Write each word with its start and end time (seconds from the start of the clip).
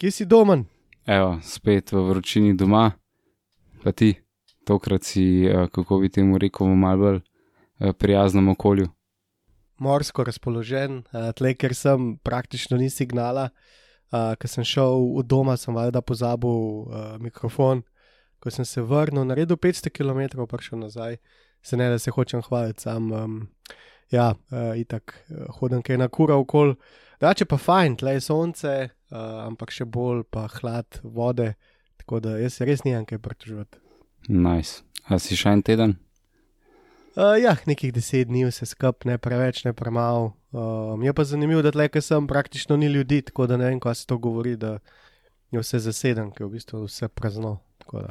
Kje 0.00 0.10
si 0.10 0.24
domen? 0.24 0.64
Evo, 1.06 1.34
spet 1.44 1.92
v 1.92 2.00
vročini 2.08 2.54
doma, 2.56 2.86
pa 3.82 3.92
ti, 3.92 4.14
tokrat 4.64 5.04
si, 5.04 5.44
eh, 5.44 5.66
kako 5.68 5.98
bi 6.00 6.08
temu 6.08 6.38
rekel, 6.40 6.66
v 6.66 6.76
malce 6.76 7.00
bolj 7.00 7.18
eh, 7.20 7.92
prijaznem 7.92 8.48
okolju. 8.48 8.86
Morsko 9.76 10.24
razpoložen, 10.24 11.02
uh, 11.12 11.32
tle, 11.36 11.52
ker 11.54 11.74
sem 11.74 12.16
praktično 12.24 12.76
ni 12.76 12.88
signala. 12.90 13.50
Uh, 14.12 14.32
Ker 14.40 14.48
sem 14.48 14.64
šel 14.64 15.04
v 15.18 15.22
doma, 15.24 15.56
sem 15.56 15.74
valjda 15.74 16.00
pozabil 16.00 17.20
mikrofon. 17.20 17.82
Ko 18.40 18.50
sem 18.50 18.64
se 18.64 18.82
vrnil, 18.82 19.24
naredil 19.24 19.56
500 19.56 19.92
km, 19.92 20.44
prišel 20.48 20.78
nazaj, 20.78 21.16
se 21.62 21.76
ne 21.76 21.90
da 21.90 21.98
se 21.98 22.10
hočem 22.10 22.42
hvaliti, 22.42 22.82
sam. 22.82 23.12
Um, 23.12 23.48
ja, 24.10 24.32
uh, 24.32 24.72
itak 24.76 25.14
hodim 25.60 25.82
kaj 25.82 25.96
na 25.96 26.08
kura 26.08 26.36
okol. 26.36 26.74
Dače 27.20 27.44
pa 27.44 27.58
fajn, 27.60 27.98
tle 28.00 28.14
je 28.16 28.20
sonce, 28.24 28.74
uh, 29.12 29.16
ampak 29.44 29.74
še 29.76 29.84
bolj 29.84 30.22
pa 30.32 30.46
hlad 30.54 31.02
vode, 31.04 31.50
tako 32.00 32.20
da 32.24 32.38
jaz 32.40 32.56
res 32.64 32.80
nimam 32.86 33.04
kaj 33.08 33.20
pritoževati. 33.20 33.76
Nice. 34.32 34.80
A 35.04 35.18
si 35.20 35.36
še 35.36 35.52
en 35.52 35.62
teden? 35.66 35.98
Uh, 37.18 37.34
ja, 37.36 37.56
nekih 37.68 37.92
deset 37.92 38.30
dni 38.30 38.46
vse 38.48 38.70
skup, 38.70 39.04
ne 39.04 39.18
preveč, 39.20 39.66
ne 39.66 39.74
premalo. 39.76 40.30
Um, 40.56 41.02
je 41.04 41.12
pa 41.12 41.26
zanimivo, 41.28 41.60
da 41.66 41.74
tle, 41.74 41.90
ker 41.92 42.00
sem 42.00 42.28
praktično 42.30 42.78
ni 42.80 42.88
ljudi, 42.88 43.20
tako 43.28 43.50
da 43.50 43.58
ne 43.60 43.68
vem, 43.68 43.82
kaj 43.82 44.00
se 44.00 44.08
to 44.08 44.16
govori, 44.16 44.54
da 44.56 44.78
je 45.52 45.60
vse 45.60 45.82
zaseden, 45.90 46.30
ker 46.32 46.46
je 46.46 46.48
v 46.48 46.54
bistvu 46.56 46.86
vse 46.86 47.10
prazno. 47.12 47.58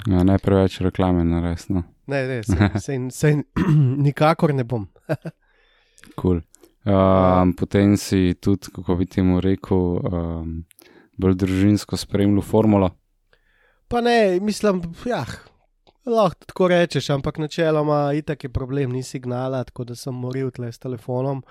Ja, 0.06 0.22
ne 0.28 0.38
preveč 0.44 0.82
reklame. 0.86 1.24
No. 1.26 1.42
Ne, 1.42 2.22
ne, 2.30 2.42
sej, 2.44 2.62
sej, 2.84 3.02
sej, 3.16 3.42
nikakor 4.06 4.54
ne 4.54 4.68
bom. 4.68 4.86
Cool. 6.16 6.40
Um, 6.86 7.54
potem 7.54 7.98
si 7.98 8.34
tudi, 8.40 8.72
kako 8.76 8.96
bi 8.96 9.06
temu 9.06 9.42
rekel, 9.44 9.78
um, 9.78 10.54
bolj 11.20 11.36
družinsko 11.36 11.98
spremljal 12.00 12.42
formulo. 12.42 12.90
Pa 13.90 14.02
ne, 14.02 14.40
mislim, 14.42 14.82
ja, 15.06 15.26
lahko 16.06 16.46
tako 16.46 16.68
rečeš, 16.72 17.10
ampak 17.10 17.38
načeloma 17.38 18.14
itak 18.14 18.44
je 18.44 18.50
problem, 18.50 18.92
ni 18.92 19.04
signala, 19.04 19.64
tako 19.64 19.84
da 19.84 19.96
sem 19.96 20.16
moril 20.16 20.52
tle 20.52 20.72
s 20.72 20.80
telefonom. 20.80 21.44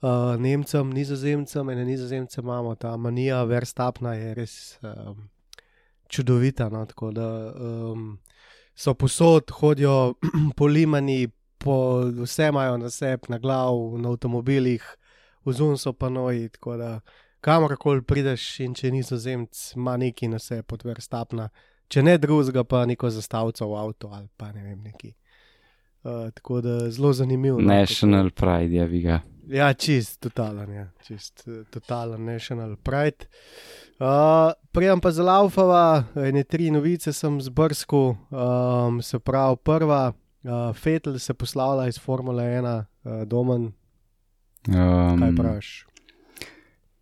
Uh, 0.00 0.36
Nemcem, 0.40 0.90
nizozemcem, 0.90 1.70
ene 1.70 1.84
nizozemce 1.84 2.40
imamo, 2.40 2.74
ta 2.74 2.96
manija, 2.96 3.42
verstapna 3.44 4.14
je 4.14 4.34
res 4.34 4.54
um, 4.82 5.28
čudovita. 6.08 6.68
No, 6.68 6.86
tako 6.86 7.10
da 7.12 7.26
um, 7.52 8.18
so 8.74 8.94
posod, 8.94 9.50
hodijo 9.50 10.14
po 10.56 10.66
limani, 10.66 11.28
po, 11.60 11.76
vse 12.24 12.48
imajo 12.48 12.78
na 12.80 12.90
sebi, 12.90 13.28
na 13.28 13.38
glav, 13.38 13.76
na 14.00 14.10
avtomobilih, 14.10 14.84
vzun 15.44 15.78
so 15.78 15.92
pa 15.92 16.08
noji. 16.08 16.48
Tako 16.48 16.76
da 16.76 16.90
kamorkoli 17.40 18.02
prideš 18.02 18.60
in 18.64 18.74
če 18.74 18.90
nizozemc 18.90 19.72
ima 19.76 19.96
neki 19.96 20.28
na 20.28 20.38
sebi 20.38 20.66
pod 20.66 20.84
verstapna, 20.84 21.48
če 21.88 22.02
ne 22.02 22.18
drugega, 22.18 22.64
pa 22.64 22.84
neko 22.86 23.10
zastavico 23.10 23.68
v 23.68 23.80
avtu 23.84 24.12
ali 24.12 24.28
pa 24.36 24.52
ne 24.52 24.64
vem 24.64 24.80
neki. 24.82 25.14
Uh, 26.00 26.30
tako 26.32 26.62
da 26.64 26.78
zelo 26.90 27.12
zanimivo. 27.12 27.60
no, 27.60 27.74
National 27.74 28.30
Pride 28.30 28.76
je 28.76 28.86
viga. 28.86 29.20
Ja, 29.50 29.72
čist, 29.74 30.20
totalen, 30.22 30.70
ja. 30.72 30.84
čist, 31.02 31.42
eh, 31.48 31.64
totalen 31.74 32.22
national 32.24 32.76
pride. 32.76 33.26
Uh, 33.98 34.52
Prijem 34.70 35.00
pa 35.00 35.10
za 35.10 35.24
laufava, 35.26 36.04
ene 36.14 36.44
tri 36.46 36.70
novice 36.70 37.12
sem 37.12 37.40
zbrskal, 37.42 38.14
um, 38.30 39.00
se 39.02 39.18
pravi, 39.18 39.58
prva, 39.64 40.12
uh, 40.42 40.74
Fetel 40.74 41.18
se 41.18 41.34
poslavlja 41.34 41.88
iz 41.88 41.98
Formule 41.98 42.42
1, 42.44 42.74
uh, 43.04 43.22
domen, 43.24 43.72
kaj 44.62 44.76
Um, 45.28 45.36
praviš? 45.36 45.86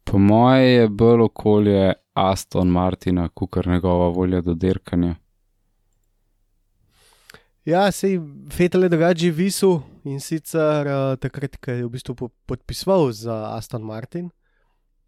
po 0.04 0.18
moje 0.18 0.72
je 0.72 0.88
bolj 0.88 1.22
okolje 1.22 1.92
Aston 2.14 2.68
Martina, 2.68 3.28
kot 3.28 3.66
njegova 3.66 4.08
volja 4.08 4.40
do 4.40 4.54
dirkanja. 4.54 5.14
Ja, 7.64 7.90
sej 7.92 8.20
Fetel 8.52 8.82
je 8.82 8.88
drugače 8.88 9.30
visel 9.30 9.80
in 10.04 10.20
sicer 10.20 10.86
uh, 10.86 11.16
takrat, 11.16 11.56
ko 11.56 11.70
je 11.70 11.84
v 11.84 11.90
bistvu 11.90 12.14
po- 12.14 12.30
podpisoval 12.46 13.12
za 13.12 13.52
Aston 13.52 13.82
Martin. 13.82 14.30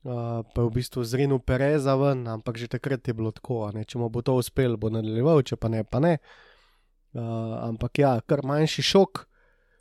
Uh, 0.02 0.44
pa 0.54 0.62
je 0.62 0.66
v 0.66 0.70
bistvu 0.70 1.04
zrinil 1.04 1.38
Pereza 1.38 1.94
ven, 1.94 2.28
ampak 2.28 2.56
že 2.56 2.68
takrat 2.68 3.08
je 3.08 3.14
bilo 3.14 3.32
tako, 3.32 3.64
a 3.68 3.72
ne, 3.72 3.84
če 3.84 3.98
mu 3.98 4.08
bo 4.08 4.22
to 4.22 4.34
uspelo, 4.36 4.76
bo 4.76 4.91
nadaljeval, 4.91 5.42
če 5.42 5.56
pa 5.56 5.68
ne, 5.68 5.84
pa 5.84 6.00
ne. 6.00 6.18
Uh, 6.18 6.50
ampak 7.15 7.98
ja, 7.98 8.21
kar 8.26 8.44
manjši 8.47 8.82
šok, 8.82 9.26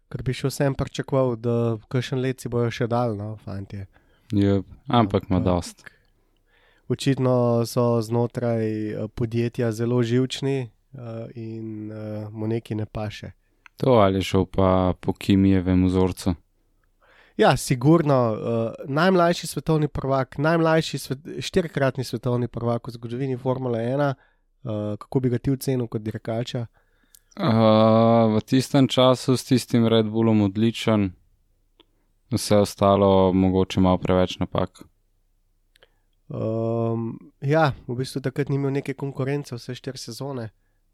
ker 0.10 0.24
bi 0.26 0.34
še 0.34 0.50
vsem 0.50 0.76
pričakoval, 0.76 1.36
da 1.38 1.56
kakšen 1.92 2.22
let 2.22 2.42
si 2.42 2.50
bojo 2.50 2.72
še 2.74 2.88
dal, 2.90 3.16
no, 3.18 3.36
fantje. 3.46 3.86
Yep. 4.34 4.66
Ampak 4.88 5.30
ima 5.30 5.38
Ja. 5.40 5.44
dost. 5.44 5.86
Očitno 6.90 7.66
so 7.66 8.02
znotraj 8.02 8.66
eh, 8.66 9.08
podjetja 9.14 9.72
zelo 9.72 10.02
živčni 10.04 10.70
uh, 10.94 11.30
in 11.36 11.92
uh, 11.92 12.30
mu 12.34 12.48
neki 12.48 12.76
ne 12.76 12.86
paše. 12.86 13.32
To 13.78 14.02
ali 14.02 14.24
šel 14.24 14.46
pa 14.46 14.94
po 15.00 15.14
Kimijevem 15.14 15.86
vzorcu. 15.86 16.34
Ja, 17.38 17.58
sigurno, 17.58 18.34
uh, 18.34 18.74
najmlajši 18.90 19.48
svetovni 19.48 19.88
prvak, 19.88 20.38
najmlajši 20.38 20.98
svet, 20.98 21.20
štirikratni 21.40 22.04
svetovni 22.04 22.48
prvak 22.48 22.88
v 22.88 22.92
zgodovini 22.92 23.38
Formule 23.38 23.80
1, 23.80 24.14
uh, 24.14 24.98
kako 24.98 25.20
bi 25.20 25.30
ga 25.30 25.38
ti 25.38 25.52
ocenil 25.52 25.88
kot 25.88 26.02
dirkača? 26.02 26.66
Uh, 26.66 26.89
v 27.40 28.42
tistem 28.44 28.88
času 28.88 29.38
s 29.38 29.48
tistim 29.48 29.88
Red 29.88 30.12
Bullom 30.12 30.42
odličen, 30.42 31.16
vse 32.32 32.58
ostalo 32.58 33.34
mogoče 33.34 33.80
malo 33.80 33.98
preveč 33.98 34.40
napak. 34.40 34.84
Um, 36.28 37.16
ja, 37.42 37.72
v 37.88 37.96
bistvu 37.96 38.22
takrat 38.22 38.52
ni 38.52 38.60
imel 38.60 38.76
neke 38.76 38.94
konkurence 38.94 39.56
vse 39.56 39.74
štiri 39.76 39.98
sezone, 39.98 40.50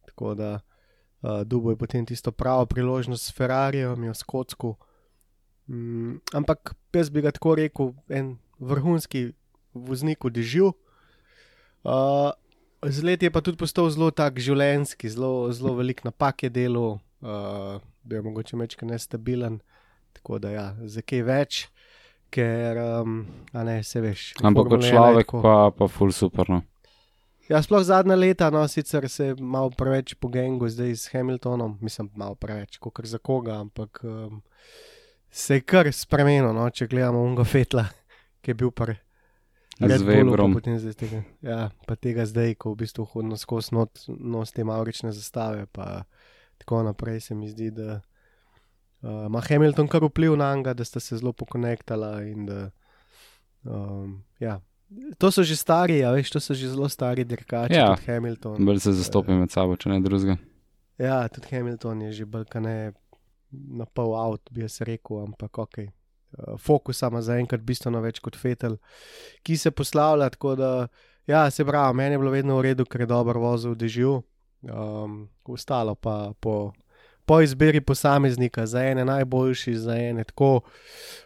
tako 0.05 0.35
da 0.38 0.51
uh, 0.61 1.41
Dubo 1.44 1.73
je 1.73 1.81
potem 1.81 2.05
tisto 2.05 2.31
pravo 2.31 2.66
priložnost 2.66 3.25
s 3.25 3.34
Ferrarijem, 3.34 4.03
jo 4.03 4.13
skotsko. 4.13 4.75
Um, 5.67 6.22
ampak 6.34 6.75
jaz 6.94 7.09
bi 7.09 7.25
ga 7.25 7.34
tako 7.34 7.55
rekel, 7.57 7.94
en 8.07 8.38
vrhunski 8.59 9.34
voznik 9.73 10.23
v 10.23 10.29
dežju. 10.29 10.72
Uh, 11.84 12.31
z 12.90 13.03
leti 13.03 13.25
je 13.25 13.31
pa 13.31 13.41
tudi 13.41 13.57
postal 13.57 13.90
zelo 13.90 14.12
tak 14.12 14.40
življenski, 14.41 15.09
zelo, 15.09 15.51
zelo 15.53 15.75
velik 15.78 16.03
napak 16.06 16.44
je 16.44 16.50
delo, 16.50 17.00
uh, 17.22 17.81
bil 18.03 18.19
je 18.19 18.25
mogoče 18.25 18.57
mečka 18.59 18.85
nestabilen, 18.85 19.59
tako 20.13 20.40
da 20.40 20.51
ja, 20.53 20.68
za 20.85 21.01
kaj 21.01 21.23
več. 21.25 21.66
Ker, 22.34 22.75
um, 22.81 23.19
a 23.53 23.63
ne, 23.63 23.78
se 23.85 24.01
veš. 24.01 24.34
Ampak 24.44 24.68
kot 24.68 24.84
človek 24.84 25.29
tako- 25.29 25.44
pa, 25.46 25.72
pa 25.72 25.88
ful 25.88 26.12
super. 26.12 26.49
No. 26.49 26.64
Ja, 27.47 27.61
sploh 27.61 27.84
zadnja 27.85 28.17
leta, 28.17 28.49
no, 28.49 28.66
sicer 28.67 29.05
se 29.09 29.29
je 29.29 29.35
malo 29.37 29.70
preveč 29.70 30.16
pogengo 30.17 30.67
zdaj 30.67 30.96
s 30.97 31.14
Hamiltonom, 31.14 31.78
mislim, 31.82 32.09
malo 32.17 32.35
preveč, 32.35 32.79
kot 32.82 33.05
za 33.05 33.22
koga, 33.22 33.61
ampak 33.61 34.02
um, 34.03 34.41
se 35.29 35.61
je 35.61 35.61
kar 35.61 35.91
spremenil, 35.93 36.49
no, 36.58 36.66
če 36.70 36.90
gledamo 36.90 37.22
unga 37.22 37.46
Fetla, 37.46 37.85
ki 38.41 38.52
je 38.52 38.58
bil 38.58 38.73
pri 38.73 38.97
Z 38.97 39.04
Red 39.79 40.05
pa 40.05 40.07
Webrom. 40.07 40.55
tega, 40.61 41.23
ja, 41.41 41.69
pa 41.87 41.95
tega 41.95 42.23
zdaj, 42.25 42.55
ko 42.55 42.72
v 42.72 42.85
bistvu 42.85 43.03
hodno 43.11 43.35
skozi 43.37 43.75
not, 43.75 44.05
nos 44.07 44.51
te 44.55 44.63
maurične 44.63 45.11
zastave, 45.11 45.66
pa 45.72 46.03
tako 46.57 46.83
naprej 46.83 47.19
se 47.19 47.35
mi 47.35 47.49
zdi, 47.49 47.72
da 47.75 47.99
uh, 49.03 49.25
ima 49.27 49.41
Hamilton 49.43 49.87
kar 49.87 50.03
vpliv 50.03 50.37
na 50.39 50.55
njega, 50.55 50.73
da 50.73 50.85
sta 50.85 50.99
se 50.99 51.17
zelo 51.17 51.33
pokonektala 51.33 52.23
in 52.23 52.45
da, 52.45 52.69
um, 53.63 54.23
ja. 54.39 54.61
To 55.17 55.31
so 55.31 55.43
že 55.43 55.55
stari, 55.55 55.97
ja, 55.97 56.11
veš, 56.16 56.31
to 56.31 56.39
so 56.39 56.53
že 56.53 56.69
zelo 56.72 56.87
stari 56.89 57.23
dirkači, 57.23 57.73
Ja. 57.75 57.95
tudi 57.95 58.07
Hamilton. 58.11 58.66
Bolj 58.66 58.79
se 58.79 58.93
zastopi 58.93 59.35
med 59.35 59.51
sabo, 59.51 59.75
če 59.75 59.89
ne 59.89 59.99
drugega. 59.99 60.37
Ja, 60.97 61.27
tudi 61.27 61.51
Hamilton 61.51 62.01
je 62.01 62.11
že 62.11 62.25
balkane 62.25 62.93
na 63.51 63.85
pol 63.85 64.16
avt, 64.16 64.47
bi 64.51 64.61
jaz 64.61 64.79
rekel, 64.81 65.25
ampak 65.25 65.57
ok. 65.57 65.77
Fokusa 66.58 67.08
ima 67.08 67.22
zaenkrat 67.22 67.61
bistveno 67.66 68.02
več 68.03 68.20
kot 68.23 68.37
Fetel, 68.40 68.78
ki 69.43 69.58
se 69.58 69.72
poslavlja. 69.72 70.29
Tako 70.35 70.55
da, 70.59 70.72
ja, 71.28 71.49
se 71.52 71.66
pravi, 71.66 71.97
meni 71.97 72.16
je 72.16 72.23
bilo 72.23 72.34
vedno 72.34 72.58
v 72.59 72.70
redu, 72.70 72.85
ker 72.85 73.05
je 73.05 73.11
dobro 73.11 73.43
vozil 73.43 73.76
v 73.76 73.82
dežju, 73.84 74.16
um, 74.72 75.20
ostalo 75.46 75.96
pa 75.96 76.34
po, 76.40 76.73
po 77.26 77.40
izbiri 77.41 77.82
posameznika, 77.82 78.66
za 78.66 78.84
ene 78.84 79.05
najboljši, 79.05 79.76
za 79.76 79.96
ene 79.97 80.23
tako, 80.23 80.61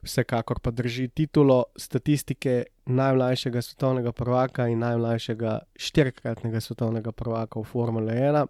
vsekakor 0.06 0.60
pa 0.64 0.72
drži 0.72 1.08
titulo 1.08 1.64
statistike 1.78 2.64
najmlajšega 2.86 3.62
svetovnega 3.62 4.12
prvaka 4.12 4.68
in 4.68 4.80
najmlajšega 4.80 5.60
štirikratnega 5.76 6.62
svetovnega 6.62 7.12
prvaka 7.12 7.60
v 7.60 7.64
Formule 7.64 8.14
1. 8.14 8.48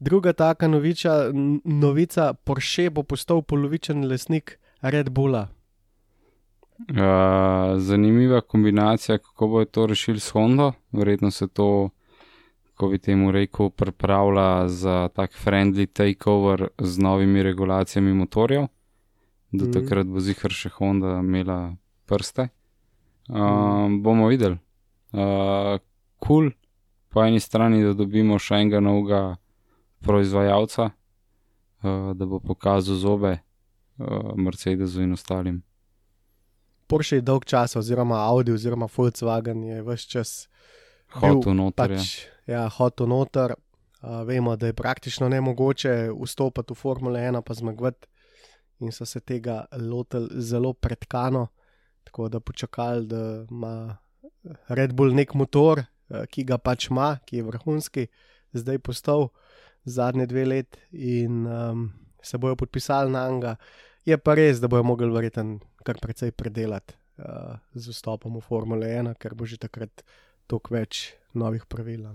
Druga 0.00 0.32
taka 0.32 0.68
noviča, 0.68 1.30
novica, 1.64 2.34
Porsche 2.34 2.90
bo 2.90 3.02
postal 3.02 3.42
polovičen 3.42 4.04
lesnik 4.08 4.58
Red 4.82 5.10
Bulla. 5.10 5.48
Uh, 6.88 7.78
zanimiva 7.78 8.40
kombinacija, 8.40 9.18
kako 9.18 9.48
bo 9.48 9.64
to 9.64 9.86
rešili 9.86 10.20
s 10.20 10.30
Hondo. 10.30 10.72
Verjetno 10.92 11.30
se 11.30 11.48
to 11.48 11.90
ko 12.80 12.88
bi 12.88 12.98
temu 12.98 13.32
rekel, 13.32 13.68
pripravlja 13.70 14.68
za 14.68 15.08
tak 15.14 15.34
friendly 15.44 15.86
takeover 15.86 16.68
z 16.78 16.98
novimi 16.98 17.42
regulacijami 17.42 18.14
motorjev. 18.14 18.66
Do 19.52 19.64
mm. 19.64 19.72
takrat 19.72 20.06
bo 20.06 20.20
zihar 20.20 20.54
še 20.54 20.70
Honda 20.78 21.18
imela 21.20 21.74
prste. 22.08 22.48
Uh, 23.28 23.36
mm. 23.36 24.00
Bomo 24.02 24.30
videli. 24.32 24.56
Kul, 25.12 25.20
uh, 25.20 25.82
cool. 26.24 26.50
po 27.12 27.24
eni 27.24 27.40
strani, 27.40 27.82
da 27.84 27.92
dobimo 27.92 28.38
še 28.40 28.62
enega 28.62 28.80
novega 28.80 29.36
proizvajalca, 30.00 30.88
uh, 30.88 32.12
da 32.16 32.26
bo 32.26 32.40
pokazal 32.40 32.96
zobe 32.96 33.34
uh, 33.36 34.32
Mercedesu 34.40 35.04
in 35.04 35.12
ostalim. 35.18 35.60
Porsche 36.90 37.20
je 37.20 37.22
dolg 37.22 37.44
čas, 37.46 37.76
oziroma 37.78 38.18
Audi, 38.26 38.52
oziroma 38.52 38.88
Volkswagen 38.90 39.62
je 39.64 39.82
vse 39.86 40.08
čas. 40.10 40.30
Hotel 41.14 41.54
noter. 41.54 41.94
Pač, 41.94 42.26
ja, 42.50 42.66
hotel 42.68 43.10
noter. 43.10 43.54
Uh, 44.00 44.22
vemo, 44.26 44.56
da 44.56 44.70
je 44.70 44.74
praktično 44.74 45.28
ne 45.28 45.40
mogoče 45.44 46.08
vstopiti 46.16 46.72
v 46.72 46.76
Formule 46.76 47.20
1, 47.20 47.42
pa 47.44 47.54
zmagovati, 47.54 48.08
in 48.80 48.92
so 48.96 49.04
se 49.04 49.20
tega 49.20 49.64
lotili 49.76 50.40
zelo 50.40 50.72
predkano, 50.72 51.46
tako 52.04 52.28
da 52.28 52.40
počakali, 52.40 53.06
da 53.06 53.44
ima 53.50 53.98
Red 54.68 54.94
Bull 54.96 55.14
nek 55.14 55.34
motor, 55.34 55.84
ki 56.30 56.44
ga 56.48 56.58
pač 56.58 56.88
ima, 56.90 57.18
ki 57.26 57.36
je 57.36 57.46
vrhunski, 57.46 58.06
zdaj 58.56 58.78
postal 58.78 59.28
zadnje 59.84 60.26
dve 60.26 60.44
leti 60.44 60.80
in 60.92 61.46
um, 61.46 61.90
se 62.22 62.38
bojo 62.38 62.56
podpisali 62.56 63.12
na 63.12 63.28
njega. 63.30 63.56
Je 64.04 64.18
pa 64.18 64.34
res, 64.34 64.60
da 64.60 64.68
bojo 64.68 64.82
mogli 64.82 65.10
verjetno 65.12 65.60
kar 65.84 66.00
precej 66.00 66.32
predelati 66.32 66.94
uh, 67.18 67.56
z 67.74 67.92
vstopom 67.92 68.38
v 68.38 68.44
Formule 68.44 68.88
1, 68.88 69.14
ker 69.20 69.34
bo 69.34 69.46
že 69.46 69.60
takrat 69.60 70.04
toliko 70.46 70.74
več 70.74 71.14
novih 71.34 71.66
pravil. 71.66 72.06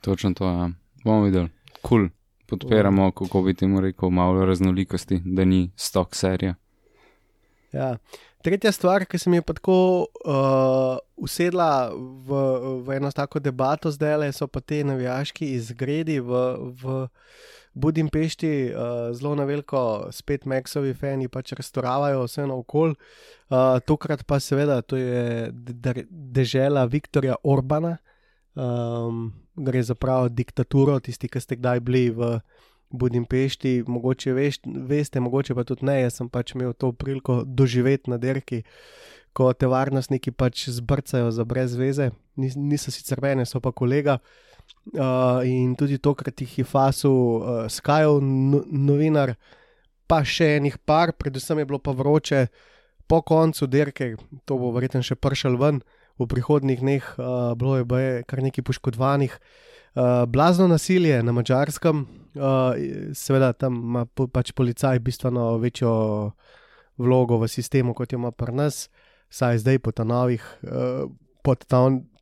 Točno 0.00 0.34
to, 0.34 0.44
ja. 0.44 0.70
bomo 1.04 1.26
videli. 1.26 1.50
Kul, 1.80 2.08
cool. 2.08 2.10
podpiramo, 2.46 3.12
kako 3.12 3.42
bi 3.42 3.54
temu 3.54 3.80
rekel, 3.80 4.10
malo 4.10 4.46
raznolikosti, 4.46 5.20
da 5.24 5.44
ni 5.44 5.70
stok 5.76 6.14
serija. 6.16 6.54
Ja. 7.72 7.96
Tretja 8.42 8.70
stvar, 8.72 9.04
ki 9.10 9.18
se 9.18 9.30
mi 9.30 9.40
je 9.40 9.42
pa 9.42 9.56
tako 9.58 10.06
uh, 10.06 10.98
usedla 11.16 11.90
v, 11.96 12.42
v 12.86 12.96
eno 12.96 13.10
tako 13.10 13.42
debato 13.42 13.90
zdaj, 13.90 14.30
so 14.32 14.46
pa 14.46 14.60
te 14.60 14.84
navijaški 14.84 15.54
izgredi 15.58 16.20
v. 16.20 16.44
v 16.82 17.06
Budimpešti 17.76 18.72
uh, 18.72 19.12
zelo 19.12 19.34
na 19.36 19.44
veliko, 19.44 20.08
spet 20.08 20.46
Maxovi 20.48 20.94
fani 20.96 21.28
pač 21.28 21.52
restoravajo 21.58 22.22
vse 22.24 22.46
naokol. 22.48 22.94
Uh, 23.52 23.76
tokrat 23.84 24.22
pa 24.24 24.38
seveda 24.40 24.78
to 24.80 24.96
je 24.96 25.50
dežela 26.08 26.86
Viktorja 26.88 27.36
Orbana, 27.44 27.98
um, 28.56 29.28
gre 29.60 29.82
za 29.84 29.94
pravo 29.94 30.30
diktaturo, 30.32 30.96
tisti, 31.04 31.28
ki 31.28 31.42
ste 31.44 31.60
kdaj 31.60 31.84
bili 31.84 32.08
v 32.16 32.38
Budimpešti, 32.96 33.82
mogoče 33.84 34.32
veš, 34.32 34.60
veste, 34.64 35.20
mogoče 35.20 35.58
pa 35.58 35.66
tudi 35.68 35.84
ne. 35.84 35.98
Jaz 36.00 36.16
sem 36.22 36.32
pač 36.32 36.54
imel 36.56 36.72
to 36.72 36.94
priliko 36.96 37.42
doživeti 37.44 38.08
na 38.08 38.16
derki. 38.16 38.62
Ko 39.36 39.52
te 39.52 39.68
varnostniki 39.68 40.32
pač 40.32 40.70
zbrcajo 40.72 41.28
za 41.28 41.44
brez 41.44 41.76
veze, 41.76 42.08
niso 42.40 42.88
sicer 42.88 43.20
mene, 43.20 43.44
so 43.44 43.60
pa 43.60 43.68
kolega, 43.68 44.16
uh, 44.16 44.45
in 45.44 45.74
tudi 45.74 45.98
tokrat 45.98 46.40
jih 46.40 46.58
je 46.58 46.64
fasil 46.64 47.10
uh, 47.10 47.66
Skyov 47.68 48.22
no, 48.22 48.62
novinar, 48.70 49.34
pa 50.06 50.22
še 50.22 50.56
enih 50.60 50.78
par, 50.86 51.12
predvsem 51.18 51.58
je 51.58 51.66
bilo 51.66 51.80
pa 51.82 51.90
vroče 51.90 52.46
po 53.10 53.22
koncu 53.22 53.66
dirke, 53.66 54.14
to 54.46 54.58
bo 54.58 54.70
verjetno 54.74 55.02
še 55.02 55.18
pršal 55.18 55.58
ven 55.58 55.82
v 56.18 56.28
prihodnih 56.30 56.80
dneh, 56.80 57.02
uh, 57.18 57.54
bilo 57.58 57.76
je 57.98 58.22
kar 58.26 58.42
nekaj 58.42 58.64
poškodovanih. 58.64 59.34
Uh, 59.96 60.28
blazno 60.28 60.68
nasilje 60.68 61.18
na 61.24 61.32
mačarskem, 61.32 62.04
uh, 62.36 62.76
seveda 63.16 63.52
tam 63.56 63.80
ima 63.80 64.04
pač 64.06 64.52
policaj 64.52 65.00
bistveno 65.00 65.56
večjo 65.58 66.32
vlogo 67.00 67.40
v 67.40 67.48
sistemu, 67.48 67.94
kot 67.96 68.12
jo 68.12 68.20
ima 68.20 68.30
pri 68.30 68.54
nas, 68.54 68.86
saj 69.32 69.64
zdaj 69.64 69.80
pod, 69.82 69.98
novih, 70.04 70.44
uh, 70.68 71.08
pod, 71.42 71.64
ta, 71.66 71.80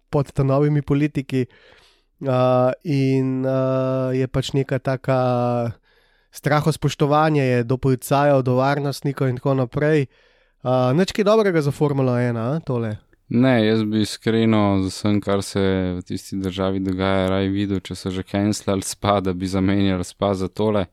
pod 0.08 0.30
ta 0.32 0.46
novimi 0.46 0.86
politiki. 0.86 1.44
Uh, 1.44 1.83
Uh, 2.22 2.70
in 2.84 3.42
uh, 3.42 4.14
je 4.14 4.26
pač 4.30 4.52
neka 4.54 4.78
taka 4.78 5.18
straho 6.30 6.72
spoštovanje 6.72 7.64
do 7.66 7.76
policajev, 7.76 8.42
do 8.42 8.54
varnostnikov 8.58 9.28
in 9.28 9.36
tako 9.36 9.54
naprej. 9.54 10.06
Uh, 10.62 10.94
Neč 10.96 11.12
kaj 11.12 11.26
dobrega 11.26 11.60
za 11.60 11.74
Formulo 11.74 12.14
1, 12.14 12.38
a, 12.38 12.60
tole. 12.64 12.96
Ne, 13.28 13.66
jaz 13.66 13.82
bi 13.84 14.00
iskreno 14.04 14.82
z 14.84 14.92
vsem, 14.92 15.20
kar 15.20 15.42
se 15.42 15.60
v 15.98 16.02
tisti 16.06 16.36
državi 16.36 16.80
dogaja, 16.84 17.28
raj 17.28 17.48
videl, 17.48 17.80
če 17.80 17.96
so 17.96 18.12
že 18.14 18.22
cancelali 18.22 18.84
spa, 18.84 19.18
da 19.20 19.32
bi 19.32 19.48
zamenjali 19.48 20.04
spa 20.04 20.34
za 20.34 20.48
tole. 20.48 20.86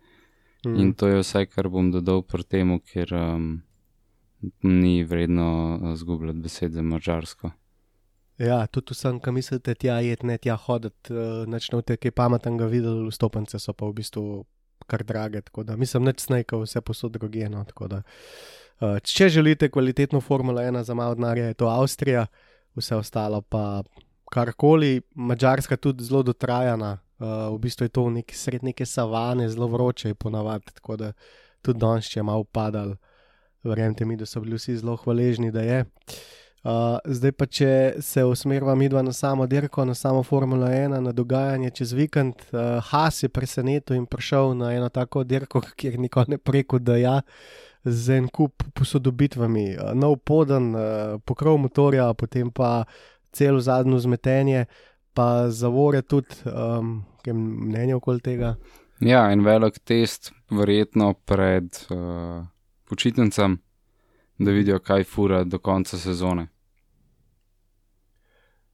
Mm. 0.66 0.76
In 0.80 0.94
to 0.94 1.08
je 1.08 1.22
vse, 1.22 1.46
kar 1.46 1.70
bom 1.70 1.92
dodal 1.92 2.24
pri 2.24 2.44
tem, 2.44 2.74
ker 2.80 3.14
um, 3.14 3.62
ni 4.64 5.04
vredno 5.04 5.94
zgubljati 5.96 6.40
besed 6.40 6.74
za 6.74 6.82
mačarsko. 6.82 7.52
Ja, 8.40 8.64
tudi 8.68 8.96
vsem, 8.96 9.20
ki 9.22 9.32
mislite, 9.36 9.76
tja 9.76 10.00
je 10.02 10.16
ne 10.24 10.38
tja 10.42 10.56
hoditi, 10.56 11.14
uh, 11.14 11.44
načne 11.50 11.82
te 11.86 11.98
kaj 12.00 12.14
pametnega 12.16 12.70
videli, 12.72 13.10
vstopnice 13.12 13.60
so 13.60 13.74
pa 13.74 13.90
v 13.90 13.98
bistvu 14.00 14.24
kar 14.90 15.04
drage. 15.06 15.44
Da, 15.68 15.76
mislim, 15.78 16.08
neč 16.08 16.24
snajka, 16.26 16.58
vse 16.64 16.82
posod 16.82 17.18
drugeno. 17.20 17.66
Uh, 17.82 18.98
če 19.04 19.30
želite 19.30 19.70
kvalitetno 19.70 20.22
Formula 20.22 20.64
1 20.64 20.84
za 20.88 20.94
malo 20.98 21.16
denarja, 21.16 21.52
je 21.52 21.60
to 21.60 21.70
Avstrija, 21.70 22.26
vse 22.76 22.96
ostalo 22.96 23.42
pa 23.42 23.84
karkoli, 24.32 25.02
Mačarska 25.16 25.78
tudi 25.78 26.08
zelo 26.08 26.24
dotrajana. 26.24 26.98
Uh, 27.22 27.52
v 27.54 27.60
bistvu 27.62 27.86
je 27.86 27.94
to 27.94 28.10
nek 28.10 28.34
sred 28.34 28.64
neke 28.66 28.86
savane, 28.86 29.50
zelo 29.50 29.68
vroče 29.70 30.16
je 30.16 30.16
ponavadi, 30.16 30.74
tako 30.80 30.98
da 30.98 31.14
tudi 31.62 31.80
danes 31.80 32.16
je 32.16 32.24
malo 32.24 32.44
padal. 32.44 32.96
Verjemite 33.64 34.06
mi, 34.06 34.16
da 34.18 34.26
so 34.26 34.42
bili 34.42 34.58
vsi 34.58 34.80
zelo 34.82 34.96
hvaležni, 34.98 35.52
da 35.54 35.62
je. 35.62 35.84
Uh, 35.86 36.41
Uh, 36.62 37.00
zdaj 37.10 37.32
pa, 37.34 37.46
če 37.50 37.70
se 38.06 38.22
usmerjava 38.22 38.76
midva 38.78 39.02
na 39.02 39.14
samo 39.18 39.48
dirko, 39.50 39.82
na 39.86 39.96
samo 39.98 40.22
Formula 40.24 40.68
1, 40.70 41.00
na 41.02 41.12
dogajanje 41.12 41.72
čez 41.80 41.94
vikend, 41.98 42.44
uh, 42.52 42.78
Has 42.92 43.24
je 43.24 43.30
presenetil 43.34 43.98
in 43.98 44.06
prišel 44.06 44.54
na 44.60 44.70
eno 44.76 44.90
tako 44.94 45.24
dirko, 45.26 45.64
kjer 45.80 45.98
nikoli 46.00 46.36
ne 46.36 46.38
preko, 46.38 46.78
da 46.78 47.00
ja, 47.02 47.16
z 47.84 48.20
en 48.20 48.28
kup 48.30 48.62
posodobitvami, 48.78 49.66
uh, 49.74 49.96
nov 49.98 50.20
poden, 50.22 50.70
uh, 50.76 51.16
pokrov 51.26 51.58
motorja, 51.64 52.12
potem 52.14 52.54
pa 52.54 52.84
celo 53.34 53.58
zadnjo 53.58 53.98
zmetenje, 54.06 54.68
pa 55.18 55.50
zavore 55.50 56.04
tudi, 56.06 56.44
um, 56.46 57.00
kaj 57.26 57.34
mnenje 57.34 57.98
okoli 57.98 58.22
tega. 58.22 58.54
Ja, 59.02 59.26
en 59.34 59.42
velik 59.42 59.82
test, 59.82 60.30
verjetno 60.54 61.16
pred 61.26 61.74
uh, 61.90 62.46
počitnicami 62.86 63.58
da 64.46 64.52
vidijo, 64.52 64.80
kaj 64.80 65.04
fura 65.04 65.44
do 65.44 65.60
konca 65.60 65.98
sezone. 65.98 66.48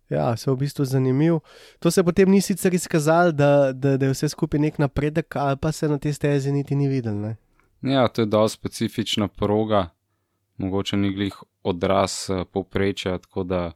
Ja, 0.10 0.38
se 0.38 0.50
je 0.50 0.54
v 0.54 0.58
bistvu 0.58 0.86
zanimivo. 0.86 1.40
To 1.80 1.92
se 1.92 2.04
potem 2.04 2.32
ni 2.32 2.42
sicer 2.42 2.74
izkazalo, 2.74 3.32
da, 3.32 3.74
da, 3.74 3.98
da 3.98 4.06
je 4.06 4.12
vse 4.12 4.30
skupaj 4.30 4.60
nek 4.60 4.78
napredek, 4.80 5.36
ali 5.36 5.58
pa 5.58 5.72
se 5.72 5.90
na 5.90 5.98
te 5.98 6.14
stezi 6.14 6.52
niti 6.52 6.76
ni 6.76 6.88
videl. 6.88 7.16
Ne? 7.16 7.36
Ja, 7.82 8.08
to 8.08 8.22
je 8.22 8.26
dosti 8.26 8.60
specifična 8.60 9.28
proga, 9.28 9.90
mogoče 10.58 10.98
ni 10.98 11.14
glih 11.14 11.36
odraz 11.64 12.30
eh, 12.30 12.46
povprečja, 12.52 13.18
tako 13.18 13.44
da 13.44 13.72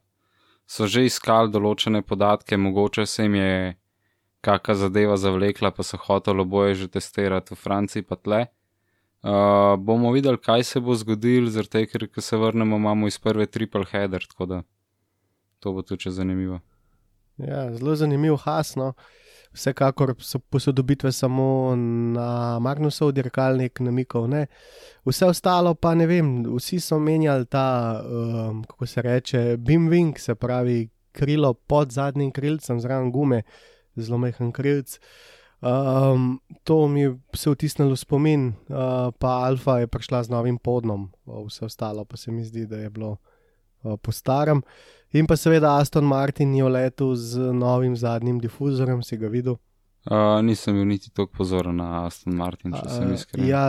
so 0.68 0.88
že 0.88 1.04
iskali 1.06 1.52
določene 1.52 2.02
podatke, 2.02 2.58
mogoče 2.58 3.06
se 3.06 3.24
jim 3.24 3.36
je 3.36 3.76
kakšna 4.42 4.76
zadeva 4.76 5.18
zavlekla, 5.18 5.72
pa 5.72 5.84
so 5.84 5.98
hoteli 5.98 6.42
oboje 6.42 6.76
že 6.76 6.88
testirati 6.88 7.54
v 7.54 7.60
Franciji, 7.60 8.08
pa 8.08 8.16
tle. 8.16 8.46
Uh, 9.22 9.78
bomo 9.78 10.12
videli, 10.12 10.38
kaj 10.38 10.64
se 10.64 10.80
bo 10.80 10.96
zgodilo, 10.96 11.50
zdaj, 11.50 11.86
ker 11.92 12.08
ko 12.10 12.22
se 12.22 12.38
vrnemo, 12.38 12.78
imamo 12.82 13.08
iz 13.08 13.20
prve 13.22 13.46
triple 13.46 13.86
header, 13.92 14.26
tako 14.30 14.46
da 14.46 14.62
to 15.60 15.74
bo 15.74 15.82
tudi 15.82 16.12
zanimivo. 16.12 16.60
Ja, 17.38 17.78
zelo 17.78 17.96
zanimiv 17.96 18.36
hasno. 18.36 18.94
Vsekakor 19.54 20.16
so 20.20 20.40
posodobitve 20.40 21.12
samo 21.12 21.76
na 21.76 22.60
Magnusov 22.60 23.12
dirkalnik, 23.12 23.80
na 23.80 23.92
Mikov. 23.92 24.30
Ne. 24.30 24.46
Vse 25.06 25.26
ostalo 25.26 25.74
pa 25.76 25.96
ne 25.96 26.08
vem, 26.08 26.32
vsi 26.56 26.80
so 26.80 27.00
menjali 27.00 27.46
ta, 27.46 28.02
um, 28.06 28.64
kako 28.64 28.86
se 28.86 29.02
reče, 29.02 29.58
beamwing, 29.58 30.18
se 30.18 30.36
pravi 30.36 30.90
krilo 31.12 31.54
pod 31.54 31.92
zadnjim 31.92 32.32
krilcem, 32.32 32.80
zraven 32.80 33.12
gume, 33.12 33.42
zelo 33.96 34.18
mehen 34.18 34.52
krilc. 34.52 34.98
Um, 35.62 36.40
to 36.64 36.88
mi 36.88 37.02
je 37.02 37.18
se 37.34 37.50
vtisnilo 37.50 37.94
v 37.94 37.98
spomin, 37.98 38.48
uh, 38.48 39.14
pa 39.14 39.46
Alfa 39.46 39.78
je 39.80 39.88
prišla 39.88 40.24
z 40.24 40.30
novim 40.34 40.58
podnom, 40.58 41.12
vse 41.26 41.66
ostalo 41.66 42.06
pa 42.06 42.18
se 42.18 42.32
mi 42.32 42.44
zdi, 42.44 42.66
da 42.66 42.78
je 42.78 42.90
bilo 42.90 43.18
uh, 43.84 43.94
po 44.02 44.12
starem. 44.12 44.64
In 45.14 45.28
pa 45.28 45.38
seveda 45.38 45.78
Aston 45.78 46.06
Martin 46.06 46.56
je 46.56 46.66
letel 46.66 47.16
z 47.16 47.54
novim 47.54 47.96
zadnjim 47.96 48.40
difuzorjem, 48.40 49.04
si 49.04 49.18
ga 49.18 49.28
videl. 49.28 49.60
Uh, 50.10 50.42
nisem 50.42 50.74
bil 50.74 50.88
niti 50.90 51.12
tako 51.14 51.30
pozoren 51.38 51.78
na 51.78 52.08
Aston 52.08 52.34
Martin, 52.34 52.74
če 52.74 52.90
sem 52.90 53.14
iskren. 53.14 53.44
Uh, 53.44 53.50
ja, 53.50 53.66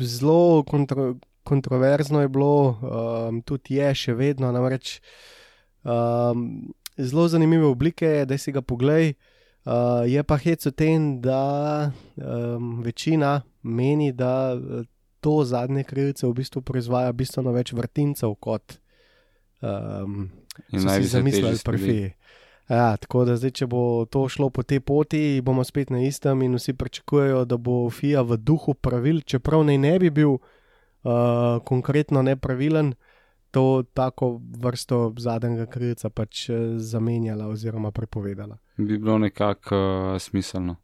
zelo 0.00 0.62
kontro, 0.64 1.14
kontroverzno 1.44 2.22
je 2.24 2.28
bilo, 2.32 2.78
um, 2.80 3.42
tudi 3.44 3.76
je 3.76 3.92
še 3.94 4.14
vedno. 4.16 4.48
Namreč 4.56 5.02
um, 5.84 6.72
zelo 6.96 7.28
zanimive 7.28 7.68
oblike, 7.68 8.22
da 8.24 8.40
si 8.40 8.56
ga 8.56 8.64
pogledaj. 8.64 9.12
Uh, 9.70 10.02
je 10.10 10.22
pa 10.26 10.34
hec 10.34 10.66
v 10.66 10.72
tem, 10.74 11.20
da 11.22 11.92
um, 12.18 12.80
večina 12.82 13.42
meni, 13.62 14.10
da 14.12 14.58
to 15.20 15.44
zadnje 15.44 15.84
krilce 15.84 16.26
v 16.26 16.32
bistvu 16.34 16.62
proizvaja 16.66 17.12
bistveno 17.12 17.52
več 17.54 17.70
vrtincev 17.76 18.34
kot 18.42 18.80
um, 19.62 20.26
si 20.74 21.06
zamislili 21.06 21.60
prvi. 21.64 22.00
Ja, 22.70 22.96
tako 22.96 23.24
da 23.26 23.36
zdaj, 23.38 23.52
če 23.60 23.66
bo 23.70 24.06
to 24.10 24.24
šlo 24.30 24.50
po 24.50 24.62
tej 24.62 24.80
poti, 24.80 25.22
bomo 25.42 25.62
spet 25.66 25.90
na 25.90 26.02
istem 26.06 26.42
in 26.46 26.54
vsi 26.58 26.74
pričakujejo, 26.74 27.44
da 27.46 27.58
bo 27.58 27.84
FIA 27.90 28.22
v 28.26 28.38
duhu 28.42 28.74
pravil, 28.74 29.22
čeprav 29.22 29.62
naj 29.66 29.78
ne 29.78 29.94
bi 30.02 30.10
bil 30.10 30.34
uh, 30.34 30.42
konkretno 31.66 32.22
nepravilen, 32.26 32.94
to 33.50 33.82
tako 33.94 34.40
vrsto 34.62 35.12
zadnjega 35.18 35.66
krilca 35.66 36.10
pač 36.10 36.46
zamenjala 36.78 37.50
oziroma 37.50 37.90
prepovedala. 37.90 38.58
Bi 38.86 38.98
bilo 38.98 39.18
nekako 39.18 39.76
uh, 39.76 40.20
smiselno. 40.20 40.76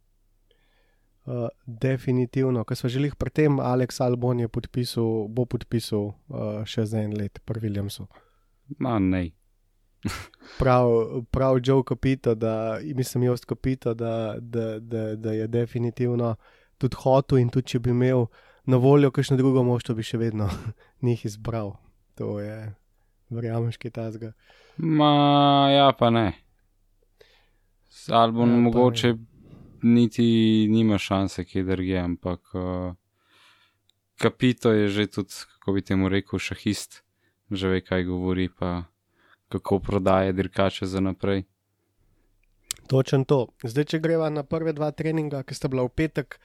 Uh, 1.25 1.47
definitivno, 1.65 2.63
ker 2.63 2.77
smo 2.77 2.89
želeli 2.89 3.15
pri 3.17 3.29
tem, 3.29 3.59
Aleks 3.59 3.99
Albon 4.01 4.39
je 4.39 4.47
podpisal, 4.47 5.27
bo 5.27 5.45
podpisal 5.45 6.05
uh, 6.07 6.61
še 6.65 6.85
za 6.85 7.01
en 7.03 7.17
let, 7.17 7.41
pri 7.45 7.59
Williamsu. 7.59 8.05
Ma 8.79 8.99
ne. 8.99 9.31
prav, 10.59 10.89
prav 11.31 11.59
Joe 11.63 11.83
Capito, 11.89 12.35
da 12.35 12.79
mislim, 12.95 13.23
Jost 13.23 13.45
Capito, 13.49 13.93
da, 13.93 14.35
da, 14.39 14.79
da, 14.79 15.15
da 15.15 15.31
je 15.31 15.47
definitivno 15.47 16.35
tudi 16.77 16.95
hotel 17.03 17.41
in 17.41 17.49
tudi 17.49 17.73
če 17.73 17.79
bi 17.79 17.89
imel 17.89 18.27
na 18.65 18.77
voljo 18.77 19.11
kakšno 19.11 19.37
drugo 19.37 19.63
moštvo, 19.63 19.95
bi 19.95 20.03
še 20.03 20.17
vedno 20.17 20.49
njih 21.05 21.25
izbral. 21.25 21.75
To 22.15 22.39
je, 22.39 22.73
verjamem, 23.29 23.71
kaj 23.71 23.91
tazga. 23.91 24.33
Ma, 24.77 25.11
ja, 25.73 25.91
pa 25.97 26.09
ne. 26.09 26.46
S 27.97 28.09
albumom 28.13 28.53
ja, 28.53 28.61
mogoče 28.61 29.13
ne. 29.13 29.25
niti 29.81 30.67
nima 30.69 30.97
šanse, 30.97 31.45
kje 31.45 31.63
drugje, 31.63 31.99
ampak 31.99 32.41
uh, 32.53 32.93
Capito 34.21 34.71
je 34.71 34.87
že 34.87 35.07
tudi, 35.07 35.33
kako 35.53 35.73
bi 35.73 35.81
temu 35.81 36.09
rekel, 36.09 36.39
šahist, 36.39 37.03
že 37.51 37.69
ve, 37.69 37.81
kaj 37.81 38.03
govori, 38.03 38.49
pa 38.49 38.83
kako 39.49 39.79
prodaje 39.79 40.33
dirkače 40.33 40.85
za 40.85 40.99
naprej. 40.99 41.43
Točen 42.87 43.25
to. 43.25 43.47
Zdaj, 43.63 43.83
če 43.83 43.99
greva 43.99 44.29
na 44.31 44.43
prve 44.47 44.71
dva 44.73 44.91
treninga, 44.95 45.43
ki 45.43 45.55
sta 45.55 45.67
bila 45.67 45.83
v 45.87 45.91
petek, 45.91 46.37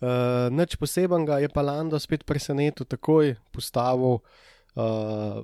uh, 0.00 0.48
nič 0.48 0.78
posebenega, 0.80 1.40
je 1.44 1.50
pa 1.52 1.62
Lando 1.62 2.00
spet 2.00 2.24
presenetil, 2.24 2.88
takoj 2.88 3.34
postavil 3.52 4.20
uh, 4.20 5.42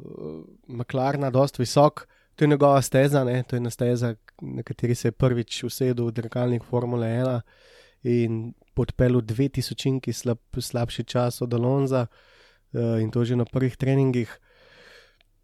Maklarna, 0.69 1.31
dost 1.31 1.61
visok. 1.61 2.07
To 2.37 2.45
je 2.45 2.49
njegova 2.49 2.83
steza, 2.83 3.25
ne? 3.25 3.43
to 3.49 3.57
je 3.57 3.61
na 3.61 3.71
steza, 3.71 4.15
na 4.43 4.63
kateri 4.63 4.95
se 4.95 5.09
je 5.09 5.13
prvič 5.13 5.65
usedel 5.65 6.07
v 6.07 6.13
dirkalnik 6.13 6.65
Formule 6.65 7.07
1 7.07 7.41
in 8.03 8.55
podpel 8.75 9.21
2000 9.21 10.13
slab, 10.13 10.39
slabši 10.53 11.05
čas 11.05 11.43
od 11.43 11.55
Alonza 11.55 12.07
uh, 12.07 13.01
in 13.01 13.11
to 13.11 13.25
že 13.25 13.37
na 13.37 13.45
prvih 13.45 13.77
treningih. 13.77 14.31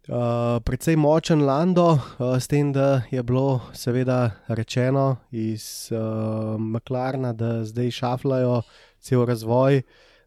Uh, 0.03 0.59
predvsej 0.59 0.99
močen 0.99 1.45
Lando, 1.47 1.95
uh, 1.95 2.35
s 2.35 2.47
tem, 2.47 2.73
da 2.75 3.07
je 3.11 3.23
bilo 3.23 3.61
seveda 3.73 4.35
rečeno 4.47 5.23
iz 5.31 5.89
uh, 5.91 6.59
Maklarna, 6.59 7.33
da 7.33 7.63
zdaj 7.63 7.91
šaflajo 7.91 8.61
cel 8.99 9.25
razvoj 9.25 9.81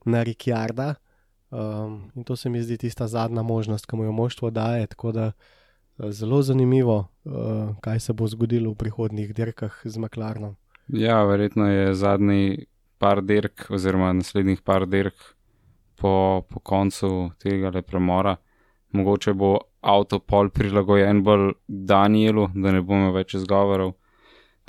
na 0.04 0.22
Rikjarda. 0.22 0.94
Um, 1.50 2.10
in 2.16 2.24
to 2.24 2.36
se 2.36 2.48
mi 2.48 2.62
zdi 2.62 2.76
tista 2.76 3.06
zadnja 3.06 3.42
možnost, 3.42 3.86
ki 3.86 3.96
mu 3.96 4.04
jo 4.04 4.12
moštvo 4.12 4.50
daje. 4.50 4.86
Tako 4.86 5.12
da 5.12 5.26
uh, 5.26 5.55
zelo 5.98 6.42
zanimivo, 6.42 7.08
uh, 7.24 7.76
kaj 7.80 8.00
se 8.00 8.12
bo 8.12 8.26
zgodilo 8.26 8.70
v 8.70 8.80
prihodnjih 8.80 9.34
dirkah 9.34 9.80
z 9.84 9.98
Maklarnom. 9.98 10.56
Ja, 10.88 11.22
verjetno 11.24 11.66
je 11.66 11.94
zadnji 11.94 12.66
par 12.98 13.22
dirk, 13.22 13.66
oziroma 13.70 14.12
naslednjih 14.12 14.62
par 14.62 14.86
dirk 14.86 15.14
po, 15.96 16.44
po 16.48 16.60
koncu 16.60 17.30
tega 17.42 17.70
le 17.74 17.82
premora 17.82 18.36
mogoče 18.96 19.34
bo 19.34 19.56
avto 19.80 20.18
pol 20.18 20.50
prilagojen 20.50 21.22
bolj 21.24 21.52
Danielu, 21.66 22.48
da 22.54 22.72
ne 22.72 22.82
bomo 22.82 23.12
več 23.14 23.36
izgovorov. 23.38 23.94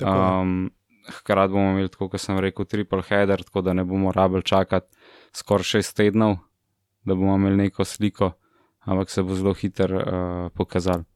Um, 0.04 0.70
hkrati 1.08 1.54
bomo 1.54 1.72
imeli, 1.74 1.90
kot 1.98 2.20
sem 2.20 2.38
rekel, 2.42 2.68
triple 2.68 3.02
header, 3.08 3.42
tako 3.46 3.64
da 3.66 3.74
ne 3.74 3.84
bomo 3.88 4.12
rabili 4.14 4.44
čakati 4.46 4.94
skoraj 5.34 5.70
šest 5.72 5.96
tednov, 5.96 6.36
da 7.04 7.14
bomo 7.14 7.36
imeli 7.36 7.64
neko 7.64 7.84
sliko, 7.84 8.32
ampak 8.86 9.10
se 9.10 9.22
bo 9.22 9.38
zelo 9.38 9.54
hiter 9.54 9.94
uh, 9.94 10.04
pokazal. 10.54 11.06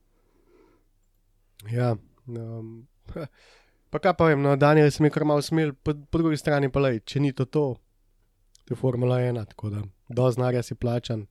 Ja, 1.70 1.94
um, 2.26 2.88
pa 3.90 3.98
kaj 4.02 4.16
pa 4.18 4.30
vem, 4.32 4.42
no, 4.42 4.56
Daniel 4.56 4.90
se 4.90 5.02
mi 5.02 5.10
kar 5.10 5.24
malo 5.24 5.42
smil, 5.42 5.74
po, 5.74 5.94
po 6.10 6.18
drugi 6.18 6.36
strani 6.36 6.72
pa 6.72 6.80
le, 6.80 6.98
če 7.00 7.20
ni 7.20 7.32
to 7.32 7.44
to, 7.44 7.76
to 8.64 8.74
je 8.74 8.78
Formula 8.78 9.20
1, 9.20 9.44
tako 9.54 9.70
da 9.70 9.82
do 10.08 10.30
znarja 10.30 10.62
si 10.62 10.74
plačan. 10.74 11.26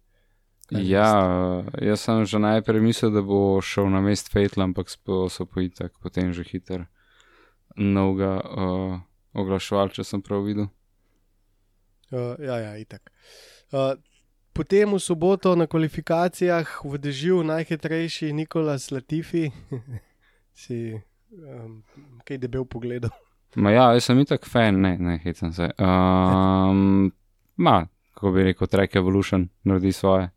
Ja, 0.72 1.64
jaz 1.82 2.06
sem 2.06 2.24
že 2.26 2.40
najprej 2.40 2.80
mislil, 2.80 3.12
da 3.12 3.22
bo 3.22 3.60
šel 3.60 3.90
na 3.92 4.00
mest 4.00 4.32
Fatal, 4.32 4.64
ampak 4.64 4.88
so 4.88 5.46
pojitek, 5.46 5.92
potem 6.00 6.32
že 6.32 6.48
hiter 6.48 6.86
novega 7.76 8.40
uh, 8.40 8.96
oglaševal, 9.36 9.92
če 9.92 10.06
sem 10.08 10.24
prav 10.24 10.46
videl. 10.48 10.70
Uh, 12.12 12.40
ja, 12.40 12.60
ja, 12.60 12.72
itak. 12.80 13.12
Uh, 13.72 14.00
potem 14.56 14.96
v 14.96 15.00
soboto 15.00 15.56
na 15.60 15.68
kvalifikacijah 15.68 16.84
v 16.84 17.00
dežju 17.00 17.44
najhitrejši 17.44 18.32
Nikolaus 18.36 18.92
Latifi, 18.92 19.52
si 20.54 20.94
um, 21.32 21.82
kaj 22.28 22.42
debel 22.42 22.66
pogled. 22.66 23.08
Ma 23.56 23.72
ja, 23.72 23.90
jaz 23.96 24.08
sem 24.08 24.20
itak 24.24 24.46
fan, 24.48 24.80
ne, 24.82 24.96
ne, 25.00 25.18
hecam 25.24 25.52
se. 25.54 25.68
Um, 25.80 27.12
ma, 27.60 27.82
kako 28.14 28.32
bi 28.32 28.46
rekel, 28.52 28.68
Track 28.68 28.96
Evolution 28.96 29.50
naredi 29.68 29.92
svoje. 29.92 30.30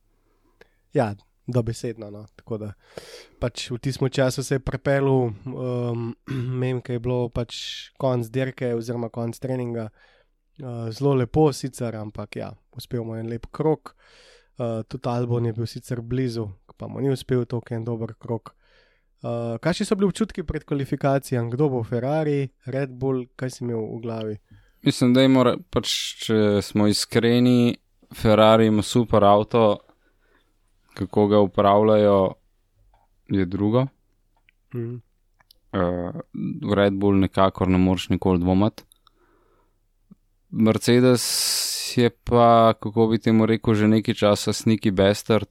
Ja, 0.95 1.13
dobesedno. 1.47 2.11
No. 2.11 2.25
Tako 2.37 2.59
da 2.59 2.73
pač 3.39 3.69
v 3.71 3.79
tistem 3.79 4.11
času 4.11 4.43
se 4.43 4.59
je 4.59 4.65
prepel, 4.65 5.07
um, 5.07 6.11
mem, 6.61 6.81
kaj 6.83 6.97
je 6.97 7.05
bilo 7.05 7.29
pač 7.29 7.61
konc 8.01 8.29
dirke 8.33 8.75
oziroma 8.75 9.11
konc 9.13 9.39
treninga. 9.39 9.91
Uh, 10.63 10.87
zelo 10.95 11.17
lepo, 11.19 11.49
sicer, 11.53 11.97
ampak 11.99 12.37
ja, 12.39 12.53
uspel 12.79 13.03
mu 13.05 13.17
je 13.17 13.25
en 13.25 13.31
lep 13.31 13.49
krok. 13.51 13.95
Uh, 14.55 14.83
tudi 14.87 15.11
Albon 15.11 15.47
je 15.47 15.53
bil 15.53 15.67
sicer 15.67 16.01
blizu, 16.01 16.47
pa 16.79 16.87
mu 16.87 17.03
ni 17.03 17.11
uspel 17.11 17.43
tako 17.47 17.75
en 17.75 17.85
dober 17.85 18.15
krok. 18.15 18.55
Uh, 19.25 19.57
kaj 19.61 19.87
so 19.89 19.97
bili 19.97 20.05
občutki 20.11 20.43
pred 20.45 20.65
kvalifikacijami, 20.69 21.51
kdo 21.51 21.69
bo 21.73 21.85
Ferrari, 21.85 22.49
Red 22.67 22.91
Bull, 22.93 23.25
kaj 23.37 23.51
si 23.51 23.63
imel 23.65 23.81
v 23.81 24.01
glavi? 24.03 24.35
Mislim, 24.85 25.15
da 25.17 25.23
je 25.25 25.31
mora, 25.33 25.55
pač, 25.73 25.95
če 26.27 26.61
smo 26.63 26.85
iskreni, 26.93 27.73
Ferrari 28.13 28.67
ima 28.69 28.83
super 28.85 29.25
avto, 29.25 29.79
kako 30.95 31.27
ga 31.33 31.41
upravljajo, 31.41 32.19
je 33.33 33.47
drugo. 33.49 33.87
Mm. 34.75 35.01
Uh, 35.73 36.21
Red 36.77 36.93
Bull 36.93 37.17
nekako 37.25 37.65
ne 37.67 37.81
moreš 37.81 38.11
nikoli 38.13 38.45
dvomiti. 38.45 38.85
Mercedes 40.51 41.25
je 41.97 42.11
pa, 42.11 42.75
kako 42.77 43.07
bi 43.07 43.19
temu 43.19 43.47
rekel, 43.47 43.75
že 43.75 43.89
nekaj 43.89 44.21
časa 44.21 44.53
sniki 44.53 44.91
bastard, 44.91 45.49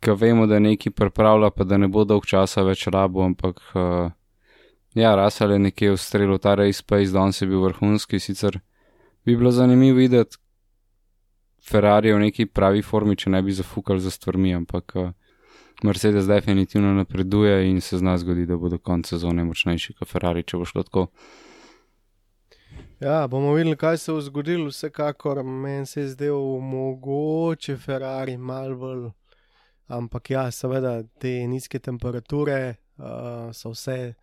ki 0.00 0.16
vemo, 0.16 0.46
da 0.46 0.58
nekaj 0.58 0.92
pripravlja, 0.96 1.50
pa 1.50 1.64
da 1.64 1.78
ne 1.78 1.88
bo 1.88 2.04
dolg 2.04 2.26
časa 2.26 2.62
več 2.64 2.86
rabo, 2.86 3.24
ampak 3.24 3.60
uh, 3.74 4.12
ja, 4.94 5.14
Rasal 5.16 5.52
je 5.52 5.58
nekje 5.58 5.92
ustrelil 5.92 6.38
ta 6.38 6.54
race, 6.54 6.84
pa 6.86 7.02
izdon 7.04 7.32
se 7.32 7.44
je 7.44 7.50
bil 7.50 7.60
vrhunski, 7.66 8.20
sicer 8.20 8.60
bi 9.24 9.36
bilo 9.36 9.50
zanimivo 9.50 9.98
videti, 9.98 10.38
Ferrari 11.62 12.10
v 12.12 12.18
neki 12.24 12.48
pravi 12.50 12.82
formi, 12.82 13.14
če 13.16 13.30
ne 13.30 13.42
bi 13.42 13.52
zafukali 13.54 14.00
za 14.02 14.10
stvarmi, 14.10 14.54
ampak 14.54 14.96
uh, 14.96 15.12
Mercedes 15.82 16.26
definitivno 16.26 16.94
napreduje 16.94 17.70
in 17.70 17.80
se 17.80 17.98
zna 17.98 18.16
zgodi, 18.18 18.46
da 18.46 18.56
bo 18.56 18.68
do 18.68 18.78
konca 18.78 19.14
sezone 19.14 19.44
močnejši 19.44 19.94
kot 19.98 20.08
Ferrari, 20.08 20.42
če 20.42 20.58
bo 20.58 20.66
šlo 20.66 20.82
tako. 20.82 21.06
Ja, 23.02 23.26
bomo 23.28 23.54
videli, 23.54 23.76
kaj 23.76 23.98
se 23.98 24.12
bo 24.12 24.20
zgodilo. 24.20 24.68
Vsekakor 24.70 25.42
meni 25.42 25.86
se 25.86 26.00
je 26.00 26.08
zdel 26.08 26.38
mogoče 26.60 27.76
Ferrari 27.76 28.36
malo 28.36 28.76
bolj. 28.76 29.10
Ampak 29.92 30.30
ja, 30.32 30.46
seveda 30.54 31.02
te 31.20 31.34
nizke 31.48 31.78
temperature 31.82 32.58
uh, 32.96 33.50
so 33.52 33.74
vse 33.74 34.14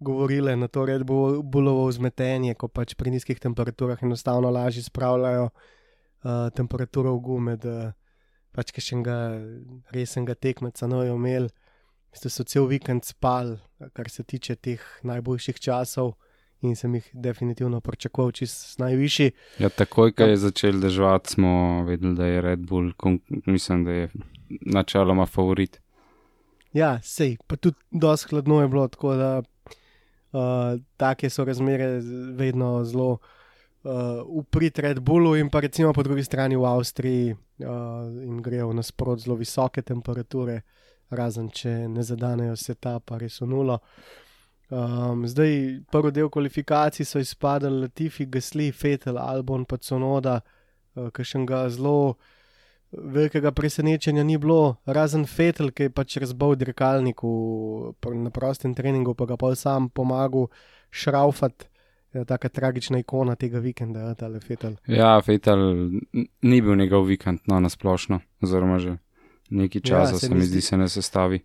govorile 0.00 0.54
na 0.56 0.68
to 0.68 0.86
Red 0.86 1.02
Bull- 1.04 1.42
Bullovo 1.42 1.88
vzmetenje, 1.90 2.54
ko 2.54 2.68
pač 2.68 2.94
pri 2.96 3.12
nizkih 3.12 3.40
temperaturah 3.42 4.00
enostavno 4.02 4.50
lažje 4.50 4.86
spravljajo 4.86 5.48
uh, 5.50 6.48
temperaturo 6.54 7.12
v 7.18 7.24
gume, 7.26 7.56
da 7.60 7.92
pač 8.54 8.72
kakšnega 8.72 9.16
resnega 9.94 10.34
tekmeca 10.34 10.88
ne 10.88 11.02
bojo 11.02 11.18
imeli. 11.18 11.52
Ste 12.14 12.32
so 12.32 12.46
cel 12.48 12.64
vikend 12.70 13.04
spali, 13.04 13.58
kar 13.92 14.08
se 14.08 14.24
tiče 14.24 14.56
teh 14.56 14.80
najboljših 15.04 15.60
časov. 15.60 16.14
In 16.66 16.74
sem 16.74 16.96
jih 16.96 17.04
definitivno 17.14 17.78
pričakoval, 17.80 18.32
čist 18.34 18.80
najvišji. 18.82 19.30
Ja, 19.62 19.68
takoj, 19.70 20.10
ko 20.10 20.26
je 20.26 20.40
začel 20.42 20.80
deževati, 20.82 21.36
smo 21.36 21.84
vedeli, 21.86 22.16
da 22.18 22.26
je 22.26 22.40
Red 22.42 22.64
Bull, 22.66 22.90
mislim, 23.46 23.84
da 23.86 23.92
je 23.94 24.08
načeloma 24.48 25.26
favorit. 25.26 25.80
Ja, 26.72 26.98
sej, 27.02 27.36
pa 27.46 27.56
tudi 27.56 27.76
dosti 27.90 28.28
hladno 28.30 28.60
je 28.60 28.68
bilo, 28.68 28.88
tako 28.88 29.14
da 29.16 29.30
uh, 29.38 30.80
take 30.96 31.30
so 31.30 31.44
razmere 31.44 32.00
vedno 32.36 32.84
zelo 32.84 33.18
uh, 33.82 33.90
uprit 34.26 34.78
Red 34.78 35.00
Bullu 35.00 35.36
in 35.36 35.50
pa 35.50 35.60
recimo 35.60 35.92
po 35.92 36.02
drugi 36.02 36.24
strani 36.24 36.56
v 36.56 36.64
Avstriji 36.64 37.32
uh, 37.32 37.68
jim 38.22 38.42
grejo 38.42 38.72
nasprot 38.72 39.18
zelo 39.18 39.36
visoke 39.36 39.82
temperature, 39.82 40.60
razen 41.10 41.48
če 41.50 41.88
ne 41.88 42.02
zadanejo 42.02 42.56
se 42.56 42.74
ta, 42.74 42.98
pa 43.00 43.18
res 43.18 43.40
v 43.40 43.48
nulo. 43.48 43.78
Um, 44.68 45.24
zdaj, 45.24 45.80
prvi 45.90 46.12
del 46.12 46.28
kvalifikacij 46.28 47.06
so 47.08 47.18
izpadali 47.18 47.86
Latifi, 47.86 48.26
Gasli, 48.26 48.72
Fetel, 48.72 49.16
Albon, 49.18 49.64
pa 49.64 49.78
Conoda, 49.80 50.42
uh, 50.94 51.08
ki 51.08 51.24
še 51.24 51.40
ga 51.48 51.64
zelo 51.72 52.18
velikega 52.92 53.50
presenečenja 53.50 54.22
ni 54.22 54.38
bilo, 54.38 54.76
razen 54.86 55.26
Fetel, 55.26 55.70
ki 55.70 55.82
je 55.82 55.90
pač 55.90 56.16
razbil 56.16 56.54
dirkalnik 56.56 57.22
v, 57.22 57.92
na 58.14 58.30
prostem 58.30 58.74
treningu, 58.74 59.14
pa 59.14 59.26
ga 59.26 59.36
pa 59.36 59.54
sam 59.54 59.88
pomagal 59.88 60.48
šraufati. 60.90 61.68
Je 62.14 62.24
taka 62.24 62.48
tragična 62.48 62.98
ikona 62.98 63.34
tega 63.36 63.58
vikenda, 63.58 64.00
ja, 64.00 64.14
tale 64.14 64.40
Fetel. 64.40 64.78
Ja, 64.86 65.20
Fetal 65.20 65.60
n- 65.60 66.00
ni 66.42 66.60
bil 66.60 66.72
njegov 66.74 67.04
vikend, 67.04 67.40
no, 67.46 67.60
nasplošno, 67.60 68.20
oziroma 68.40 68.78
že 68.78 68.96
nekaj 69.50 69.80
Ja, 69.80 69.88
časa 69.90 70.14
se 70.14 70.26
se 70.26 70.34
mi 70.34 70.40
zdi- 70.42 70.60
se 70.60 70.76
ne 70.76 70.88
sestavi. 70.88 71.42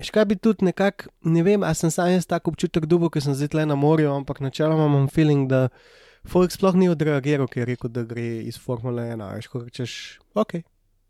Škaj 0.00 0.24
bi 0.24 0.36
tudi 0.36 0.64
nekako, 0.64 1.10
ne 1.22 1.42
vem, 1.42 1.62
a 1.62 1.74
sem 1.74 1.90
sam 1.90 2.08
jaz 2.08 2.26
tako 2.26 2.50
občutek 2.50 2.86
dobil, 2.86 3.10
ker 3.10 3.22
sem 3.22 3.34
zdaj 3.34 3.48
tle 3.48 3.66
na 3.66 3.74
morju, 3.74 4.12
ampak 4.12 4.40
načeloma 4.40 4.86
imam 4.86 5.08
feeling, 5.08 5.48
da 5.48 5.68
Folk 6.28 6.52
sploh 6.52 6.74
ni 6.76 6.88
odreagiral, 6.88 7.48
ker 7.48 7.62
je 7.62 7.74
rekel, 7.74 7.90
da 7.90 8.02
gre 8.04 8.42
iz 8.44 8.58
Formule 8.60 9.02
1. 9.14 9.22
Veš, 9.36 9.46
ko 9.48 9.62
rečeš, 9.64 9.92
ok, 10.34 10.58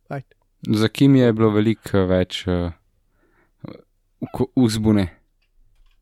ajde. 0.08 0.36
Za 0.76 0.88
kim 0.88 1.16
je 1.16 1.32
bilo 1.32 1.50
veliko 1.50 2.04
več 2.06 2.44
uh, 2.46 2.70
uzbune. 4.54 5.08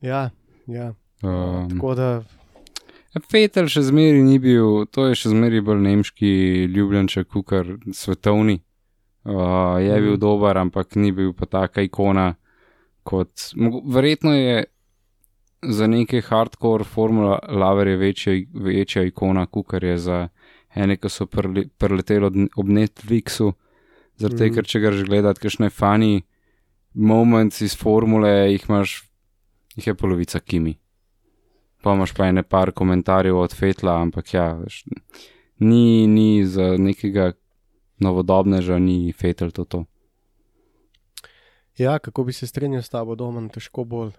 Ja, 0.01 0.31
ja. 0.67 0.93
Um, 1.23 1.69
Tako 1.71 1.95
da, 1.95 2.09
Fetel 3.31 3.67
še 3.67 3.83
zmeri 3.89 4.21
ni 4.23 4.37
bil, 4.39 4.85
to 4.95 5.09
je 5.09 5.17
še 5.19 5.33
zmeri 5.33 5.63
bolj 5.65 5.81
nemški 5.83 6.29
ljubljenček, 6.71 7.27
kukar 7.33 7.67
svetovni. 7.93 8.61
Uh, 9.25 9.79
je 9.83 9.97
bil 10.01 10.13
Mhm. 10.15 10.21
dober, 10.23 10.57
ampak 10.59 10.95
ni 10.97 11.11
bil 11.13 11.33
pa 11.33 11.47
taka 11.47 11.83
ikona 11.83 12.35
kot. 13.03 13.51
Verjetno 13.87 14.33
je 14.37 14.65
za 15.63 15.87
neke 15.87 16.21
hardcore 16.21 16.85
formula 16.85 17.39
laverje 17.49 17.97
večja, 17.97 18.33
večja 18.55 19.03
ikona, 19.03 19.47
kukar 19.47 19.85
je 19.85 19.99
za 19.99 20.29
ene, 20.75 20.97
ki 20.97 21.09
so 21.09 21.27
preleteli 21.79 22.25
od- 22.27 22.49
ob 22.57 22.67
Netflixu. 22.67 23.53
Tega, 24.19 24.45
Mhm. 24.45 24.55
ker 24.55 24.65
če 24.65 24.81
ga 24.81 24.93
že 24.93 25.05
gledati, 25.05 25.41
kakšne 25.41 25.71
fani 25.71 26.23
moments 26.95 27.61
iz 27.61 27.77
formule, 27.77 28.29
jih 28.53 28.65
imaš, 28.69 29.05
jih 29.77 29.87
je 29.87 29.95
polovica 29.95 30.41
kimi. 30.41 30.79
Pa 31.83 31.95
imaš 31.95 32.13
pa 32.13 32.27
ene 32.27 32.43
par 32.43 32.73
komentarjev 32.73 33.37
od 33.39 33.55
Fetla, 33.55 34.03
ampak 34.03 34.35
ja, 34.35 34.53
veš, 34.55 34.85
ni, 35.61 36.07
ni 36.07 36.45
za 36.45 36.77
nekega 36.79 37.33
novodobneža, 38.01 38.79
ni 38.79 39.13
Fetel 39.13 39.51
to. 39.51 39.65
to. 39.65 39.85
ja, 41.79 41.99
kako 41.99 42.25
bi 42.25 42.33
se 42.33 42.47
strinjal 42.47 42.83
s 42.83 42.89
tabo, 42.89 43.15
doma, 43.15 43.49
težko 43.49 43.85
bolj. 43.85 44.11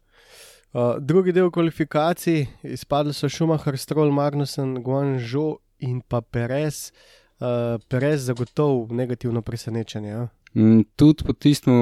Uh, 0.74 0.98
drugi 1.02 1.32
del 1.32 1.50
kvalifikacij, 1.52 2.48
izpadli 2.64 3.14
so 3.14 3.30
Schumacher, 3.30 3.78
Stroll, 3.78 4.12
Magnussen, 4.12 4.84
Guangzhou 4.84 5.58
in 5.80 6.02
pa 6.02 6.22
Perez. 6.22 6.92
Uh, 7.40 7.80
Perez 7.88 8.22
zagotovo 8.22 8.88
negativno 8.94 9.42
presenečenje. 9.42 10.10
Ja? 10.10 10.28
Mm, 10.54 10.82
Tudi 10.96 11.24
po 11.24 11.34
tistem 11.34 11.74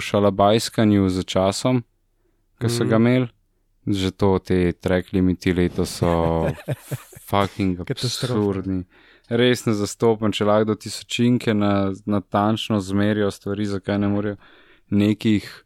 šalabajskanju 0.00 1.08
za 1.08 1.22
časom, 1.22 1.82
ki 2.58 2.68
so 2.68 2.84
Mhm. 2.84 2.90
ga 2.90 2.96
imeli, 2.96 3.28
že 3.86 4.10
to 4.10 4.38
te 4.38 4.72
track 4.72 5.12
limiti 5.12 5.52
leto 5.52 5.86
so 5.86 6.46
fucking 7.30 7.80
absurdni. 7.80 8.84
Res 9.28 9.66
ne 9.66 9.72
zastopam, 9.72 10.32
če 10.32 10.44
lahko 10.44 10.64
do 10.64 10.74
tisočinke 10.74 11.54
na, 11.54 11.92
natančno 12.06 12.80
zmerijo 12.80 13.30
stvari, 13.30 13.66
zakaj 13.66 13.98
ne 13.98 14.08
morejo 14.08 14.36
nekih, 14.90 15.64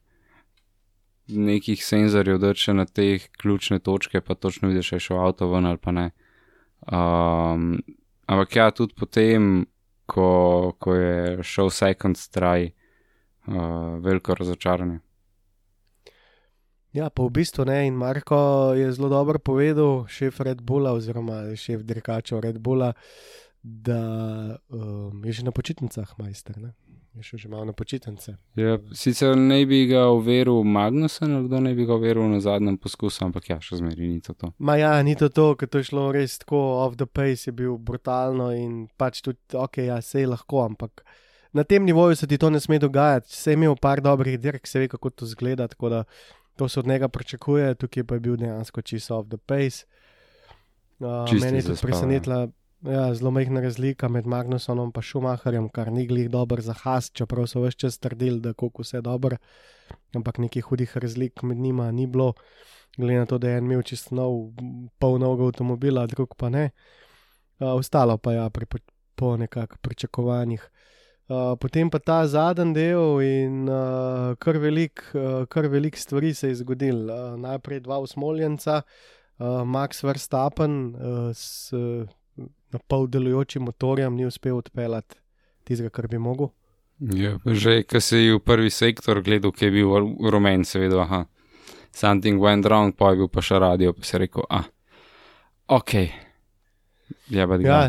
nekih 1.29 1.85
senzorjev 1.85 2.39
drče 2.39 2.75
na 2.75 2.85
te 2.85 3.19
ključne 3.19 3.79
točke, 3.79 4.21
pa 4.21 4.35
točno 4.35 4.69
vidiš, 4.69 4.89
če 4.89 4.97
je 4.97 5.07
šel 5.09 5.21
avto 5.21 5.49
ven 5.51 5.67
ali 5.67 5.79
pa 5.79 5.93
ne. 5.93 6.11
Um, 6.87 7.81
ampak 8.27 8.57
ja, 8.57 8.71
tudi 8.71 8.95
potem, 8.95 9.67
ko, 10.07 10.75
ko 10.79 10.95
je 10.95 11.43
šel 11.43 11.71
Second 11.71 12.19
Strike, 12.19 12.77
uh, 13.47 13.99
veliko 14.03 14.35
razočaranje. 14.35 15.01
Ja, 16.97 17.11
pa 17.11 17.27
v 17.27 17.35
bistvu 17.37 17.67
ne. 17.69 17.83
In 17.91 17.99
Marko 17.99 18.73
je 18.73 18.89
zelo 18.93 19.11
dobro 19.13 19.39
povedal, 19.39 20.07
šef 20.09 20.41
Red 20.41 20.63
Bulla, 20.65 20.95
oziroma 20.97 21.43
šef 21.57 21.83
dirkačev 21.85 22.41
Red 22.41 22.59
Bulla, 22.59 22.93
da 23.63 24.01
um, 24.69 25.25
je 25.25 25.33
že 25.33 25.45
na 25.45 25.53
počitnicah, 25.53 26.15
majster. 26.19 26.57
Je 27.17 27.23
šel 27.23 27.39
že 27.39 27.49
malo 27.49 27.65
na 27.65 27.73
počitnice. 27.73 28.37
Ja, 28.61 28.77
sicer 28.93 29.37
ne 29.37 29.63
bi 29.67 29.87
ga 29.89 30.07
overil 30.13 30.61
Magnusen, 30.65 31.33
ali 31.33 31.49
kdo 31.49 31.61
ne 31.65 31.73
bi 31.75 31.87
ga 31.89 31.95
overil 31.97 32.29
na 32.29 32.41
zadnjem 32.45 32.77
poskusu, 32.79 33.25
ampak 33.25 33.49
ja, 33.51 33.57
še 33.61 33.81
zmeraj 33.81 34.11
ni 34.11 34.21
to. 34.21 34.35
to. 34.37 34.53
Ma 34.59 34.77
ja, 34.77 34.93
ni 35.03 35.17
to 35.17 35.31
to, 35.33 35.55
ker 35.57 35.71
to 35.73 35.81
je 35.81 35.89
šlo 35.89 36.11
res 36.13 36.37
tako 36.45 36.61
off 36.85 36.99
the 37.01 37.09
pace, 37.09 37.49
je 37.49 37.55
bil 37.57 37.79
brutalno 37.81 38.51
in 38.53 38.85
pač 39.01 39.23
tudi, 39.25 39.41
ok, 39.57 39.81
ja, 39.89 39.97
se 40.05 40.27
je 40.27 40.29
lahko, 40.29 40.67
ampak 40.69 41.07
na 41.57 41.65
tem 41.65 41.85
nivoju 41.89 42.17
se 42.17 42.29
ti 42.29 42.37
to 42.39 42.51
ne 42.51 42.61
sme 42.61 42.79
dogajati. 42.79 43.33
Se 43.33 43.51
je 43.51 43.57
imel 43.57 43.77
par 43.81 44.05
dobrih 44.05 44.37
dirk, 44.41 44.67
se 44.69 44.85
ve, 44.85 44.89
kako 44.89 45.11
to 45.11 45.27
zgleda, 45.27 45.69
tako 45.73 45.89
da 45.89 46.05
to 46.57 46.69
se 46.69 46.81
od 46.81 46.87
njega 46.87 47.09
pričakuje, 47.09 47.75
tukaj 47.75 48.05
pa 48.05 48.15
je 48.15 48.21
bil 48.21 48.37
dejansko 48.37 48.83
čisto 48.83 49.17
off 49.19 49.29
the 49.29 49.41
pace. 49.41 49.89
Uh, 50.99 51.25
Čisti 51.29 51.45
mene 51.45 51.59
je 51.59 51.63
tudi 51.63 51.75
zaspal, 51.75 51.89
ja. 51.89 51.93
presenetila 51.93 52.49
ja, 52.87 53.15
zelo 53.15 53.31
majhna 53.31 53.61
razlika 53.61 54.09
med 54.09 54.27
Magnusonom 54.27 54.93
in 54.95 55.03
Schumacherjem, 55.03 55.69
kar 55.69 55.91
ni 55.93 56.07
glih 56.07 56.31
dober 56.31 56.61
za 56.61 56.75
has, 56.83 57.11
čeprav 57.11 57.47
so 57.47 57.61
vse 57.61 57.77
čas 57.77 57.99
trdili, 57.99 58.41
da 58.41 58.53
kako 58.53 58.83
vse 58.83 59.01
dobro, 59.01 59.37
ampak 60.15 60.39
nekih 60.39 60.65
hudih 60.65 60.97
razlik 60.97 61.43
med 61.43 61.57
njima 61.57 61.91
ni 61.93 62.07
bilo 62.07 62.33
glede 62.97 63.19
na 63.19 63.27
to, 63.27 63.39
da 63.39 63.49
je 63.49 63.59
en 63.59 63.65
imel 63.65 63.83
čist 63.83 64.11
nov, 64.11 64.53
polnovega 64.99 65.45
avtomobila, 65.45 66.07
drug 66.07 66.35
pa 66.37 66.49
ne. 66.49 66.71
Uh, 67.59 67.75
ostalo 67.75 68.19
pa 68.19 68.33
ja, 68.33 68.51
pri, 68.51 68.67
po 69.15 69.37
nekakšnih 69.37 69.81
pričakovanjih. 69.81 70.71
Uh, 71.29 71.57
potem 71.61 71.91
pa 71.91 71.99
ta 71.99 72.27
zadnji 72.27 72.75
del 72.75 73.21
in 73.25 73.69
uh, 73.69 74.37
kar 74.39 74.59
velik, 74.63 75.03
uh, 75.15 75.47
kar 75.49 75.67
velik 75.67 75.97
stvari 75.97 76.35
se 76.35 76.49
je 76.49 76.61
zgodil. 76.63 77.11
Uh, 77.11 77.35
najprej 77.41 77.81
dva 77.81 77.99
usmoljenca, 77.99 78.83
uh, 79.39 79.65
Max 79.65 80.05
Verstappen 80.05 80.95
uh, 80.95 81.33
s 81.35 81.73
uh, 81.73 82.07
na 82.77 82.83
pol 82.85 83.09
delujočim 83.09 83.65
motorjem 83.65 84.15
ni 84.15 84.29
uspel 84.29 84.61
odpeljati 84.61 85.17
tistega, 85.67 85.91
kar 85.91 86.09
bi 86.13 86.21
mogel. 86.21 86.53
Ja, 87.01 87.37
že 87.45 87.83
ko 87.85 88.01
si 88.01 88.31
v 88.33 88.41
prvi 88.41 88.71
sektor 88.73 89.21
gledal, 89.21 89.53
ki 89.53 89.69
je 89.69 89.73
bil 89.75 90.13
rumen, 90.33 90.65
seveda, 90.65 91.03
aha, 91.05 91.25
something 91.93 92.41
went 92.41 92.65
wrong, 92.65 92.95
pa 92.97 93.13
je 93.13 93.21
bil 93.21 93.29
pa 93.29 93.45
še 93.45 93.61
radio, 93.61 93.93
pa 93.93 94.07
si 94.07 94.21
rekel, 94.21 94.47
ah, 94.49 94.65
ok. 95.69 95.93
Ja, 97.29 97.45
pa 97.45 97.61
Ja, 97.61 97.81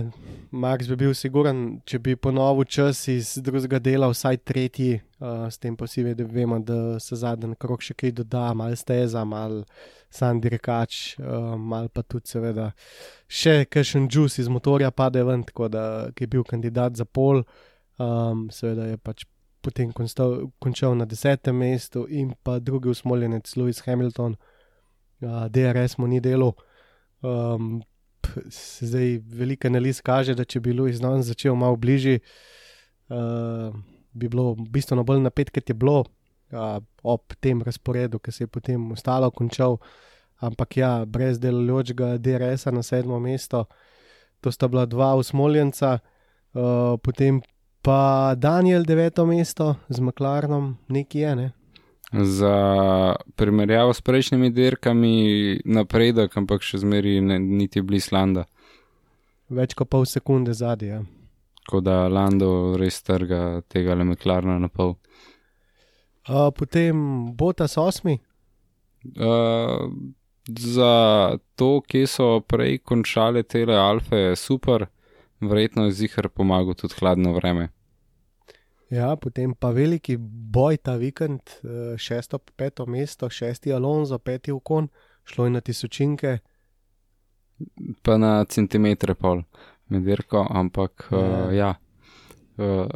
Max 0.52 0.88
bi 0.92 0.98
bil 1.00 1.14
siguren, 1.16 1.80
če 1.88 2.00
bi 2.04 2.16
ponovil 2.20 2.68
čas 2.68 3.06
iz 3.12 3.36
drugega 3.44 3.80
dela, 3.84 4.12
vsaj 4.12 4.42
tretji, 4.44 5.00
uh, 5.20 5.48
s 5.50 5.58
tem 5.58 5.76
pa 5.76 5.88
si 5.88 6.04
vedel, 6.04 6.28
vemo, 6.32 6.60
da 6.60 7.00
se 7.00 7.16
zadnji 7.16 7.56
krok 7.60 7.86
še 7.86 7.96
kaj 7.98 8.14
doda, 8.20 8.52
malo 8.58 8.76
steza, 8.76 9.24
malo 9.26 9.64
sam 10.10 10.42
dirkač, 10.42 11.18
uh, 11.20 11.56
malo 11.58 11.92
pa 11.94 12.04
tudi 12.04 12.32
seveda 12.34 12.72
še 13.28 13.66
kakšen 13.66 14.08
juice 14.12 14.42
iz 14.42 14.52
motorja 14.52 14.92
pade 14.92 15.24
ven, 15.24 15.44
tako 15.48 15.72
da 15.72 15.84
je 16.20 16.28
bil 16.28 16.46
kandidat 16.48 16.98
za 16.98 17.06
pol, 17.06 17.44
um, 17.98 18.48
seveda 18.54 18.92
je 18.94 19.02
pač 19.02 19.26
potem 19.62 19.92
konstal, 19.92 20.48
končal 20.64 20.96
na 20.96 21.06
desetem 21.10 21.58
mestu 21.60 22.06
in 22.08 22.32
pa 22.44 22.60
drugi 22.60 22.94
usmoljenec 22.94 23.52
Lewis 23.60 23.84
Hamilton, 23.86 24.38
uh, 25.22 25.46
DRS 25.52 25.98
mu 25.98 26.08
ni 26.08 26.22
delo. 26.24 26.54
Um, 27.26 27.82
zdaj 28.82 29.18
velika 29.26 29.68
analiz 29.68 30.02
kaže, 30.02 30.36
da 30.36 30.46
če 30.46 30.62
bi 30.64 30.74
Louis 30.74 31.00
Don 31.02 31.24
začel 31.24 31.56
malo 31.56 31.76
bližje, 31.76 32.20
uh, 33.10 33.74
bi 34.18 34.30
bilo 34.30 34.56
bistveno 34.58 35.06
bolj 35.08 35.22
napet, 35.24 35.54
kot 35.54 35.70
je 35.70 35.76
bilo 35.78 36.02
uh, 36.02 36.78
ob 37.04 37.38
tem 37.40 37.62
razporedu, 37.62 38.20
ki 38.20 38.32
se 38.32 38.44
je 38.44 38.48
potem 38.48 38.92
ostalo 38.92 39.32
končal. 39.32 39.78
ampak 40.40 40.78
ja, 40.78 41.06
brez 41.06 41.40
delujočega 41.40 42.18
DRS-a 42.18 42.72
na 42.72 42.84
sedmo 42.84 43.20
mesto. 43.20 43.66
To 44.42 44.52
sta 44.52 44.68
bila 44.68 44.86
dva 44.86 45.16
usmoljenca, 45.16 46.00
uh, 46.54 46.98
potem 47.02 47.42
pa 47.82 48.36
Daniel 48.38 48.84
deveto 48.84 49.26
mesto 49.26 49.76
z 49.90 50.00
McLarenom, 50.00 50.78
nekje 50.88 51.22
je. 51.22 51.36
Ne? 51.36 51.52
Za 52.14 53.16
primerjavo 53.36 53.94
s 53.94 54.02
prejšnjimi 54.02 54.50
dirkami 54.50 55.16
napredek, 55.66 56.38
ampak 56.38 56.62
še 56.62 56.84
zmeri 56.86 57.22
ne, 57.22 57.40
niti 57.40 57.82
blizu 57.82 58.16
Landa. 58.16 58.46
Več 59.50 59.74
kot 59.74 59.90
pol 59.90 60.06
sekunde 60.06 60.54
zadnje. 60.54 60.88
Ja. 60.88 61.17
Tako 61.68 61.82
da 61.84 62.06
Lando 62.08 62.78
res 62.80 63.02
trga 63.04 63.60
tega 63.68 63.96
le 63.96 64.06
McLarena 64.08 64.56
na 64.56 64.70
pol. 64.72 64.96
Uh, 66.28 66.48
potem 66.56 66.96
Botas 67.36 67.76
osmi, 67.78 68.16
Uh, 69.16 69.92
za 70.60 71.38
to, 71.56 71.82
kje 71.82 72.08
so 72.08 72.28
prej 72.40 72.78
končale 72.78 73.44
tele 73.44 73.76
alfe, 73.78 74.16
je 74.16 74.36
super, 74.36 74.86
verjetno 75.40 75.86
je 75.86 75.92
zihar 75.92 76.30
pomagal 76.30 76.74
tudi 76.74 76.96
hladno 77.00 77.34
vreme. 77.34 77.70
ja, 78.90 79.16
potem 79.16 79.54
pa 79.54 79.70
veliki 79.72 80.18
boj 80.20 80.78
ta 80.78 80.96
vikend, 80.96 81.42
uh, 81.64 81.98
šesto, 81.98 82.40
peto 82.40 82.86
mesto, 82.86 83.30
šesti 83.30 83.74
Alonso, 83.74 84.20
peti 84.20 84.52
Ukon, 84.52 84.88
šlo 85.24 85.46
je 85.46 85.52
na 85.52 85.62
tisočinke. 85.62 86.38
Pa 88.02 88.18
na 88.18 88.46
centimetre 88.46 89.16
pol 89.16 89.44
med 89.90 90.04
dirko, 90.04 90.48
ampak 90.50 91.08
Ja. 91.12 91.18
uh, 91.18 91.56
ja. 91.56 91.74
Uh, 92.58 92.88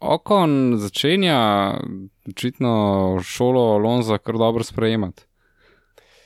Okon 0.00 0.74
začenja 0.78 1.74
očitno 2.28 2.72
šolo 3.22 3.60
Alonza 3.74 4.18
kar 4.18 4.34
dobro 4.34 4.64
sprejemati. 4.64 5.22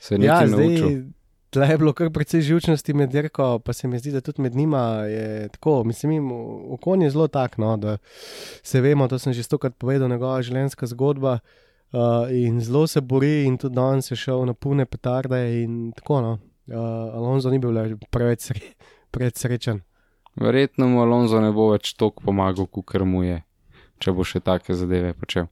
Se 0.01 0.15
je 0.15 0.25
Ja, 0.25 0.47
zdaj 0.47 0.67
naučil. 0.67 1.01
tle 1.49 1.67
je 1.67 1.77
bilo 1.77 1.93
kar 1.93 2.09
precej 2.09 2.41
živčnosti 2.41 2.93
med 2.93 3.09
dirko, 3.09 3.59
pa 3.59 3.73
se 3.73 3.87
mi 3.87 3.99
zdi, 3.99 4.11
da 4.11 4.21
tudi 4.21 4.41
med 4.41 4.55
njima 4.55 4.79
je 5.05 5.49
tako. 5.49 5.83
Mislim, 5.83 6.31
okon 6.71 7.01
je 7.01 7.09
zelo 7.09 7.27
tak, 7.27 7.57
no, 7.57 7.77
da 7.77 7.97
se 8.63 8.81
vemo, 8.81 9.07
to 9.07 9.19
sem 9.19 9.33
že 9.33 9.43
stokrat 9.43 9.75
povedal, 9.77 10.09
njegova 10.09 10.41
življenjska 10.41 10.85
zgodba. 10.87 11.39
Uh, 11.93 12.27
in 12.31 12.59
zelo 12.61 12.87
se 12.87 13.01
bori, 13.01 13.45
in 13.45 13.57
tudi 13.57 13.75
danes 13.75 14.11
je 14.11 14.15
šel 14.17 14.45
na 14.45 14.53
pune 14.53 14.85
petarde. 14.85 15.63
In 15.63 15.91
tako, 15.95 16.21
no. 16.21 16.31
uh, 16.67 16.75
Alonso 17.15 17.49
ni 17.49 17.59
bil 17.59 17.71
preveč 18.11 18.41
sre, 18.41 18.59
preveč 19.17 19.41
srečen. 19.43 19.81
Verjetno 20.37 20.87
mu 20.87 21.01
Alonso 21.01 21.41
ne 21.41 21.49
bo 21.51 21.71
več 21.73 21.95
toliko 21.97 22.27
pomagal, 22.29 22.67
kot 22.69 22.93
mu 23.01 23.23
je, 23.25 23.41
če 23.97 24.13
bo 24.13 24.25
še 24.27 24.43
take 24.45 24.75
zadeve 24.77 25.15
počel. 25.17 25.49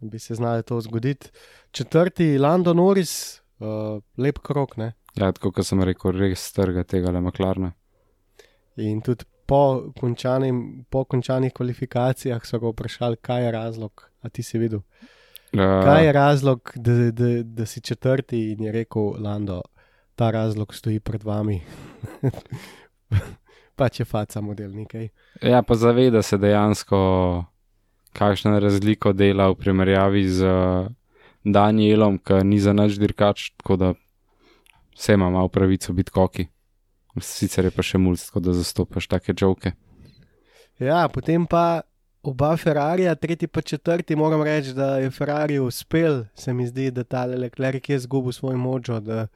Bi 0.00 0.18
se 0.20 0.36
znali 0.36 0.64
to 0.64 0.80
zgoditi. 0.80 1.30
Četrti, 1.72 2.38
Lando 2.38 2.74
Norris, 2.76 3.40
uh, 3.60 4.00
lep 4.16 4.40
krok, 4.44 4.76
ne. 4.76 4.92
Ja, 5.16 5.32
tako 5.32 5.52
kot 5.56 5.66
sem 5.66 5.80
rekel, 5.84 6.12
res 6.16 6.46
trga 6.56 6.84
tega 6.84 7.12
le 7.12 7.20
maklarna. 7.24 7.72
In 8.80 9.00
tudi 9.04 9.24
po, 9.48 9.90
končanim, 9.96 10.84
po 10.88 11.04
končanih 11.04 11.52
kvalifikacijah 11.56 12.44
so 12.46 12.60
ga 12.60 12.72
vprašali, 12.72 13.20
kaj 13.20 13.44
je 13.44 13.54
razlog. 13.56 14.06
A 14.20 14.28
ti 14.28 14.44
si 14.44 14.60
videl? 14.60 14.84
Uh, 15.50 15.80
Kaj 15.84 16.04
je 16.06 16.12
razlog, 16.12 16.72
da, 16.76 16.96
da, 17.10 17.30
da 17.42 17.66
si 17.66 17.80
četrti 17.80 18.50
in 18.52 18.68
je 18.68 18.72
rekel 18.72 19.16
Lando, 19.18 19.62
ta 20.14 20.30
razlog 20.30 20.74
stoji 20.74 21.00
pred 21.00 21.24
vami. 21.24 21.60
pač 23.78 24.00
je 24.00 24.06
faca 24.08 24.40
model 24.44 24.72
nekaj. 24.74 25.08
Ja, 25.42 25.62
pa 25.62 25.74
zaveda 25.74 26.22
se 26.22 26.38
dejansko, 26.38 27.00
kakšna 28.16 28.58
razlika 28.58 29.12
dela 29.12 29.50
v 29.50 29.58
primerjavi 29.60 30.24
z 30.28 30.46
uh, 30.46 30.88
Danielom, 31.44 32.18
ki 32.18 32.42
ni 32.44 32.60
za 32.60 32.72
nič 32.76 32.98
dirkač, 33.00 33.50
tako 33.60 33.76
da 33.76 33.92
vse 34.96 35.16
ima 35.16 35.30
malo 35.30 35.48
pravico 35.48 35.92
biti 35.92 36.10
koki. 36.10 36.48
Sicer 37.20 37.66
je 37.66 37.74
pa 37.74 37.82
še 37.82 37.98
mulj, 37.98 38.20
tako 38.28 38.42
da 38.44 38.54
zastopaš 38.54 39.08
take 39.10 39.34
žoke. 39.36 39.72
Ja, 40.80 41.08
potem 41.12 41.46
pa 41.46 41.82
oba 42.22 42.56
Ferrarija, 42.56 43.14
tretji 43.14 43.48
pa 43.48 43.60
četrti, 43.60 44.16
moram 44.16 44.42
reči, 44.42 44.72
da 44.76 44.98
je 44.98 45.10
Ferrari 45.10 45.58
uspel, 45.58 46.24
se 46.34 46.52
mi 46.54 46.66
zdi, 46.66 46.90
da 46.90 47.04
ta 47.04 47.24
Leclerc 47.24 47.88
je 47.88 47.98
zgubil 47.98 48.32
svoj 48.32 48.56
močo. 48.56 49.00
Da, 49.00 49.26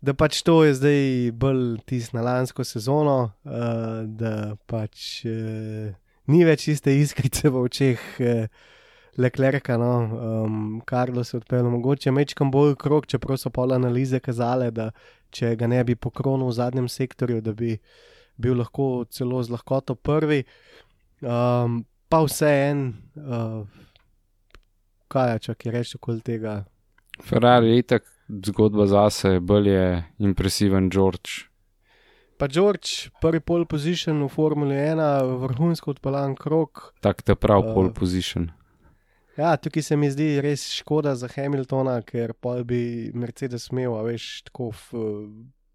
da 0.00 0.14
pač 0.14 0.42
to 0.46 0.62
je 0.64 0.74
zdaj 0.78 1.04
bolj 1.34 1.78
tisto 1.86 2.16
na 2.16 2.22
lansko 2.22 2.64
sezono, 2.64 3.18
uh, 3.44 4.02
da 4.06 4.56
pač 4.66 5.24
uh, 5.26 5.94
ni 6.30 6.44
več 6.46 6.68
iste 6.74 6.94
iskrice 6.94 7.50
v 7.50 7.64
očeh. 7.68 8.10
Uh, 8.18 8.74
Leclerca, 9.18 9.74
no, 9.76 10.44
um, 10.44 10.82
Karlo 10.86 11.24
se 11.24 11.36
odpeljal, 11.36 11.66
mogoče 11.72 12.12
mečkam 12.14 12.52
bolj 12.54 12.76
krok, 12.78 13.06
čeprav 13.10 13.40
so 13.42 13.50
pol 13.50 13.72
analize 13.74 14.20
kazale, 14.22 14.68
da 14.70 14.92
če 15.34 15.56
ga 15.58 15.66
ne 15.66 15.80
bi 15.82 15.96
pokronil 15.98 16.46
v 16.46 16.54
zadnjem 16.54 16.86
sektorju, 16.86 17.40
da 17.42 17.50
bi 17.52 17.74
bil 18.38 18.60
lahko 18.62 19.08
celo 19.10 19.42
z 19.42 19.50
lahkoto 19.50 19.96
prvi. 19.98 20.44
Um, 21.18 21.82
pa 22.06 22.22
vse 22.22 22.52
en, 22.68 22.84
uh, 23.18 23.66
kaj 25.10 25.32
je, 25.32 25.42
če 25.48 25.56
ki 25.58 25.74
reče 25.74 25.98
okoli 25.98 26.22
tega. 26.22 26.54
Ferrari 27.26 27.74
je 27.74 27.82
itak 27.82 28.06
zgodba 28.28 28.86
zase, 28.86 29.40
bolj 29.40 29.68
je 29.68 30.04
impresiven 30.18 30.90
George. 30.90 31.48
Pa 32.38 32.46
George, 32.46 33.10
prvi 33.20 33.40
pol 33.40 33.64
position 33.66 34.22
v 34.22 34.28
Formuli 34.30 34.76
1, 34.76 35.02
vrhunsko 35.42 35.96
odpeljan 35.96 36.36
krok. 36.38 36.92
Tak 37.00 37.22
te 37.22 37.34
prav 37.34 37.64
Uh. 37.66 37.74
pole 37.74 37.92
position. 37.94 38.50
Ja, 39.38 39.56
tukaj 39.56 39.82
se 39.82 39.96
mi 39.96 40.10
zdi 40.10 40.40
res 40.40 40.66
škoda 40.74 41.14
za 41.14 41.28
Hamiltona, 41.30 42.02
ker 42.02 42.32
pa 42.34 42.56
bi 42.62 43.10
Mercedes 43.14 43.68
imel, 43.70 43.94
a 43.94 44.02
veš, 44.02 44.42
tako 44.50 44.70
v 44.70 45.02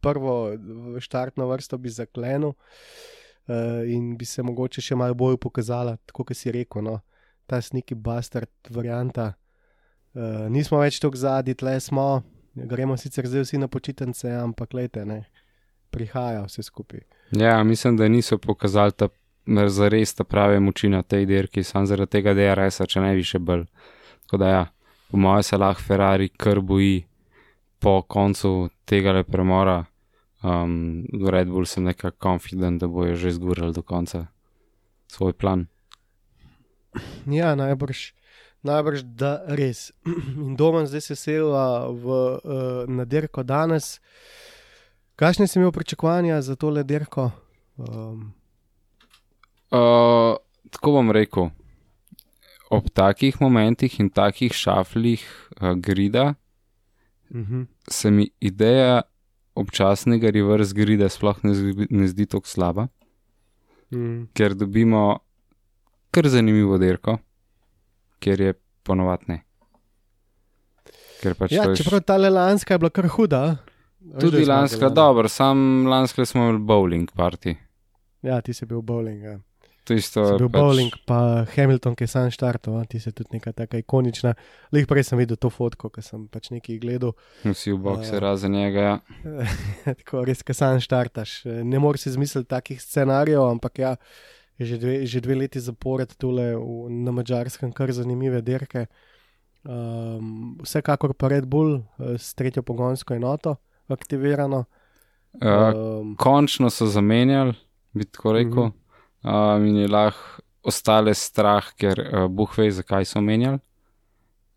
prvo 0.03 0.51
štartno 0.99 1.47
vrsto 1.47 1.77
bi 1.77 1.89
zaklenil 1.89 2.51
uh, 2.51 3.87
in 3.87 4.17
bi 4.19 4.25
se 4.25 4.43
mogoče 4.43 4.83
še 4.83 4.95
malo 4.99 5.15
bolj 5.15 5.39
pokazala, 5.39 5.95
tako 6.07 6.25
kot 6.27 6.37
si 6.37 6.51
rekel, 6.51 6.83
no, 6.83 6.99
ta 7.47 7.61
sniki 7.61 7.95
bastard 7.95 8.51
varianta. 8.69 9.33
Uh, 10.13 10.51
nismo 10.51 10.79
več 10.83 10.99
tako 10.99 11.17
zadnji, 11.17 11.55
tle 11.55 11.79
smo, 11.79 12.21
gremo 12.55 12.97
sicer 12.97 13.27
zdaj 13.27 13.47
vsi 13.47 13.57
na 13.57 13.67
počitnice, 13.67 14.31
ampak 14.31 14.73
lete, 14.73 15.05
ne, 15.05 15.23
prihaja 15.89 16.45
vse 16.45 16.63
skupaj. 16.63 16.99
Ja, 17.31 17.63
mislim, 17.63 17.97
da 17.97 18.07
niso 18.07 18.37
pokazali 18.37 18.91
ta 18.91 19.09
za 19.45 19.89
res 19.89 20.13
ta 20.15 20.23
prave 20.23 20.59
moči 20.59 20.89
na 20.89 21.03
tej 21.03 21.25
dirki, 21.25 21.63
samo 21.63 21.85
zaradi 21.85 22.11
tega 22.11 22.33
DRS-a, 22.33 22.87
če 22.87 23.01
ne 23.03 23.13
bi 23.15 23.23
še 23.23 23.39
bolj. 23.39 23.65
Tako 24.25 24.37
da 24.39 24.49
ja, 24.49 24.61
po 25.11 25.17
mojem 25.17 25.43
se 25.43 25.57
lahko 25.57 25.83
Ferrari 25.83 26.29
kar 26.29 26.61
boji 26.61 27.03
po 27.79 28.01
koncu 28.01 28.69
tega 28.85 29.11
le 29.11 29.23
premora. 29.23 29.83
Um, 30.43 31.05
v 31.07 31.31
Red 31.31 31.47
Bull 31.47 31.65
sem 31.65 31.85
nekako 31.87 32.17
confident, 32.19 32.81
da 32.81 32.87
bojo 32.87 33.15
že 33.15 33.31
zgurali 33.31 33.71
do 33.71 33.81
konca 33.81 34.27
svoj 35.07 35.33
plan. 35.33 35.67
Ja, 37.27 37.55
najbrž, 37.55 38.11
najbrž 38.63 39.03
da 39.03 39.43
res. 39.47 39.91
In 40.45 40.55
doma 40.55 40.85
zdaj 40.85 41.01
se 41.01 41.15
sela 41.15 41.87
v, 41.87 42.05
uh, 42.05 42.85
na 42.87 43.05
dirko 43.05 43.43
danes. 43.43 43.99
Kakšne 45.15 45.47
si 45.47 45.59
imel 45.59 45.71
pričakovanja 45.71 46.41
za 46.41 46.55
tole 46.55 46.83
dirko? 46.83 47.31
Um, 47.77 48.33
Uh, 49.73 50.37
tako 50.69 50.91
bom 50.91 51.07
rekel, 51.11 51.47
ob 52.69 52.91
takih 52.93 53.39
momentih 53.41 53.95
in 53.99 54.11
takih 54.13 54.53
šaflih 54.53 55.23
uh, 55.61 55.73
grida 55.73 56.35
uh 57.33 57.37
-huh. 57.41 57.65
se 57.89 58.11
mi 58.11 58.29
ideja 58.39 59.01
občasnega 59.55 60.29
reverse 60.29 60.73
grida 60.75 61.09
sploh 61.09 61.43
ne, 61.43 61.53
zdi- 61.53 61.87
ne 61.89 62.07
zdi 62.07 62.25
tako 62.25 62.47
slaba. 62.47 62.87
mm. 63.91 64.27
ker 64.33 64.53
dobimo 64.53 65.19
kar 66.11 66.27
zanimivo 66.29 66.77
dirko, 66.77 67.17
ker 68.23 68.41
je 68.41 68.53
ponovadi 68.83 69.25
ne. 69.27 69.39
Pač 71.33 71.51
Ja, 71.51 71.63
je 71.63 71.77
čeprav 71.77 72.01
ta 72.01 72.17
lanska 72.19 72.73
je 72.73 72.79
bila 72.79 72.89
kar 72.91 73.07
huda. 73.07 73.57
tudi 74.19 74.43
lanska, 74.45 74.89
dobro, 74.89 75.29
sam 75.29 75.87
lanska 75.87 76.25
smo 76.25 76.41
imeli 76.43 76.59
bowling 76.59 77.07
party. 77.11 77.55
Ja, 78.21 78.41
ti 78.41 78.53
si 78.53 78.65
bil 78.65 78.81
bowling. 78.81 79.23
Ja. 79.23 79.39
To 79.83 79.93
isto 79.93 80.23
Si 80.23 80.35
bil 80.35 80.47
pač, 80.47 80.59
bowling, 80.59 80.91
pa 81.05 81.17
Hamilton, 81.45 81.95
ki 81.95 82.03
je 82.03 82.07
sam 82.07 82.27
štartov, 82.27 82.77
a? 82.77 82.85
ti 82.85 82.99
si 82.99 83.11
tudi 83.11 83.35
neka 83.35 83.51
taka 83.51 83.77
ikonična. 83.77 84.31
Lih 84.71 84.87
prej 84.87 85.03
sem 85.03 85.19
videl 85.19 85.35
to 85.35 85.49
fotko, 85.49 85.89
ki 85.89 86.01
sem 86.01 86.27
pač 86.27 86.51
nekaj 86.51 86.79
gledal. 86.79 87.15
Vsi 87.43 87.71
v 87.71 87.79
bokse 87.79 88.15
Ja. 88.15 88.19
razen 88.19 88.51
njega. 88.51 88.79
Ja. 88.79 88.95
Tako 89.99 90.23
res, 90.23 90.43
ki 90.43 90.53
sam 90.53 90.79
štartaš. 90.79 91.43
Ne 91.63 91.79
moreš 91.79 92.01
si 92.01 92.09
izmisliti 92.09 92.47
takih 92.47 92.79
scenarijev, 92.79 93.43
ampak 93.43 93.79
ja, 93.79 93.95
že 94.63 94.77
dve, 94.77 95.05
že 95.05 95.21
dve 95.21 95.35
leti 95.35 95.59
zapored 95.59 96.15
tole 96.17 96.55
v, 96.55 96.89
na 96.89 97.11
mačarskem 97.11 97.71
kar 97.71 97.91
zanimive 97.91 98.41
dirke. 98.41 98.87
Um, 99.63 100.57
vsekakor 100.63 101.13
pa 101.15 101.27
Red 101.31 101.45
Bull 101.47 101.77
eh, 101.99 102.17
s 102.19 102.33
tretjo 102.35 102.63
pogonsko 102.63 103.13
enoto 103.15 103.55
aktivirano. 103.87 104.65
Uh, 105.33 105.73
Um, 105.73 106.15
končno 106.15 106.69
so 106.69 106.85
zamenjali, 106.85 107.53
bi 107.93 108.05
tako 108.05 108.33
rekel, 108.33 108.63
Mhm. 108.63 108.73
um, 109.23 109.65
in 109.65 109.75
je 109.75 109.87
lahko 109.87 110.41
ostale 110.63 111.13
strah, 111.13 111.73
ker 111.75 111.99
uh, 111.99 112.27
Bog 112.27 112.53
ve, 112.57 112.71
zakaj 112.71 113.05
so 113.05 113.21
menjali. 113.21 113.59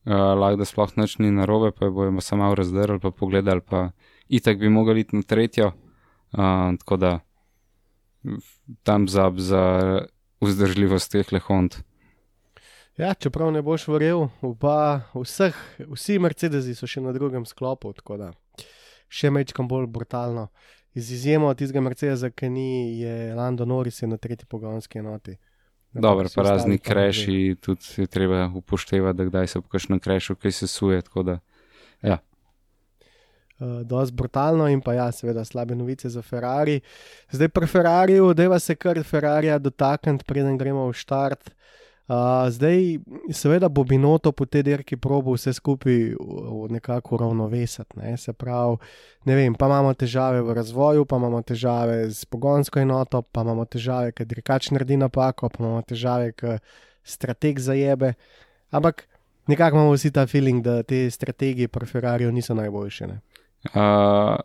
uh, 0.06 0.12
lahko 0.38 0.56
da 0.56 0.64
sploh 0.64 0.90
noč 0.96 1.18
ni 1.18 1.30
narobe, 1.30 1.72
pa 1.72 1.86
jo 1.86 1.92
bojo 1.92 2.20
samo 2.20 2.54
razdrli, 2.54 3.00
pa 3.00 3.10
pogledali, 3.10 3.60
pa 3.60 3.90
itak 4.28 4.58
bi 4.58 4.68
mogli 4.68 5.00
iti 5.00 5.16
na 5.16 5.22
tretjo. 5.22 5.72
Uh, 6.32 6.76
tako 6.78 6.96
da 6.96 7.20
tam 8.82 9.08
za, 9.08 9.32
za 9.36 9.62
vzdržljivost 10.40 11.12
teh 11.12 11.32
lehond. 11.32 11.76
Ja, 12.96 13.14
čeprav 13.14 13.52
ne 13.52 13.60
boš 13.62 13.88
verjel, 13.92 14.28
pa 14.60 15.04
vseh, 15.14 15.56
vsi 15.92 16.16
Mercedesi 16.18 16.74
so 16.74 16.88
še 16.88 17.02
na 17.04 17.12
drugem 17.12 17.44
sklopu, 17.44 17.92
tako 17.92 18.16
da 18.16 18.30
še 19.12 19.30
mečkam 19.30 19.68
bolj 19.68 19.86
brutalno. 19.92 20.48
Z 20.96 21.12
izjemo 21.12 21.50
tistega 21.54 21.82
Mercedesa, 21.84 22.30
ki 22.32 22.48
ni, 22.48 22.70
je 23.02 23.34
Lando 23.36 23.66
Norris 23.68 24.00
je 24.00 24.08
na 24.08 24.16
tretji 24.16 24.48
pogonski 24.48 25.02
enoti. 25.02 25.36
Dobro, 25.92 26.28
pa 26.34 26.42
razni 26.42 26.78
kreši, 26.78 27.56
tudi 27.60 28.02
je 28.02 28.06
treba 28.06 28.46
upoštevati, 28.54 29.16
da 29.16 29.24
kdaj 29.24 29.46
se 29.46 29.60
pokaže 29.60 29.92
na 29.92 29.98
krešu, 29.98 30.34
kaj 30.40 30.52
se 30.52 30.66
suje. 30.66 31.02
Da. 31.24 31.38
Uh, 33.58 33.80
Dost 33.82 34.12
brutalno 34.12 34.68
in 34.68 34.80
pa 34.80 34.92
ja, 34.94 35.12
seveda 35.12 35.44
slabe 35.44 35.74
novice 35.74 36.08
za 36.08 36.22
Ferrari. 36.22 36.80
Zdaj 37.30 37.48
pri 37.48 37.66
Ferrariju, 37.66 38.34
da 38.34 38.58
se 38.58 38.74
kar 38.76 39.02
Ferrari 39.04 39.48
dotakniti, 39.58 40.24
preden 40.24 40.58
gremo 40.58 40.88
v 40.88 40.92
štart. 40.92 41.50
Uh, 42.08 42.46
zdaj, 42.50 42.98
seveda, 43.32 43.68
bo 43.68 43.82
Binoto 43.84 44.30
po 44.32 44.46
tej 44.46 44.62
dirki 44.62 44.96
probo 44.96 45.32
vse 45.34 45.52
skupaj 45.52 46.14
nekako 46.70 47.16
ravnovesati. 47.16 47.98
Ne? 47.98 48.16
Se 48.16 48.32
pravi, 48.32 48.76
ne 49.24 49.34
vem, 49.34 49.54
pa 49.54 49.66
imamo 49.66 49.94
težave 49.94 50.42
v 50.42 50.54
razvoju, 50.54 51.04
pa 51.04 51.16
imamo 51.16 51.42
težave 51.42 52.10
z 52.10 52.24
pogonsko 52.30 52.78
enoto, 52.78 53.22
pa 53.22 53.42
imamo 53.42 53.64
težave, 53.64 54.12
ker 54.12 54.26
dirkač 54.26 54.70
naredi 54.70 55.00
napako, 55.00 55.48
pa 55.48 55.64
imamo 55.64 55.82
težave, 55.82 56.30
ker 56.32 56.60
strateg 57.02 57.58
zajebe. 57.58 58.12
Ampak 58.70 59.08
nekako 59.50 59.76
imamo 59.76 59.96
vsi 59.96 60.12
ta 60.12 60.26
feeling, 60.26 60.62
da 60.62 60.82
te 60.82 61.10
strategije 61.10 61.68
pri 61.68 61.86
Ferrariu 61.86 62.30
niso 62.32 62.54
najboljše. 62.54 63.08
Uh, 63.74 64.36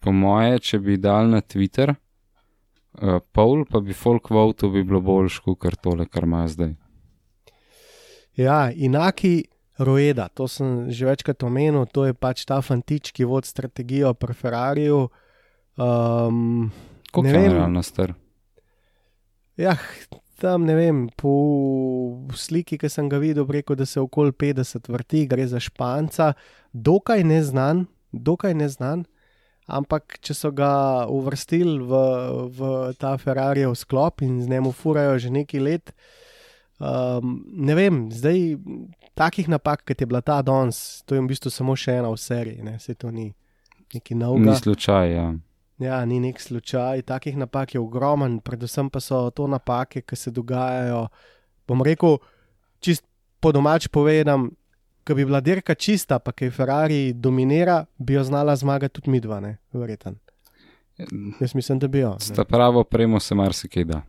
po 0.00 0.12
moje, 0.12 0.58
če 0.58 0.80
bi 0.82 0.96
dal 0.96 1.28
na 1.30 1.42
Twitter 1.44 1.92
uh, 1.92 3.20
pol, 3.32 3.64
pa 3.68 3.82
bi 3.84 3.96
folk 3.96 4.30
vote 4.32 4.70
bi 4.72 4.84
bilo 4.86 5.00
boljš, 5.04 5.40
kot 5.44 5.66
tole, 5.82 6.06
kar 6.08 6.26
ima 6.28 6.46
zdaj. 6.48 6.74
Ja, 8.38 8.70
enaki 8.70 9.44
rojeda, 9.80 10.28
to 10.28 10.48
sem 10.48 10.90
že 10.92 11.08
večkrat 11.08 11.42
omenil, 11.44 11.86
to 11.92 12.06
je 12.08 12.14
pač 12.14 12.44
ta 12.48 12.60
fantič, 12.64 13.12
ki 13.12 13.28
vodi 13.28 13.48
strategijo 13.48 14.14
pri 14.14 14.34
Ferrariju. 14.36 15.08
Um, 15.80 16.70
Kako 17.10 17.26
je 17.26 17.48
realno 17.48 17.82
star? 17.82 18.14
Ja, 19.56 19.76
tam 20.40 20.64
ne 20.64 20.76
vem, 20.76 21.08
po 21.16 21.32
sliki, 22.36 22.78
ki 22.80 22.88
sem 22.88 23.08
ga 23.12 23.20
videl, 23.20 23.44
rekel, 23.44 23.76
da 23.76 23.86
se 23.88 24.00
okoli 24.00 24.32
50 24.32 24.88
vrti, 24.92 25.26
gre 25.28 25.46
za 25.48 25.60
španca, 25.60 26.32
dokaj 26.72 27.24
neznan, 27.24 27.86
dokaj 28.12 28.54
neznan. 28.54 29.06
Ampak, 29.70 30.18
če 30.18 30.34
so 30.34 30.50
ga 30.50 31.06
uvrstili 31.06 31.78
v, 31.78 31.98
v 32.50 32.70
ta 32.98 33.14
Ferrarijev 33.20 33.76
sklop 33.78 34.22
in 34.26 34.40
z 34.42 34.50
njim 34.50 34.66
furajo 34.74 35.18
že 35.22 35.30
nekaj 35.30 35.60
let, 35.62 35.92
um, 36.82 37.44
ne 37.46 37.76
vem, 37.78 38.08
zdaj 38.10 38.58
takih 39.14 39.46
napak, 39.46 39.84
kot 39.86 40.00
je 40.00 40.08
bila 40.10 40.24
ta 40.26 40.40
danes, 40.42 41.04
to 41.06 41.14
je 41.14 41.22
v 41.22 41.30
bistvu 41.30 41.54
samo 41.54 41.76
še 41.78 42.00
ena 42.00 42.10
v 42.10 42.18
seriji, 42.18 42.64
ne? 42.66 42.78
se 42.82 42.98
to 42.98 43.12
ni 43.14 43.30
neki 43.94 44.18
nov. 44.18 44.40
Ni 44.42 44.56
slučaj, 44.56 45.12
ja. 45.12 45.28
Ja, 45.80 46.04
ni 46.04 46.18
nek 46.20 46.40
slučaj, 46.40 47.06
takih 47.08 47.38
napak 47.40 47.74
je 47.74 47.80
ogromen, 47.80 48.40
predvsem 48.44 48.90
pa 48.90 49.00
so 49.00 49.30
to 49.30 49.46
napake, 49.46 50.02
ki 50.02 50.16
se 50.16 50.34
dogajajo. 50.34 51.06
Bom 51.68 51.84
rekel, 51.86 52.18
čist 52.84 53.06
po 53.40 53.52
domač 53.52 53.88
povedam, 53.88 54.50
ko 55.06 55.14
bi 55.14 55.24
bila 55.24 55.40
dirka 55.40 55.74
čista, 55.74 56.18
pa 56.18 56.32
ki 56.32 56.50
Ferrari 56.50 57.12
dominira, 57.12 57.84
bi 57.98 58.14
jo 58.14 58.24
znala 58.24 58.56
zmagati 58.56 59.00
tudi 59.00 59.10
midva, 59.10 59.40
ne, 59.40 59.56
verjeten. 59.72 60.18
Jaz 61.40 61.54
mislim, 61.54 61.78
da 61.78 61.88
bi 61.88 61.98
jo. 61.98 62.16
Sta 62.20 62.44
pravo 62.44 62.84
premo 62.84 63.20
se 63.20 63.34
marsikaj 63.34 63.84
da. 63.84 64.02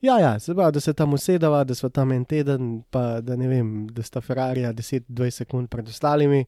Ja, 0.00 0.18
ja, 0.18 0.38
se 0.38 0.54
pravi, 0.54 0.72
da 0.72 0.80
se 0.80 0.92
tam 0.92 1.12
usedava, 1.12 1.64
da 1.64 1.74
smo 1.74 1.88
tam 1.88 2.12
en 2.12 2.24
teden, 2.24 2.82
pa 2.90 3.20
da 3.20 3.36
ne 3.36 3.48
vem, 3.48 3.86
da 3.86 4.02
sta 4.02 4.20
Ferrari 4.20 4.62
10-20 4.62 5.30
sekund 5.30 5.68
pred 5.68 5.88
ostalimi, 5.88 6.44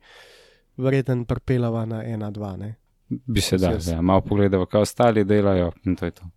verjeten 0.76 1.24
prepelava 1.24 1.84
na 1.86 2.04
1-2, 2.04 2.56
ne. 2.56 2.74
Bi 3.08 3.40
se 3.40 3.58
da, 3.58 3.72
ja, 3.86 4.02
malo 4.02 4.20
pogledava, 4.20 4.66
kaj 4.66 4.80
ostali 4.86 5.24
delajo 5.24 5.72
in 5.84 5.96
to 5.96 6.04
je 6.04 6.10
to. 6.10 6.30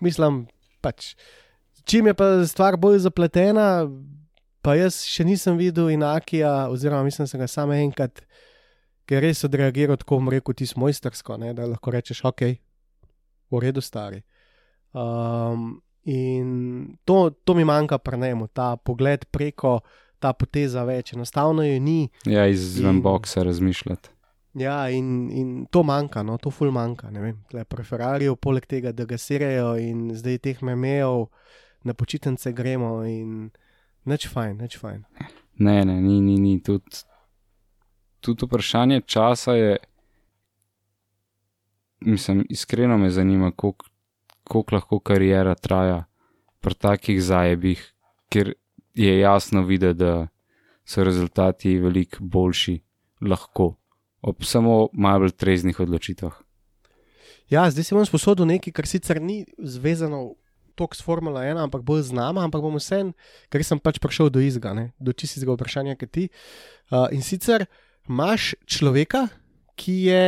Mislim, 0.00 0.46
pač, 0.80 1.16
čim 1.84 2.06
je 2.06 2.14
pa 2.14 2.46
stvar 2.46 2.76
bolj 2.76 2.98
zapletena, 2.98 3.82
pa 4.68 4.74
jaz 4.76 5.00
še 5.08 5.24
nisem 5.24 5.56
videl 5.56 5.88
enakija, 5.94 6.68
oziroma 6.68 7.00
mislim, 7.06 7.24
da 7.24 7.30
sem 7.30 7.40
ga 7.40 7.46
samo 7.48 7.72
enkrat, 7.72 8.20
ker 9.08 9.22
res 9.24 9.40
odreagiral 9.48 9.96
tako, 9.96 10.18
rekel 10.28 10.56
ti 10.58 10.66
smo 10.68 10.84
mojstersko, 10.84 11.38
da 11.56 11.68
lahko 11.70 11.92
rečeš, 11.94 12.20
ok, 12.28 12.42
v 13.48 13.60
redu, 13.64 13.80
stari. 13.80 14.20
Um, 14.92 15.78
in 16.04 16.50
to, 17.08 17.30
to 17.48 17.54
mi 17.56 17.64
manjka 17.64 17.96
pri 17.96 18.20
njemu, 18.20 18.50
ta 18.52 18.74
pogled 18.76 19.24
preko, 19.32 19.78
ta 20.20 20.34
poteza 20.36 20.82
več, 20.84 21.14
enostavno 21.16 21.64
je 21.64 21.78
ni. 21.80 22.02
Ja, 22.28 22.44
izven 22.52 22.98
in, 22.98 23.02
boksa 23.06 23.46
razmišljati. 23.48 24.12
Ja, 24.60 24.76
in, 24.92 25.30
in 25.32 25.54
to 25.72 25.80
manjka, 25.86 26.20
no, 26.26 26.36
to 26.36 26.52
ful 26.52 26.74
manjka, 26.76 27.08
ne 27.14 27.24
vem, 27.24 27.64
preferarijo, 27.72 28.36
poleg 28.36 28.68
tega, 28.68 28.92
da 28.92 29.08
ga 29.08 29.16
serejo 29.16 29.78
in 29.80 30.10
zdaj 30.18 30.42
teh 30.44 30.60
memejev 30.60 31.30
na 31.88 31.96
počitnice 31.96 32.52
gremo 32.52 32.98
in. 33.08 33.48
Neč 34.08 34.28
fajn, 34.32 34.56
neč 34.56 34.78
fajn. 34.80 35.04
Ne, 35.58 35.84
ne, 35.84 36.00
ni, 36.00 36.20
ni, 36.24 36.38
ni. 36.40 36.56
Tudi 36.64 37.04
tud 38.20 38.42
vprašanje 38.46 39.02
časa 39.06 39.54
je. 39.58 39.76
Mislim, 42.00 42.44
iskreno 42.50 42.98
me 42.98 43.10
zanima, 43.10 43.50
koliko 43.52 44.74
lahko 44.74 45.00
karijera 45.00 45.54
traja 45.54 46.04
pri 46.60 46.74
takih 46.74 47.22
zajebih, 47.22 47.82
ker 48.30 48.52
je 48.94 49.18
jasno 49.18 49.62
videti, 49.62 49.98
da 49.98 50.28
so 50.88 51.04
rezultati 51.04 51.78
veliko 51.78 52.24
boljši, 52.24 52.78
lahko, 53.20 53.74
ob 54.22 54.44
samo 54.44 54.88
malo 54.92 55.26
bolj 55.26 55.34
treznih 55.36 55.80
odločitvah. 55.80 56.38
Ja, 57.50 57.70
zdaj 57.70 57.84
se 57.84 57.94
bom 57.94 58.06
sposodil 58.06 58.46
nekaj, 58.48 58.72
kar 58.72 58.86
sicer 58.86 59.20
ni 59.22 59.42
zvezano 59.58 60.34
tok 60.78 60.94
s 60.94 61.02
Formula 61.04 61.42
1, 61.42 61.58
ampak 61.66 61.82
bolj 61.86 62.08
z 62.08 62.16
nama, 62.16 62.44
ampak 62.46 62.62
bom 62.62 62.78
vsem, 62.78 63.10
ker 63.50 63.64
sem 63.66 63.80
pač 63.82 63.98
prišel 64.02 64.30
do 64.30 64.42
izga, 64.42 64.72
ne? 64.76 64.92
do 65.02 65.12
čistega 65.12 65.56
vprašanja, 65.56 65.98
kot 65.98 66.12
ti. 66.14 66.28
Uh, 66.88 67.10
in 67.14 67.24
sicer 67.26 67.66
imaš 68.08 68.54
človeka, 68.64 69.26
ki 69.78 69.96
je 70.08 70.22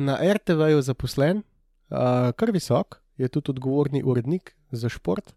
na 0.00 0.16
RTV-ju 0.18 0.80
zaposlen, 0.84 1.44
uh, 1.92 2.32
kar 2.32 2.52
visok, 2.56 2.98
je 3.20 3.28
tudi 3.28 3.52
odgovorni 3.52 4.00
urednik 4.00 4.54
za 4.72 4.88
šport, 4.88 5.36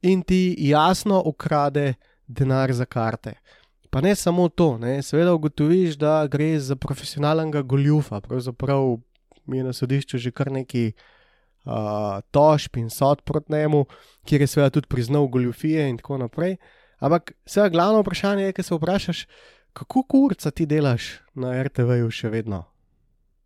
in 0.00 0.22
ti 0.24 0.56
jasno 0.58 1.20
ukrade 1.24 1.94
denar 2.26 2.72
za 2.72 2.88
karte. 2.88 3.36
Pa 3.90 4.00
ne 4.00 4.14
samo 4.16 4.48
to, 4.48 4.78
ne? 4.78 5.02
seveda 5.02 5.34
ugotoviš, 5.36 5.96
da 6.00 6.26
gre 6.26 6.58
za 6.60 6.76
profesionalnega 6.76 7.62
goljufa, 7.62 8.20
pravzaprav 8.20 8.96
mi 9.46 9.58
je 9.58 9.64
na 9.64 9.72
sodišču 9.72 10.18
že 10.18 10.30
kar 10.30 10.50
nekaj 10.52 10.92
uh, 11.66 12.20
tožb 12.30 12.76
in 12.76 12.90
sod 12.90 13.22
proti 13.22 13.52
njemu, 13.52 13.84
kjer 14.24 14.40
je 14.40 14.46
seveda 14.46 14.70
tudi 14.70 14.88
priznal 14.88 15.26
goljufije 15.26 15.88
in 15.88 15.98
tako 15.98 16.18
naprej. 16.18 16.56
Ampak 16.98 17.32
vse 17.46 17.68
glavno 17.70 18.00
vprašanje 18.00 18.44
je, 18.44 18.52
ki 18.52 18.62
se 18.62 18.74
vprašaš, 18.74 19.26
kako 19.72 20.02
kurca 20.02 20.50
ti 20.50 20.66
delaš 20.66 21.10
na 21.34 21.52
RTV-ju 21.62 22.10
še 22.10 22.30
vedno. 22.32 22.64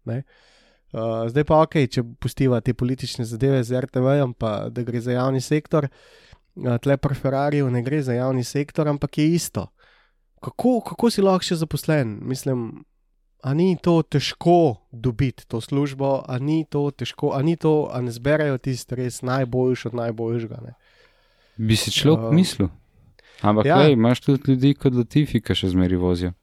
Uh, 0.07 1.27
zdaj 1.31 1.45
pa 1.47 1.63
ok, 1.65 1.77
če 1.91 2.03
pustiva 2.21 2.61
te 2.61 2.75
politične 2.75 3.25
zadeve 3.25 3.63
z 3.65 3.81
RTV-jem, 3.81 4.35
pa 4.35 4.69
da 4.71 4.83
gre 4.83 5.01
za 5.01 5.15
javni 5.15 5.41
sektor, 5.41 5.87
uh, 5.87 6.77
tle 6.83 6.97
pri 6.97 7.15
Ferrariu 7.15 7.71
ne 7.71 7.83
gre 7.83 8.03
za 8.03 8.15
javni 8.15 8.45
sektor, 8.45 8.89
ampak 8.89 9.19
je 9.19 9.29
isto. 9.35 9.69
Kako, 10.41 10.81
kako 10.81 11.11
si 11.11 11.23
lahko 11.23 11.45
še 11.45 11.61
zaposlen? 11.61 12.19
Mislim, 12.27 12.85
A 13.43 13.55
ni 13.55 13.77
to 13.83 14.03
težko 14.03 14.77
dobiti 14.93 15.47
to 15.49 15.61
službo, 15.61 16.21
a 16.29 16.39
ni 16.39 16.65
to 16.69 16.91
težko, 16.91 17.33
a 17.33 17.43
ni 17.43 17.57
to, 17.57 17.89
a 17.93 18.01
ne 18.01 18.13
zberajo 18.13 18.59
tisti 18.59 18.95
res 18.95 19.23
najboljši 19.23 19.89
od 19.89 19.95
najboljšega. 19.95 20.59
Ne? 20.65 20.75
Bi 21.57 21.77
si 21.77 21.91
človek 21.91 22.29
uh, 22.29 22.35
mislil. 22.37 22.69
Ampak, 23.41 23.67
ja. 23.67 23.79
lej, 23.81 23.97
imaš 23.97 24.21
tudi 24.21 24.53
ljudi 24.53 24.75
kot 24.77 24.95
Latifi, 24.95 25.41
ki 25.41 25.57
še 25.57 25.73
zmeri 25.73 25.97
vozijo. 25.97 26.35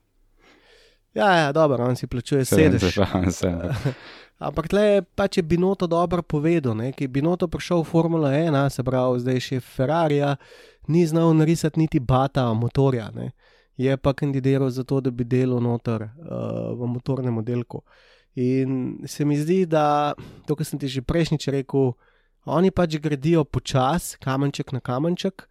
Ja, 1.14 1.30
ja, 1.38 1.52
dobro, 1.54 1.86
on 1.86 1.96
si 1.98 2.10
plačuje 2.10 2.46
sedež. 2.46 2.98
Ampak 4.48 4.70
tle 4.70 5.02
pač 5.18 5.38
je 5.38 5.44
Binoto 5.46 5.88
dobro 5.90 6.22
povedal, 6.22 6.78
ki 6.94 7.06
je 7.06 7.14
Binoto 7.14 7.48
prišel 7.50 7.82
v 7.82 7.90
Formula 7.90 8.34
1, 8.34 8.58
se 8.70 8.86
pravi, 8.86 9.22
zdaj 9.22 9.40
še 9.42 9.62
Ferrari, 9.62 10.22
ni 10.90 11.06
znal 11.10 11.34
narisati 11.38 11.82
niti 11.82 12.02
bata 12.02 12.46
motorja. 12.54 13.10
Ne 13.14 13.34
je 13.78 13.98
pa 13.98 14.14
kandidiral 14.14 14.70
za 14.70 14.84
to, 14.84 15.02
da 15.02 15.12
bi 15.12 15.24
delal 15.24 15.62
noter 15.62 16.04
uh, 16.04 16.74
v 16.78 16.90
motornem 16.90 17.38
oddelku. 17.38 17.82
In 18.36 18.98
se 19.06 19.26
mi 19.26 19.38
zdi, 19.38 19.66
da 19.66 20.14
to, 20.46 20.56
kar 20.56 20.66
sem 20.66 20.80
ti 20.80 20.88
že 20.88 21.02
prejšnjič 21.02 21.48
rekel, 21.54 21.94
oni 22.46 22.72
pač 22.72 22.98
gradijo 23.02 23.44
počasi, 23.44 24.18
kamenček 24.22 24.72
na 24.72 24.80
kamenček, 24.80 25.48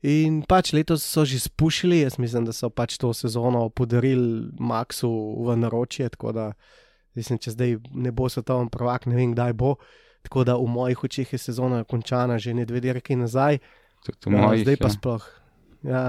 In 0.00 0.40
pač 0.48 0.72
letos 0.72 1.04
so 1.04 1.26
že 1.28 1.36
spušili, 1.36 2.00
jaz 2.00 2.16
mislim, 2.16 2.46
da 2.48 2.52
so 2.56 2.70
pač 2.72 2.96
to 2.96 3.12
sezono 3.12 3.68
podarili 3.68 4.48
Maxu 4.56 5.10
v 5.44 5.56
naročje, 5.60 6.08
tako 6.08 6.32
da 6.32 6.52
mislim, 7.14 7.38
če 7.38 7.52
zdaj 7.52 7.76
ne 7.92 8.12
bo 8.12 8.28
svetovni 8.28 8.72
prvak, 8.72 9.04
ne 9.06 9.16
vem, 9.16 9.34
kdaj 9.36 9.52
bo. 9.52 9.76
Tako 10.24 10.44
da 10.44 10.56
v 10.56 10.68
mojih 10.68 11.04
očeh 11.04 11.32
je 11.32 11.38
sezona 11.38 11.84
končana 11.84 12.38
že 12.38 12.54
ne 12.56 12.64
dve 12.64 12.80
dirki 12.80 13.16
nazaj, 13.16 13.60
Tudi 14.00 14.32
v 14.32 14.40
mojih, 14.40 14.64
zdaj 14.64 14.76
pa 14.80 14.88
ja. 14.88 14.94
sploh. 14.96 15.24
Ja. 15.84 16.04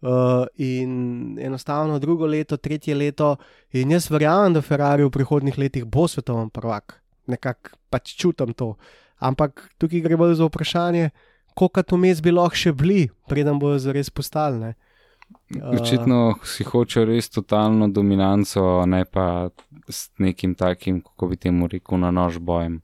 Uh, 0.00 0.46
in 0.56 1.36
enostavno 1.40 1.98
drugo 1.98 2.26
leto, 2.26 2.56
tretje 2.56 2.94
leto, 2.94 3.36
in 3.72 3.90
jaz 3.92 4.06
verjamem, 4.08 4.54
da 4.56 4.62
Ferrari 4.64 5.04
v 5.04 5.12
prihodnih 5.12 5.58
letih 5.60 5.84
bo 5.84 6.06
svetovni 6.08 6.48
prvak, 6.48 6.94
nekako 7.28 7.76
pač 7.92 8.14
čutim 8.16 8.54
to. 8.56 8.76
Ampak 9.20 9.66
tukaj 9.76 10.00
gre 10.00 10.16
bolj 10.16 10.38
za 10.40 10.48
vprašanje, 10.48 11.10
koliko 11.52 11.82
to 11.82 11.98
mes 12.00 12.22
bi 12.24 12.32
lahko 12.32 12.56
še 12.56 12.72
bili, 12.72 13.10
preden 13.28 13.60
bojo 13.60 13.76
zares 13.78 14.08
postali. 14.08 14.58
ne. 14.58 14.72
Uh, 15.60 15.76
Očitno 15.76 16.34
si 16.48 16.64
hoče 16.64 17.04
res 17.04 17.28
totalno 17.28 17.88
dominanco, 17.92 18.86
ne 18.86 19.04
pa 19.04 19.50
s 19.88 20.08
nekim 20.18 20.54
takim, 20.54 21.02
kako 21.04 21.28
bi 21.28 21.36
temu 21.36 21.68
rekel, 21.68 22.00
na 22.00 22.10
nož 22.10 22.38
bojem. 22.38 22.80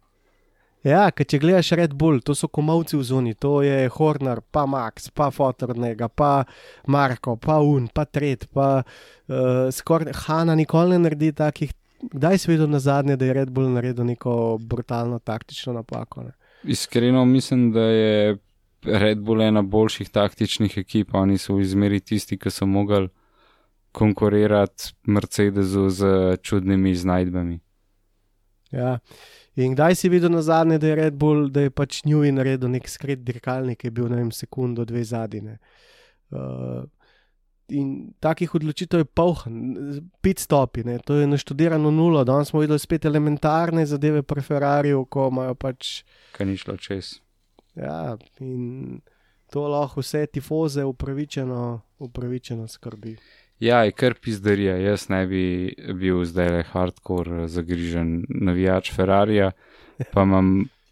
Ja, 0.87 1.09
ker 1.11 1.27
če 1.27 1.40
gledaš 1.42 1.72
Red 1.75 1.96
Bull, 1.99 2.20
to 2.22 2.35
so 2.38 2.46
komovci 2.46 2.94
v 2.94 3.05
zuni, 3.07 3.33
to 3.35 3.59
je 3.66 3.88
Horner, 3.96 4.38
pa 4.55 4.68
Max, 4.70 5.09
pa 5.11 5.33
Fotornega, 5.35 6.07
pa 6.07 6.44
Marko, 6.87 7.35
pa 7.42 7.59
Un, 7.59 7.88
pa 7.90 8.05
Tret, 8.07 8.46
pa 8.55 8.68
uh, 8.85 9.66
skoraj 9.75 10.14
Hanna 10.27 10.55
nikoli 10.55 10.94
ne 10.94 11.03
naredi 11.09 11.33
takih. 11.35 11.75
Kdaj 12.12 12.38
si 12.38 12.51
videl 12.53 12.70
na 12.70 12.79
zadnje, 12.79 13.16
da 13.18 13.27
je 13.27 13.35
Red 13.35 13.51
Bull 13.51 13.72
naredil 13.75 14.07
neko 14.07 14.59
brutalno 14.62 15.18
taktično 15.18 15.75
napako? 15.75 16.29
Ne? 16.29 16.37
Iskreno 16.70 17.25
mislim, 17.25 17.72
da 17.75 17.88
je 17.90 18.37
Red 18.87 19.25
Bull 19.27 19.42
ena 19.42 19.62
boljših 19.62 20.12
taktičnih 20.14 20.79
ekip, 20.85 21.14
oni 21.18 21.38
so 21.38 21.57
v 21.57 21.66
izmeri 21.66 21.99
tisti, 22.01 22.38
ki 22.38 22.53
so 22.53 22.66
mogli 22.66 23.09
konkurirati 23.96 24.92
Mercedesu 25.11 25.88
z 25.90 26.37
čudnimi 26.42 26.92
iznajdbami. 26.94 27.59
Ja. 28.70 28.99
In 29.57 29.73
kdaj 29.73 29.95
si 29.97 30.09
videl 30.12 30.31
na 30.31 30.42
zadnje, 30.45 30.79
da 30.79 30.90
je 30.90 30.97
Red 30.99 31.14
Bull, 31.16 31.49
da 31.49 31.64
je 31.64 31.71
pač 31.73 32.03
Njuji 32.05 32.33
naredil 32.37 32.69
nek 32.69 32.88
skrit 32.88 33.23
dirkalnik, 33.25 33.81
ki 33.81 33.88
je 33.88 33.95
bil 33.97 34.11
na 34.12 34.21
vem 34.21 34.31
sekundo, 34.33 34.85
dve 34.85 35.05
zadnje. 35.05 35.57
Uh, 36.31 36.85
in 37.73 38.12
takih 38.21 38.53
odločitev 38.55 39.01
je 39.03 39.09
poln, 39.09 39.57
pit 40.21 40.42
stopi, 40.45 40.85
ne. 40.85 40.99
to 40.99 41.16
je 41.16 41.27
naštudirano 41.27 41.90
nulo. 41.90 42.25
Danes 42.25 42.53
smo 42.53 42.61
videli 42.61 42.79
spet 42.79 43.09
elementarne 43.09 43.87
zadeve 43.87 44.23
pri 44.23 44.45
Ferrariju, 44.45 45.07
ko 45.09 45.31
imajo 45.33 45.55
pač. 45.55 46.03
Kaj 46.37 46.47
ni 46.47 46.61
šlo 46.61 46.77
čez. 46.77 47.16
Ja, 47.77 48.16
in 48.40 49.01
to 49.53 49.66
lahko 49.69 50.05
vse 50.05 50.27
tifoze 50.27 50.85
upravičeno, 50.85 51.81
upravičeno 51.99 52.69
skrbi. 52.69 53.16
Ja, 53.61 53.85
je 53.85 53.92
kar 53.97 54.14
pizdarija. 54.21 54.77
Jaz 54.77 55.09
ne 55.09 55.23
bi 55.27 55.75
bil 55.97 56.25
zdaj 56.29 56.51
le 56.53 56.62
hardcore 56.73 57.47
zagrižen 57.49 58.27
navijač 58.29 58.92
Ferrarija, 58.92 59.51
pa, 60.12 60.27
imam, 60.27 60.51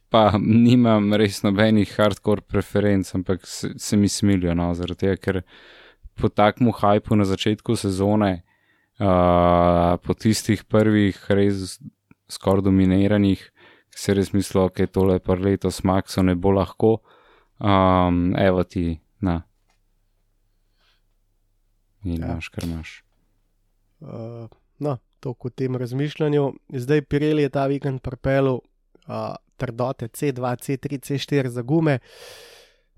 pa 0.09 0.31
nimam 0.41 1.13
res 1.21 1.43
nobenih 1.45 1.93
hardcore 1.99 2.41
preferenc, 2.49 3.11
ampak 3.15 3.45
se, 3.47 3.75
se 3.77 4.01
mi 4.01 4.09
smilijo, 4.09 4.55
no, 4.57 4.73
zaradi 4.75 5.05
tega, 5.05 5.21
ker 5.21 5.43
po 6.17 6.31
takmu 6.33 6.73
hajpu 6.73 7.19
na 7.21 7.29
začetku 7.29 7.77
sezone, 7.77 8.33
uh, 9.03 9.97
po 10.01 10.17
tistih 10.17 10.65
prvih 10.65 11.19
res 11.29 11.79
skoraj 12.33 12.65
dominiranih, 12.65 13.43
se 13.95 14.15
res 14.17 14.33
mislil, 14.33 14.71
da 14.73 14.87
je 14.87 14.91
tole 14.91 15.19
par 15.21 15.43
letos 15.43 15.83
Maxo 15.85 16.23
ne 16.25 16.35
bo 16.35 16.55
lahko. 16.55 16.97
Um, 17.61 18.33
evo 18.41 18.65
ti, 18.65 18.95
na. 19.21 19.43
In 22.05 22.21
Ja. 22.21 22.33
imaš, 22.33 22.49
kar 22.49 22.65
imaš. 22.65 23.03
Uh, 24.01 24.49
no, 24.79 24.99
to 25.21 25.35
kot 25.35 25.55
tem 25.57 25.77
razmišljanju. 25.77 26.53
Zdaj 26.73 27.03
Pirelli 27.03 27.43
je 27.43 27.49
ta 27.49 27.67
vikend 27.67 28.03
pripeljal 28.05 28.61
uh, 28.61 29.37
trdote 29.57 30.09
C2, 30.09 30.41
C3, 30.41 30.99
C4 31.01 31.47
za 31.49 31.63
gume. 31.63 31.99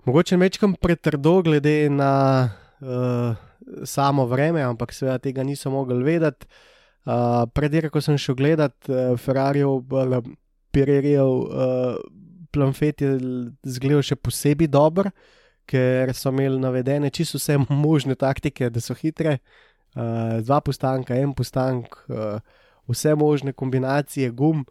Mogoče 0.04 0.36
mečkam 0.36 0.74
pretrdo, 0.74 1.42
glede 1.42 1.90
na 1.90 2.50
uh, 2.80 3.36
samo 3.84 4.26
vreme, 4.26 4.62
ampak 4.62 4.92
seveda 4.94 5.18
tega 5.18 5.42
niso 5.42 5.70
mogli 5.70 6.02
vedeti. 6.02 6.46
Uh, 7.06 7.46
Predira, 7.54 7.90
ko 7.90 8.00
sem 8.00 8.18
šel 8.18 8.34
gledat 8.34 8.74
uh, 8.88 9.14
Ferrarijev, 9.18 9.68
uh, 9.68 10.30
Pirellijev 10.70 11.26
uh, 11.26 11.98
planfet 12.50 13.02
je 13.02 13.16
zgledal 13.62 14.02
še 14.02 14.16
posebej 14.18 14.70
dober, 14.72 15.10
ker 15.66 16.14
so 16.14 16.30
imeli 16.30 16.60
navedene 16.60 17.10
čisto 17.10 17.38
vse 17.38 17.58
možne 17.86 18.14
taktike, 18.14 18.70
da 18.70 18.80
so 18.80 18.94
hitre. 18.94 19.38
Uh, 19.96 20.42
dva 20.44 20.60
postanka, 20.60 21.16
en 21.16 21.32
postank, 21.34 21.94
uh, 22.08 22.38
vse 22.88 23.14
možne 23.16 23.52
kombinacije 23.52 24.30
gum. 24.30 24.66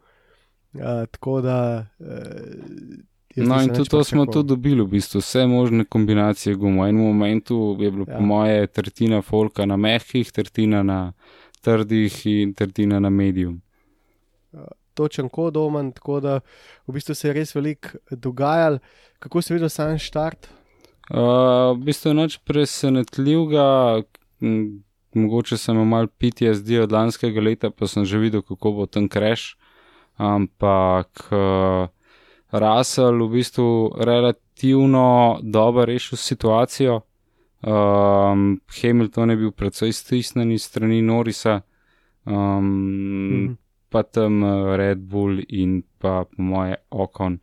Uh, 0.72 1.04
tako 1.10 1.40
da. 1.40 1.86
Uh, 1.98 3.04
No, 3.36 3.58
in 3.60 3.68
tudi 3.68 3.90
to 3.90 4.04
smo 4.04 4.24
tudi 4.26 4.48
dobili, 4.48 4.80
v 4.80 4.86
bistvu 4.96 5.20
vse 5.20 5.42
možne 5.46 5.84
kombinacije 5.84 6.54
gum. 6.56 6.78
V 6.80 6.86
enem 6.88 7.02
momentu 7.04 7.76
je 7.80 7.90
bilo, 7.90 8.04
Ja. 8.08 8.16
po 8.16 8.22
moje, 8.24 8.66
tretjina 8.66 9.22
folka 9.22 9.66
na 9.66 9.76
mehkih, 9.76 10.32
tretjina 10.32 10.82
na 10.82 11.12
trdih 11.60 12.26
in 12.26 12.54
tretjina 12.54 13.00
na 13.00 13.10
medium. 13.10 13.60
Točen 14.94 15.28
kot 15.28 15.56
omen, 15.56 15.92
tako 15.92 16.20
da 16.20 16.40
v 16.86 16.92
bistvu 16.96 17.14
se 17.14 17.28
je 17.28 17.34
res 17.34 17.54
veliko 17.54 17.98
dogajalo. 18.10 18.78
Kako 19.18 19.42
si 19.42 19.52
videl 19.52 19.68
sam 19.68 19.98
štart? 19.98 20.48
Uh, 21.10 21.76
v 21.78 21.84
bistvu 21.86 22.14
noč 22.14 22.38
presenetljivega, 22.42 24.02
mogoče 25.14 25.56
sem 25.56 25.76
imel 25.76 25.86
malo 25.86 26.06
PTSD 26.18 26.80
od 26.82 26.92
lanskega 26.92 27.40
leta, 27.40 27.70
pa 27.70 27.86
sem 27.86 28.04
že 28.04 28.18
videl, 28.18 28.42
kako 28.42 28.72
bo 28.72 28.86
tam 28.86 29.08
kreš. 29.08 29.54
Ampak 30.16 31.28
uh, 31.30 31.86
Russell 32.50 33.22
v 33.26 33.30
bistvu 33.38 33.92
relativno 33.98 35.38
dobro 35.42 35.84
rešil 35.84 36.18
situacijo. 36.18 37.00
Um, 37.62 38.60
Hamilton 38.80 39.30
je 39.30 39.36
bil 39.36 39.50
precej 39.50 39.92
stisnjen 39.92 40.52
iz 40.52 40.62
strani 40.64 41.02
Norisa, 41.02 41.60
um, 42.24 42.66
Mhm. 43.30 43.56
pa 43.90 44.02
tam 44.02 44.44
eh, 44.44 44.76
Red 44.76 44.98
Bull 44.98 45.40
in 45.48 45.82
pa 45.98 46.24
po 46.24 46.42
moje 46.42 46.76
Okon, 46.90 47.38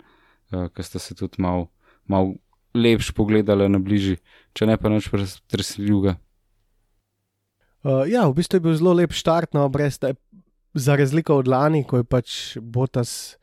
uh, 0.51 0.67
ki 0.69 0.83
sta 0.83 0.99
se 0.99 1.15
tudi 1.15 1.41
mal, 1.41 1.67
mal 2.07 2.33
lepš 2.73 3.11
pogledala 3.13 3.67
na 3.69 3.79
bližji, 3.79 4.17
če 4.53 4.67
ne 4.69 4.77
pa 4.77 4.89
nič 4.89 5.09
pretresljivega. 5.13 6.17
Uh, 7.83 8.07
ja, 8.07 8.23
v 8.29 8.37
bistvu 8.39 8.57
je 8.57 8.63
bil 8.63 8.75
zelo 8.79 8.93
lep 8.95 9.11
štart 9.11 9.53
na 9.53 9.65
obrest, 9.67 10.05
za 10.73 10.95
razliko 10.95 11.37
od 11.41 11.47
lani, 11.47 11.83
ko 11.83 11.99
je 11.99 12.07
pač 12.07 12.57
Botas 12.57 13.35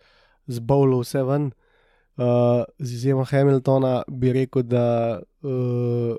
zbolil 0.50 1.04
vse 1.04 1.22
ven. 1.28 1.50
Uh, 2.20 2.64
z 2.78 2.96
izjemo 2.98 3.24
Hamiltona 3.24 4.02
bi 4.08 4.32
rekel, 4.32 4.64
da 4.66 5.20
uh, 5.20 6.16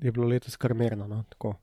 je 0.00 0.12
bilo 0.12 0.28
letos 0.28 0.56
kar 0.56 0.74
merno. 0.74 1.08
No? 1.08 1.24
tako. 1.28 1.56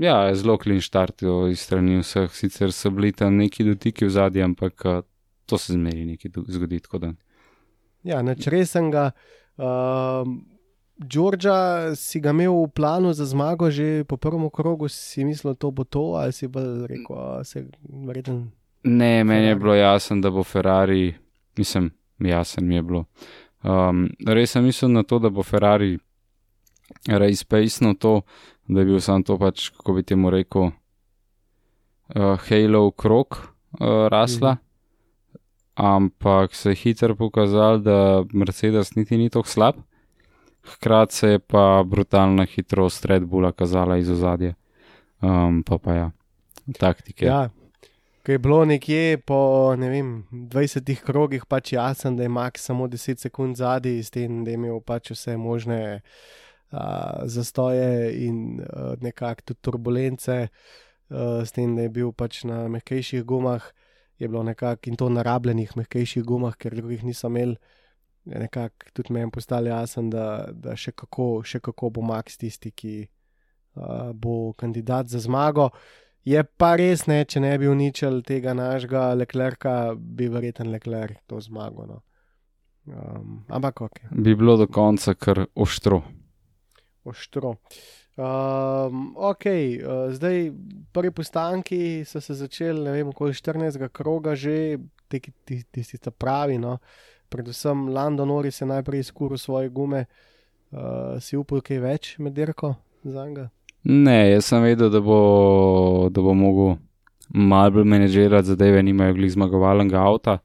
Ja, 0.00 0.34
zelo 0.34 0.56
klin 0.58 0.80
štart 0.80 1.22
iz 1.52 1.60
strani 1.60 2.00
vseh, 2.00 2.32
sicer 2.34 2.72
so 2.72 2.90
bili 2.90 3.12
tam 3.12 3.36
neki 3.36 3.64
dotiki 3.64 4.08
v 4.08 4.10
zadnji, 4.10 4.42
ampak 4.42 4.84
uh, 4.84 5.04
to 5.46 5.58
se 5.58 5.76
zmeri 5.76 6.04
nekaj 6.04 6.32
zgodi. 6.48 6.80
tako 6.80 6.98
da. 6.98 7.12
Ja, 8.02 8.22
neč 8.22 8.48
resnega. 8.50 9.10
Uh, 9.56 10.28
Džordža 11.02 11.94
si 11.96 12.20
ga 12.20 12.30
imel 12.30 12.52
v 12.52 12.68
planu 12.70 13.12
za 13.12 13.26
zmago 13.26 13.70
že 13.70 14.04
po 14.04 14.16
prvem 14.16 14.50
krogu, 14.50 14.88
si 14.88 15.24
mislil, 15.24 15.54
da 15.54 15.70
bo 15.70 15.84
to, 15.84 16.14
ali 16.14 16.32
si 16.32 16.48
bolj 16.48 16.86
rekel, 16.86 17.16
da 17.16 17.44
se 17.44 17.66
verjetno. 18.06 18.46
Ne, 18.84 19.24
meni 19.24 19.46
je 19.46 19.54
Ferrari. 19.54 19.60
bilo 19.60 19.74
jasno, 19.74 20.20
da 20.20 20.30
bo 20.30 20.44
Ferrari, 20.44 21.14
mislim, 21.56 21.90
jasen 22.18 22.66
mi 22.68 22.74
je 22.74 22.82
bilo. 22.82 23.04
Um, 23.62 24.08
res 24.26 24.50
sem 24.50 24.64
mislil 24.64 24.90
na 24.90 25.02
to, 25.02 25.18
da 25.18 25.30
bo 25.30 25.42
Ferrari 25.42 25.98
rejspejsno 27.08 27.94
to, 27.94 28.20
da 28.68 28.80
je 28.80 28.86
bil 28.86 29.00
sam 29.00 29.22
to 29.22 29.38
pač, 29.38 29.70
kako 29.70 29.92
bi 29.92 30.02
temu 30.02 30.30
rekel, 30.30 30.70
uh, 32.14 32.38
Halo 32.48 32.90
krok 32.90 33.38
uh, 33.38 34.08
rasla. 34.08 34.54
Mhm. 34.54 34.71
Ampak 35.74 36.54
se 36.54 36.70
je 36.70 36.74
hitro 36.74 37.16
pokazalo, 37.16 37.78
da 37.78 38.24
Mercedes 38.32 38.94
niti 38.94 39.16
ni 39.16 39.30
tako 39.30 39.48
slab. 39.48 39.74
Hkrati 40.62 41.14
se 41.14 41.28
je 41.28 41.38
pa 41.38 41.82
brutalna 41.86 42.44
hitrost 42.44 43.04
Red 43.04 43.24
Bulla 43.24 43.52
kazala 43.52 43.96
iz 43.96 44.10
ozadja. 44.10 44.54
Um, 45.22 45.62
pa 45.62 45.78
pa 45.78 45.94
ja, 45.94 46.10
taktike. 46.78 47.26
Ja, 47.26 47.48
ki 48.22 48.32
je 48.32 48.38
bilo 48.38 48.64
nekje 48.64 49.18
po 49.26 49.74
ne 49.78 49.88
vem, 49.90 50.12
20 50.30 51.02
krogih 51.02 51.46
pač 51.46 51.72
jasen, 51.72 52.16
da 52.16 52.26
je 52.26 52.28
Max 52.28 52.66
samo 52.66 52.86
10 52.86 53.22
sekund 53.22 53.56
zadaj, 53.56 54.02
s 54.02 54.10
tem, 54.10 54.44
da 54.44 54.50
je 54.50 54.58
imel 54.58 54.80
pač 54.80 55.12
vse 55.14 55.36
možne 55.36 55.78
uh, 55.98 57.22
zastoje 57.24 58.12
in 58.26 58.60
uh, 58.60 58.94
nekakšne 59.02 59.46
tudi 59.52 59.62
turbulence, 59.62 60.38
uh, 60.46 61.42
s 61.46 61.54
tem, 61.54 61.76
da 61.76 61.86
je 61.86 61.94
bil 61.94 62.12
pač 62.12 62.42
na 62.44 62.68
mehkejših 62.68 63.22
gumah, 63.22 63.70
je 64.18 64.28
bilo 64.28 64.42
nekako 64.42 64.90
in 64.90 64.96
to 64.96 65.08
na 65.08 65.22
rabljenih 65.22 65.76
mehkejših 65.76 66.24
gumah, 66.24 66.56
ker 66.56 66.74
drugih 66.74 67.04
niso 67.04 67.26
imeli. 67.28 67.56
je 68.24 68.38
nekako 68.38 68.86
tudi 68.92 69.12
meni 69.12 69.30
postalo 69.30 69.66
jasno, 69.66 70.02
da, 70.02 70.48
da 70.52 70.76
še, 70.76 70.92
kako, 70.92 71.42
še 71.44 71.60
kako 71.60 71.90
bo 71.90 72.02
Max 72.06 72.38
tisti, 72.38 72.70
ki 72.70 73.08
uh, 73.74 74.12
bo 74.14 74.52
kandidat 74.52 75.10
za 75.10 75.18
zmago. 75.18 75.70
Je 76.24 76.44
pa 76.44 76.76
res 76.78 77.08
ne, 77.10 77.24
če 77.24 77.40
ne 77.42 77.56
bi 77.58 77.66
uničil 77.66 78.20
tega 78.22 78.54
našega 78.54 79.08
leklerka, 79.18 79.94
bi 79.96 80.28
verjeten 80.30 80.70
lekler 80.70 81.16
to 81.26 81.40
zmagal. 81.42 81.88
No. 81.88 82.02
Um, 82.86 83.42
ampak 83.50 83.82
ok. 83.88 83.98
Bi 84.10 84.36
bilo 84.38 84.56
do 84.56 84.68
konca 84.70 85.14
kar 85.18 85.44
oštro. 85.54 86.02
Oštro. 87.04 87.56
Um, 88.16 89.14
ok, 89.16 89.44
uh, 89.46 90.12
zdaj 90.12 90.52
prvi 90.92 91.10
postanki 91.10 92.04
so 92.04 92.20
se 92.20 92.34
začeli, 92.34 92.84
ne 92.84 92.92
vem, 92.92 93.08
okoli 93.08 93.32
14. 93.32 93.88
kroga, 93.88 94.34
že 94.34 94.78
tisti, 95.08 95.32
ti, 95.44 95.62
ti, 95.70 95.98
ti 95.98 96.10
pravi. 96.10 96.58
No. 96.58 96.78
Predvsem 97.28 97.88
London 97.88 98.28
Norris 98.28 98.60
je 98.60 98.66
najprej 98.66 99.00
izkuril 99.00 99.38
svoje 99.38 99.68
gume, 99.68 100.04
uh, 100.70 101.16
si 101.20 101.36
upal 101.36 101.64
kaj 101.64 101.80
več 101.80 102.14
med 102.18 102.36
dirko 102.36 102.74
za 103.04 103.24
njega. 103.26 103.48
Ne, 103.84 104.30
jaz 104.30 104.44
sem 104.44 104.62
vedel, 104.62 104.90
da 104.92 105.00
bo, 105.00 106.08
da 106.12 106.22
bo 106.22 106.34
mogel 106.34 106.76
malo 107.32 107.70
bolj 107.70 107.88
menedžirati 107.88 108.52
zadeve, 108.52 108.82
nimajo 108.82 109.16
glih 109.16 109.32
zmagovalnega 109.32 110.04
avta, 110.04 110.36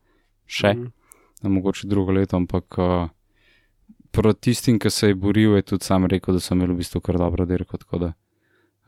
še, 0.47 0.71
mm. 0.73 1.51
mogoče 1.51 1.87
drugo 1.91 2.15
leto, 2.15 2.39
ampak 2.39 2.79
uh, 2.79 3.11
proti 4.17 4.49
tistim, 4.49 4.79
ki 4.79 4.89
se 4.89 5.11
je 5.11 5.15
boril, 5.15 5.55
je 5.55 5.61
tudi 5.61 5.85
sam 5.85 6.05
rekel, 6.05 6.33
da 6.33 6.41
so 6.41 6.55
imeli 6.55 6.73
v 6.73 6.81
bistvu 6.81 7.01
kar 7.05 7.19
dobro 7.21 7.45
dirko, 7.45 7.77
tako 7.77 7.99
da 8.01 8.11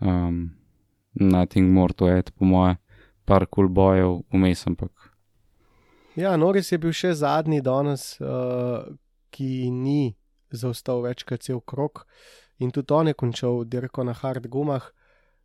um, 0.02 0.50
nothing 1.14 1.70
more 1.74 1.94
to 1.94 2.10
add, 2.10 2.32
po 2.32 2.46
moje, 2.46 2.76
par 3.26 3.46
kul 3.46 3.68
cool 3.68 3.74
bojev 3.74 4.16
vmes, 4.34 4.66
ampak. 4.68 5.10
Ja, 6.18 6.34
Noris 6.38 6.72
je 6.72 6.80
bil 6.82 6.96
še 6.96 7.14
zadnji 7.16 7.62
danes, 7.62 8.16
uh, 8.20 8.90
ki 9.30 9.70
ni 9.72 10.16
zaostal 10.52 11.04
več 11.06 11.24
kot 11.30 11.46
cel 11.46 11.62
krok. 11.62 12.08
In 12.60 12.74
tudi 12.76 12.94
on 12.94 13.08
je 13.08 13.16
končal 13.16 13.62
dirko 13.70 14.04
na 14.04 14.16
hard 14.18 14.50
gumah, 14.52 14.90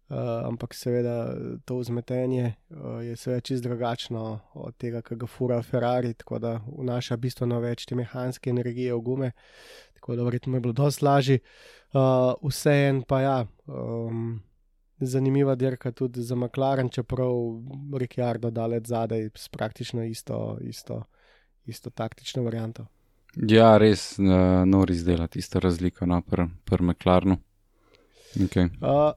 uh, 0.08 0.16
ampak 0.48 0.74
seveda 0.74 1.34
to 1.64 1.78
vzmetenje 1.78 2.54
uh, 2.70 3.04
je 3.04 3.16
seveda 3.16 3.40
čist 3.40 3.62
drugačno 3.62 4.40
od 4.54 4.76
tega, 4.76 5.02
kar 5.02 5.18
ga 5.18 5.26
fura 5.26 5.62
Ferrari, 5.62 6.14
tako 6.14 6.38
da 6.38 6.60
vnaša 6.78 7.16
bistveno 7.16 7.60
več 7.60 7.86
te 7.86 7.94
mehanske 7.94 8.50
energije 8.50 8.94
v 8.94 9.00
gume, 9.00 9.30
tako 9.94 10.16
da 10.16 10.24
verjetno 10.24 10.56
je 10.56 10.60
bilo 10.60 10.72
dosti 10.72 11.04
lažje. 11.04 11.38
Uh, 11.92 12.34
Vseeno 12.42 13.04
pa 13.08 13.20
ja. 13.20 13.38
Um, 13.66 14.42
Zanimiva 15.00 15.54
dirka 15.54 15.90
tudi 15.90 16.22
za 16.22 16.36
McLaren, 16.36 16.88
čeprav 16.88 17.34
Ricciardo 17.98 18.50
daleč 18.50 18.86
zadaj 18.86 19.28
s 19.34 19.48
praktično 19.48 20.04
isto, 20.04 20.58
isto, 20.62 21.02
isto 21.66 21.90
taktično 21.90 22.42
varianto. 22.42 22.86
Ja, 23.36 23.74
res, 23.78 24.14
uh, 24.18 24.62
nori 24.66 24.94
zdela 24.94 25.26
tisto 25.26 25.60
razliko 25.60 26.06
na 26.06 26.14
no, 26.14 26.22
prvem 26.22 26.52
pr 26.64 26.82
McLarenu. 26.82 27.36
Okay. 28.34 28.70
Uh, 28.82 29.14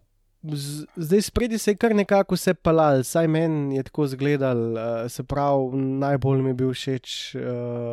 zdaj 0.95 1.21
spredi 1.21 1.57
se 1.57 1.71
je 1.71 1.77
kar 1.77 1.95
nekako 1.95 2.35
vse 2.35 2.53
palal, 2.53 3.03
saj 3.03 3.27
meni 3.27 3.75
je 3.75 3.83
tako 3.83 4.05
izgledal, 4.05 4.59
uh, 4.73 4.79
se 5.09 5.23
pravi, 5.23 5.77
najbolj 5.77 6.41
mi 6.41 6.49
je 6.49 6.53
bil 6.53 6.73
všeč, 6.73 7.35
uh, 7.35 7.41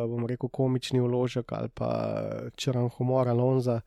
bom 0.09 0.25
rekel, 0.27 0.49
komični 0.49 1.01
vložek 1.01 1.51
ali 1.51 1.69
pa 1.73 1.89
črn 2.55 2.89
humor 2.97 3.27
Alonza, 3.27 3.81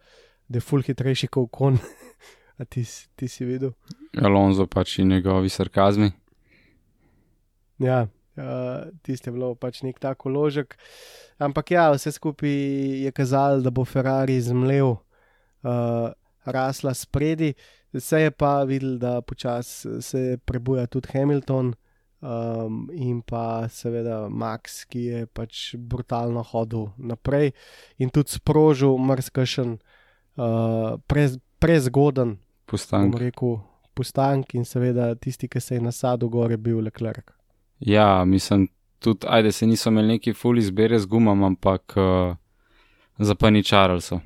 da 0.49 0.57
je 0.57 0.61
full 0.61 0.83
hitrejši 0.83 1.29
kot 1.29 1.51
kon. 1.51 1.79
A 2.59 2.65
ti, 2.65 2.83
ti 3.15 3.29
si 3.29 3.45
videl? 3.47 3.71
Alonso 4.19 4.67
pač 4.67 4.97
in 4.99 5.13
njegovi 5.13 5.49
sarkazmi. 5.49 6.11
Ja, 7.79 8.01
uh, 8.03 8.89
tisti 9.03 9.31
je 9.31 9.35
bilo 9.37 9.53
pač 9.55 9.85
nek 9.87 10.01
tak 10.03 10.27
uložek. 10.27 10.75
Ampak 11.39 11.71
ja, 11.71 11.87
vse 11.95 12.11
skupaj 12.11 12.51
je 13.05 13.13
kazalo, 13.15 13.63
da 13.63 13.71
bo 13.71 13.85
Ferrari 13.87 14.41
zmlel, 14.43 14.97
uh, 15.63 16.11
rasla 16.45 16.95
spredi. 16.95 17.55
Vse 17.93 18.21
je 18.21 18.31
pa 18.31 18.65
videl, 18.65 18.99
da 18.99 19.21
počasi 19.21 20.03
se 20.03 20.39
prebuja 20.45 20.87
tudi 20.87 21.09
Hamilton 21.13 21.75
um, 22.21 22.91
in 22.93 23.23
pa 23.23 23.69
seveda 23.69 24.29
Max, 24.29 24.85
ki 24.85 25.05
je 25.05 25.27
pač 25.27 25.75
brutalno 25.75 26.43
hodil 26.43 26.91
naprej 26.99 27.53
in 27.99 28.11
tudi 28.11 28.37
sprožil 28.37 28.99
mrzkašen, 28.99 29.79
uh, 30.37 30.99
prez, 31.07 31.39
prezgoden 31.59 32.37
postank. 32.67 33.17
Rekel, 33.19 33.59
postank 33.95 34.55
in 34.55 34.65
seveda 34.65 35.15
tisti, 35.15 35.49
ki 35.49 35.61
se 35.61 35.79
je 35.79 35.81
nasadil 35.81 36.29
gore, 36.29 36.57
bil 36.57 36.83
Leclerc. 36.85 37.33
Ja, 37.81 38.25
mislim, 38.25 38.69
tudi, 38.99 39.27
ajde 39.27 39.53
se 39.53 39.67
niso 39.67 39.91
imeli 39.91 40.19
neki 40.19 40.33
fuli 40.33 40.63
zbere 40.63 40.99
z 40.99 41.07
gumam, 41.07 41.45
ampak 41.45 41.95
uh, 41.97 42.37
zapaničarali 43.19 44.01
so. 44.01 44.21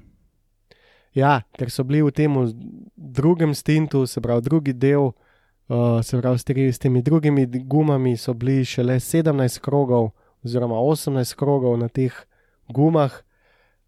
Ja, 1.14 1.42
ker 1.58 1.68
so 1.68 1.84
bili 1.84 2.00
v 2.00 2.12
tem 2.14 2.32
drugem 2.96 3.52
stintu, 3.54 4.06
se 4.08 4.20
pravi, 4.20 4.42
drugi 4.46 4.72
del, 4.72 5.10
uh, 5.68 6.00
se 6.00 6.16
pravi, 6.16 6.40
s, 6.40 6.44
temi, 6.44 6.68
s 6.72 6.80
temi 6.80 7.02
drugimi 7.04 7.44
gumami 7.46 8.16
so 8.16 8.32
bili 8.34 8.64
šele 8.64 8.96
17 8.96 9.60
krogov, 9.60 10.12
oziroma 10.44 10.80
18 10.80 11.36
krogov 11.36 11.76
na 11.78 11.90
teh 11.92 12.16
gumah, 12.72 13.12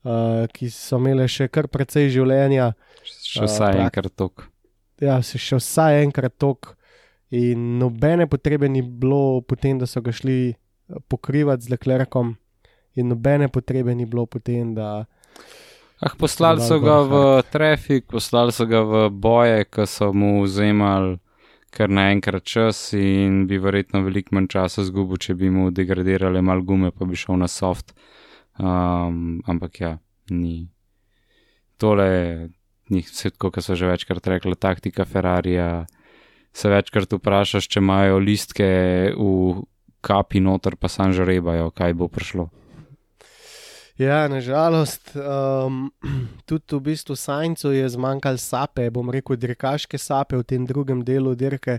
uh, 0.04 0.44
ki 0.52 0.68
so 0.68 1.00
imele 1.00 1.24
še 1.28 1.48
kar 1.48 1.70
precej 1.72 2.12
življenja. 2.12 2.74
Še 3.08 3.48
vsaj 3.48 3.80
uh, 3.80 3.86
enkrat 3.88 4.12
tok. 4.20 4.46
Ja, 5.00 5.16
še 5.24 5.56
vsaj 5.56 6.04
enkrat 6.04 6.36
tok. 6.36 6.74
In 7.34 7.78
nobene 7.80 8.28
potrebe 8.30 8.68
ni 8.68 8.84
bilo 8.84 9.40
potem, 9.42 9.80
da 9.80 9.88
so 9.90 10.04
ga 10.04 10.12
šli 10.14 10.54
pokrivati 11.08 11.64
z 11.64 11.72
leklerkom, 11.72 12.36
in 13.00 13.08
nobene 13.08 13.48
potrebe 13.48 13.96
ni 13.96 14.04
bilo 14.04 14.28
potem, 14.28 14.76
da. 14.76 15.06
Ah, 16.02 16.10
poslali 16.18 16.60
so 16.60 16.80
ga 16.82 17.00
v 17.06 17.42
trafik, 17.52 18.06
poslali 18.10 18.52
so 18.52 18.66
ga 18.66 18.82
v 18.82 19.10
boje, 19.10 19.64
ki 19.70 19.86
so 19.86 20.10
mu 20.12 20.42
vzemali 20.42 21.18
kar 21.74 21.90
naenkrat 21.90 22.44
čas 22.46 22.92
in 22.94 23.46
bi 23.50 23.58
verjetno 23.58 24.04
veliko 24.06 24.36
manj 24.36 24.50
časa 24.54 24.84
zgubil, 24.86 25.18
če 25.18 25.34
bi 25.38 25.50
mu 25.50 25.70
degradirali 25.74 26.42
mal 26.42 26.62
gume, 26.62 26.92
pa 26.94 27.06
bi 27.06 27.18
šel 27.18 27.40
na 27.40 27.48
soft. 27.50 27.94
Um, 28.58 29.42
ampak 29.50 29.80
ja, 29.82 29.92
ni. 30.30 30.68
Tole 31.82 32.10
ni 32.94 33.02
vse 33.02 33.32
tako, 33.34 33.50
kot 33.56 33.66
so 33.66 33.74
že 33.74 33.90
večkrat 33.90 34.26
rekli, 34.30 34.54
taktika 34.54 35.06
Ferrarija. 35.08 35.86
Se 36.54 36.70
večkrat 36.70 37.10
vprašaš, 37.18 37.66
če 37.66 37.82
imajo 37.82 38.20
listke 38.22 38.70
v 39.18 39.64
kapi 40.04 40.42
noter, 40.44 40.78
pa 40.78 40.86
sam 40.92 41.10
že 41.16 41.26
rebajo, 41.26 41.72
kaj 41.74 41.96
bo 41.98 42.06
prišlo. 42.06 42.50
Ja, 43.98 44.28
nažalost, 44.28 45.12
um, 45.14 45.92
tudi 46.50 46.74
v 46.74 46.80
bistvu 46.80 47.14
Sajncu 47.16 47.70
je 47.70 47.88
zmanjkalo 47.88 48.40
sape, 48.42 48.88
bom 48.90 49.10
rekel, 49.10 49.38
dirkaške 49.38 49.98
sape 49.98 50.34
v 50.40 50.42
tem 50.42 50.66
drugem 50.66 51.04
delu 51.06 51.34
dirke. 51.38 51.78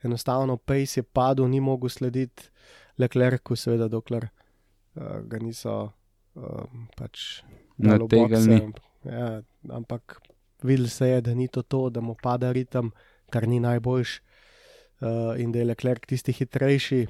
Enostavno, 0.00 0.56
pejs 0.56 0.96
je 0.96 1.02
padel, 1.04 1.50
ni 1.52 1.60
mogel 1.60 1.92
slediti 1.92 2.48
Leclercu, 2.96 3.56
seveda, 3.56 3.90
dokler 3.92 4.30
uh, 4.30 5.20
ga 5.28 5.40
niso 5.42 5.92
um, 6.32 6.88
pač 6.96 7.42
na 7.76 7.98
tega 8.08 8.40
ni. 8.40 8.62
Ja, 9.04 9.42
ampak 9.68 10.16
videl 10.64 10.88
se 10.88 11.12
je, 11.12 11.20
da 11.28 11.36
ni 11.36 11.48
to 11.48 11.60
to, 11.60 11.90
da 11.92 12.00
mu 12.00 12.16
pada 12.16 12.54
ritem, 12.56 12.88
kar 13.28 13.44
ni 13.44 13.60
najboljš 13.60 14.16
uh, 14.16 15.36
in 15.36 15.52
da 15.52 15.60
je 15.60 15.68
Leclerc 15.74 16.08
tisti 16.08 16.32
hitrejši, 16.32 17.04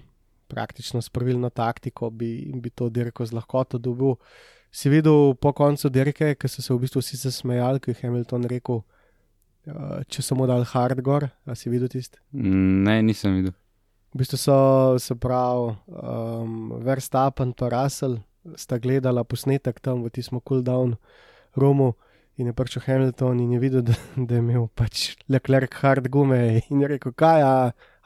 praktično 0.51 1.03
s 1.03 1.13
pravilno 1.13 1.51
taktiko 1.51 2.11
bi, 2.11 2.51
bi 2.55 2.71
to 2.71 2.91
dirko 2.91 3.27
z 3.27 3.37
lahkoto 3.39 3.79
dobil. 3.79 4.17
Si 4.71 4.91
videl 4.91 5.35
po 5.35 5.53
koncu 5.57 5.91
dirke, 5.91 6.35
ki 6.39 6.49
so 6.49 6.63
se 6.63 6.75
v 6.75 6.83
bistvu 6.85 7.03
vsi 7.03 7.19
zasmejali, 7.25 7.81
ki 7.83 7.91
je 7.91 8.01
Hamilton 8.03 8.47
rekel, 8.51 8.83
uh, 8.83 9.97
če 10.07 10.23
so 10.23 10.39
mu 10.39 10.47
dal 10.51 10.63
hardcore, 10.71 11.33
a 11.47 11.57
si 11.59 11.73
videl 11.73 11.91
tisti? 11.91 12.21
Ne, 12.35 13.01
nisem 13.03 13.41
videl. 13.41 13.57
V 14.15 14.23
bistvu 14.23 14.39
so 14.39 14.59
se 15.03 15.15
pravi, 15.19 15.75
um, 15.91 16.77
Verstappen 16.87 17.55
in 17.55 17.71
Russell 17.71 18.21
sta 18.57 18.79
gledala 18.79 19.25
posnetek 19.25 19.81
tam 19.81 20.03
v 20.03 20.11
tistem 20.11 20.41
cooldown 20.41 20.97
roomu 21.57 21.95
in 22.41 22.47
je 22.47 22.53
prišel 22.57 22.83
Hamilton 22.87 23.41
in 23.41 23.53
je 23.53 23.59
videl, 23.61 23.83
da, 23.83 23.95
da 24.17 24.35
je 24.35 24.41
imel 24.41 24.69
pač 24.75 25.17
Leclerc 25.29 25.75
hard 25.83 26.09
gume 26.09 26.63
in 26.71 26.81
je 26.81 26.89
rekel, 26.89 27.13
kaj, 27.13 27.43
a, 27.43 27.55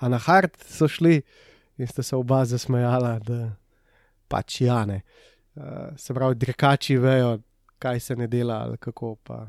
a 0.01 0.09
na 0.09 0.19
hard 0.19 0.57
so 0.67 0.89
šli 0.91 1.23
in 1.79 1.87
sta 1.87 2.03
se 2.03 2.17
oba 2.17 2.45
zasmejala, 2.45 3.19
da 3.25 3.57
pač 4.29 4.61
jane. 4.61 5.03
Uh, 5.55 5.95
se 5.97 6.15
pravi, 6.15 6.35
drekači 6.35 6.97
vejo, 6.99 7.39
kaj 7.79 8.01
se 8.01 8.17
ne 8.17 8.27
dela 8.27 8.63
ali 8.67 8.79
kako 8.79 9.15
pa. 9.23 9.45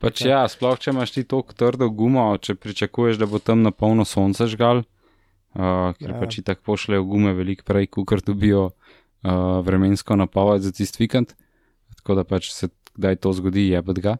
Pač 0.00 0.24
ja, 0.24 0.42
sploh 0.48 0.78
če 0.80 0.90
imaš 0.90 1.12
ti 1.12 1.24
tako 1.28 1.54
trdo 1.56 1.88
gumo, 1.92 2.30
če 2.40 2.56
pričakuješ, 2.56 3.20
da 3.20 3.28
bo 3.28 3.38
tam 3.38 3.62
na 3.62 3.70
polno 3.70 4.06
sonce 4.08 4.48
žgal, 4.50 4.82
uh, 4.82 5.92
ker 5.98 6.14
ja. 6.14 6.18
pač 6.18 6.38
ti 6.38 6.46
tako 6.46 6.72
pošljejo 6.72 7.04
gume 7.08 7.34
veliko 7.36 7.66
prej, 7.68 7.90
kot 7.92 8.24
dobijo 8.26 8.70
uh, 8.70 9.60
vremensko 9.64 10.16
napoved 10.16 10.64
za 10.64 10.72
tisti 10.72 11.04
vikend. 11.04 11.36
Tako 12.00 12.16
da 12.18 12.24
pač 12.24 12.50
se 12.52 12.70
kdaj 12.96 13.20
to 13.24 13.32
zgodi, 13.36 13.68
je 13.72 13.82
pa 13.82 13.92
ga. 13.92 14.16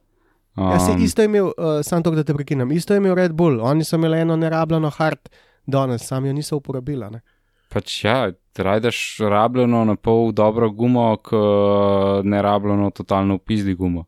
Um, 0.56 0.68
ja, 0.68 0.78
se 0.80 0.92
isto 1.00 1.24
je 1.24 1.30
imel, 1.30 1.48
uh, 1.56 1.80
samo 1.82 2.04
to, 2.04 2.12
da 2.12 2.24
te 2.24 2.34
prekinem, 2.36 2.72
isto 2.72 2.94
je 2.94 3.00
imel 3.00 3.16
Red 3.16 3.32
Bull, 3.32 3.62
oni 3.64 3.84
so 3.84 3.96
imeli 3.96 4.20
eno 4.20 4.36
nerabljeno 4.36 4.90
hard 4.90 5.32
danes, 5.66 6.06
sam 6.06 6.26
jo 6.26 6.32
niso 6.32 6.56
uporabili. 6.56 7.20
Pač 7.72 8.04
ja, 8.04 8.32
rajdeš 8.56 9.18
rabljeno 9.20 9.84
na 9.84 9.96
pol 9.96 10.32
dobro 10.32 10.70
gumo, 10.70 11.16
k 11.16 11.36
nerabljeno 12.24 12.90
totalno 12.90 13.34
upizdi 13.40 13.74
gumo. 13.74 14.04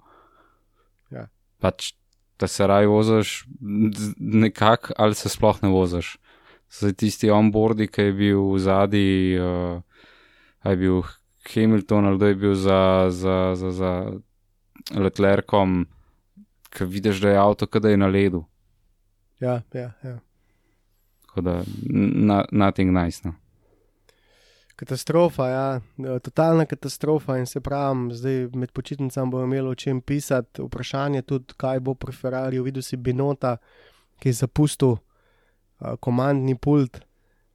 Ja. 1.11 1.29
Pač, 1.59 1.95
da 2.41 2.47
se 2.47 2.67
raj 2.67 2.87
voziš 2.87 3.45
nekako 4.19 4.93
ali 4.99 5.15
se 5.15 5.29
sploh 5.29 5.63
ne 5.63 5.69
voziš. 5.69 6.17
Zdaj 6.75 6.93
tisti 6.93 7.31
onboardi, 7.31 7.87
ki 7.87 8.09
je 8.09 8.13
bil 8.13 8.41
v 8.53 8.59
zadnji, 8.59 9.39
uh, 9.39 9.83
je 10.65 10.77
bil 10.77 11.03
Hamilton 11.55 12.07
ali 12.07 12.19
da 12.19 12.27
je 12.27 12.35
bil 12.35 12.55
za, 12.55 13.07
za, 13.11 13.55
za, 13.55 13.71
za 13.71 13.93
letlerkom, 14.97 15.87
ki 16.71 16.85
vidiš, 16.85 17.21
da 17.21 17.31
je 17.31 17.39
avto, 17.39 17.67
kada 17.67 17.89
je 17.89 17.97
na 17.97 18.07
ledu. 18.07 18.45
Ja, 19.41 19.63
ja, 19.73 19.93
ja. 20.03 20.19
Tako 21.35 21.41
da, 21.41 21.63
na, 22.15 22.45
nothing 22.53 22.93
nice. 22.93 23.21
No. 23.25 23.35
Katastrofa, 24.77 25.49
ja, 25.49 25.81
E, 25.99 26.19
totalna 26.19 26.65
katastrofa. 26.65 27.39
In 27.39 27.47
se 27.47 27.61
pravi, 27.61 28.15
zdaj 28.15 28.49
med 28.55 28.73
počitnicami 28.73 29.31
bomo 29.31 29.45
imeli 29.45 29.69
o 29.69 29.75
čem 29.75 30.01
pisati. 30.01 30.63
Vprašanje 30.63 31.23
tudi, 31.23 31.55
kaj 31.57 31.81
bo 31.81 31.95
pri 31.95 32.13
Ferrari. 32.13 32.61
Videl 32.61 32.83
si 32.83 32.97
Binota, 32.97 33.57
ki 34.19 34.29
je 34.29 34.33
zapustil 34.33 34.89
uh, 34.89 35.97
komandni 36.01 36.55
pult 36.55 37.01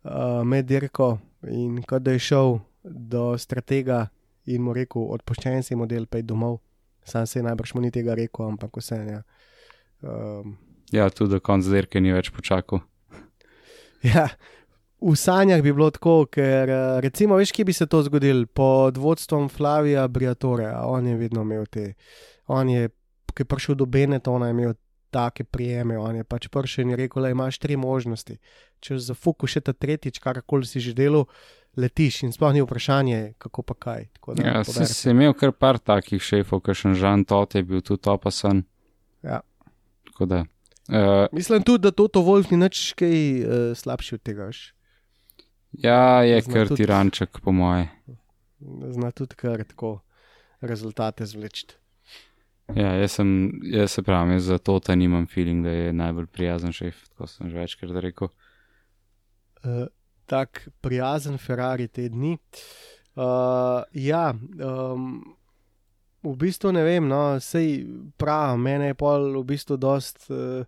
uh, 0.03 0.43
med 0.43 0.65
dirko 0.65 1.17
in 1.47 1.81
ko 1.83 1.99
da 1.99 2.11
je 2.11 2.19
šel 2.19 2.59
do 2.83 3.37
stratega 3.37 4.07
in 4.45 4.61
mu 4.61 4.73
rekel: 4.73 5.07
Odpuščen 5.07 5.63
si 5.63 5.75
model, 5.75 6.05
pej 6.05 6.21
domov. 6.21 6.59
Sam 7.03 7.27
se 7.27 7.39
je 7.39 7.43
najbrž 7.43 7.73
mu 7.75 7.81
ni 7.81 7.91
tega 7.91 8.13
rekel, 8.13 8.45
ampak 8.45 8.75
vse. 8.77 9.05
Ja. 9.07 9.23
Um, 10.01 10.57
Ja, 10.91 11.09
tudi 11.09 11.31
do 11.31 11.39
konca 11.39 11.69
dirke 11.69 12.01
ni 12.01 12.11
več 12.11 12.31
počakal. 12.33 12.81
Ja, 14.03 14.29
v 15.01 15.15
sanjah 15.15 15.61
bi 15.63 15.73
bilo 15.73 15.89
tako, 15.91 16.25
ker 16.31 16.69
eh, 16.69 16.99
recimo, 17.03 17.35
veš, 17.39 17.51
kje 17.55 17.65
bi 17.65 17.73
se 17.73 17.87
to 17.87 18.01
zgodilo 18.03 18.45
pod 18.45 18.97
vodstvom 18.97 19.49
Flavija 19.49 20.07
Briatore, 20.07 20.71
on 20.83 21.07
je 21.07 21.15
vedno 21.17 21.41
imel 21.41 21.65
te, 21.65 21.93
on 22.47 22.69
je, 22.69 22.89
ki 23.33 23.43
je 23.43 23.45
prišel 23.45 23.75
do 23.75 23.85
Benetona, 23.85 24.47
je 24.47 24.57
imel 24.57 24.73
take 25.09 25.43
prijeme, 25.43 25.97
on 25.97 26.15
je 26.15 26.23
pač 26.23 26.47
prišel 26.47 26.83
in 26.83 26.89
je 26.93 26.99
rekel, 27.03 27.23
da 27.23 27.29
imaš 27.29 27.57
tri 27.57 27.77
možnosti. 27.77 28.37
Če 28.79 28.99
za 29.01 29.15
fuku 29.17 29.47
še 29.49 29.61
ta 29.65 29.73
tretjič, 29.73 30.19
karkoli 30.21 30.67
si 30.69 30.79
že 30.83 30.93
delal, 30.93 31.25
letiš 31.79 32.23
in 32.27 32.33
sploh 32.35 32.53
ni 32.53 32.61
vprašanje, 32.63 33.33
kako 33.41 33.63
pa 33.63 33.73
kaj. 33.73 34.05
Tako 34.19 34.35
da, 34.35 34.45
Ja, 34.45 34.63
si, 34.63 34.85
si 34.85 35.09
imel 35.11 35.33
kar 35.37 35.51
par 35.51 35.79
takih 35.79 36.21
šefov, 36.21 36.61
kakšen 36.65 36.95
Žan 36.99 37.25
Tot 37.29 37.55
je 37.55 37.63
bil 37.63 37.81
tudi 37.81 38.09
opasen. 38.09 38.63
Ja. 39.23 39.41
Tako 40.11 40.25
da. 40.25 40.43
Uh, 40.89 41.27
Mislim 41.31 41.63
tudi, 41.63 41.81
da 41.81 41.91
Toto 41.91 42.21
Wolf 42.21 42.51
ni 42.51 42.57
nič 42.57 42.93
kaj 42.93 43.13
uh, 43.37 43.49
slabši 43.77 44.15
od 44.15 44.21
tega, 44.21 44.45
veš. 44.45 44.73
ja, 45.71 46.23
je 46.23 46.41
Zna 46.41 46.53
kar 46.53 46.67
tudi- 46.67 46.77
tiranček, 46.77 47.39
po 47.39 47.51
moje. 47.51 47.89
Zna 48.89 49.11
tudi 49.11 49.35
kar 49.35 49.63
tako 49.63 49.99
rezultate 50.61 51.25
zvleči. 51.25 51.67
Ja, 52.69 52.93
jaz, 52.95 53.11
sem, 53.11 53.29
jaz 53.63 53.91
se 53.91 54.01
pravim, 54.01 54.31
jaz 54.31 54.43
za 54.43 54.57
to 54.57 54.79
ta 54.79 54.95
nimam 54.95 55.27
feeling, 55.27 55.63
da 55.63 55.69
je 55.69 55.93
najbolj 55.93 56.25
prijazen 56.27 56.71
šef, 56.71 57.07
tako 57.09 57.27
sem 57.27 57.49
že 57.49 57.57
večkrat 57.57 57.91
rekel. 57.95 58.27
uh, 59.63 59.87
tak 60.25 60.67
prijazen 60.81 61.37
Ferrari 61.37 61.87
te 61.87 62.09
dni. 62.09 62.37
Uh, 63.15 63.23
ja, 63.91 64.33
um, 64.59 65.35
v 66.23 66.35
bistvu 66.35 66.71
ne 66.75 66.83
vem, 66.83 67.07
no, 67.07 67.39
sej 67.43 67.85
prav, 68.19 68.57
mene 68.59 68.91
je 68.91 68.97
pol 68.99 69.31
v 69.39 69.45
bistvu 69.47 69.77
dost 69.79 70.27
uh, 70.29 70.65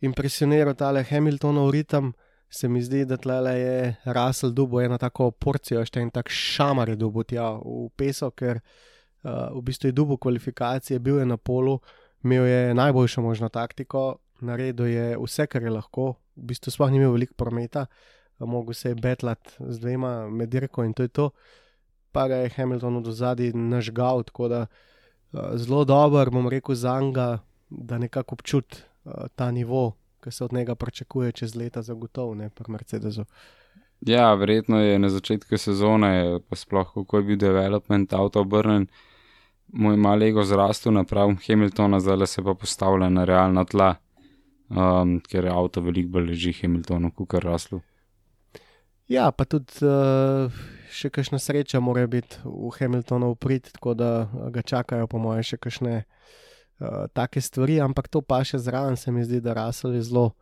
impresioniral 0.00 0.76
tale 0.78 1.04
Hamiltonov 1.04 1.70
ritem. 1.74 2.12
Se 2.48 2.68
mi 2.68 2.80
zdi, 2.80 3.02
da 3.04 3.18
tle 3.20 3.52
je 3.58 3.96
Russell 4.08 4.54
dubo 4.56 4.80
eno 4.80 4.96
tako 4.96 5.30
porcijo, 5.36 5.82
še 5.84 6.00
en 6.00 6.10
tak 6.10 6.30
šamar 6.32 6.88
je 6.88 6.96
dubo 6.96 7.20
tja 7.20 7.50
v 7.60 7.90
peso, 7.92 8.30
ker 8.32 8.62
uh, 8.62 9.52
v 9.52 9.60
bistvu 9.66 9.90
je 9.90 9.96
dubo 9.96 10.16
kvalifikacije, 10.16 11.02
bil 11.04 11.20
je 11.20 11.26
na 11.28 11.36
polu, 11.36 11.76
imel 12.24 12.48
je 12.48 12.62
najboljšo 12.74 13.22
možno 13.22 13.52
taktiko, 13.52 14.22
naredil 14.40 14.88
je 14.88 15.06
vse, 15.20 15.44
kar 15.46 15.62
je 15.62 15.74
lahko, 15.74 16.14
v 16.38 16.48
bistvu 16.54 16.72
sploh 16.72 16.90
ni 16.90 17.02
imel 17.02 17.12
veliko 17.18 17.36
prometa, 17.36 17.84
mogel 18.40 18.74
se 18.74 18.94
je 18.94 19.00
betlat 19.02 19.56
z 19.58 19.80
dvema 19.82 20.30
med 20.30 20.48
dirko 20.48 20.84
in 20.88 20.94
to 20.94 21.04
je 21.04 21.12
to. 21.12 21.30
Pa 22.12 22.28
ga 22.28 22.36
je 22.42 22.50
Hamilton 22.56 23.02
do 23.02 23.12
zadaj 23.12 23.52
nažgal, 23.52 24.22
tako 24.22 24.48
da 24.48 24.66
uh, 24.66 25.40
zelo 25.54 25.84
dober, 25.84 26.30
bom 26.30 26.48
rekel, 26.48 26.74
za 26.74 27.00
njega, 27.00 27.38
da 27.70 27.98
nekako 27.98 28.34
občuti 28.34 28.82
uh, 29.04 29.12
ta 29.34 29.50
nivo, 29.50 29.92
ki 30.24 30.30
se 30.30 30.44
od 30.44 30.52
njega 30.52 30.74
pričakuje 30.74 31.32
čez 31.32 31.56
leta, 31.56 31.82
zagotovo 31.82 32.34
ne 32.34 32.50
pri 32.50 32.72
Mercedesu. 32.72 33.24
Ja, 34.00 34.34
verjetno 34.34 34.80
je 34.80 34.98
na 34.98 35.08
začetku 35.08 35.58
sezone, 35.58 36.40
pa 36.48 36.56
sploh 36.56 36.94
kako 36.94 37.16
je 37.16 37.22
bil 37.22 37.36
development 37.36 38.12
avto 38.12 38.40
obrnen, 38.40 38.86
moj 39.68 39.96
mal 39.96 40.22
ego 40.22 40.44
zrastel 40.44 40.92
napram 40.92 41.36
Hamiltona, 41.46 42.00
zdaj 42.00 42.26
se 42.26 42.44
pa 42.44 42.54
postavlja 42.54 43.08
na 43.08 43.24
realna 43.24 43.64
tla, 43.64 43.94
um, 44.70 45.18
ker 45.20 45.44
je 45.44 45.50
avto 45.50 45.80
veliko 45.80 46.14
bolj 46.14 46.30
leži 46.30 46.52
Hamiltonu, 46.62 47.10
kot 47.10 47.28
kar 47.28 47.44
raslu. 47.44 47.80
Ja, 49.08 49.30
pa 49.32 49.44
tudi 49.44 49.72
uh, 49.82 50.52
še 50.92 51.10
kakšna 51.12 51.38
sreča 51.38 51.80
mora 51.80 52.06
biti 52.06 52.40
v 52.44 52.70
Hamiltonu 52.78 53.34
prid, 53.34 53.70
tako 53.76 53.94
da 53.94 54.10
uh, 54.26 54.48
ga 54.54 54.62
čakajo, 54.62 55.08
po 55.10 55.20
mojem, 55.22 55.44
še 55.44 55.58
kakšne 55.60 55.94
uh, 56.02 57.06
take 57.14 57.42
stvari, 57.44 57.78
ampak 57.84 58.08
to 58.08 58.22
pa 58.22 58.42
še 58.44 58.60
zraven 58.62 58.96
se 58.96 59.12
mi 59.14 59.24
zdi, 59.26 59.42
da 59.44 59.56
Russell 59.58 59.96
je 59.98 60.04
zelo 60.10 60.32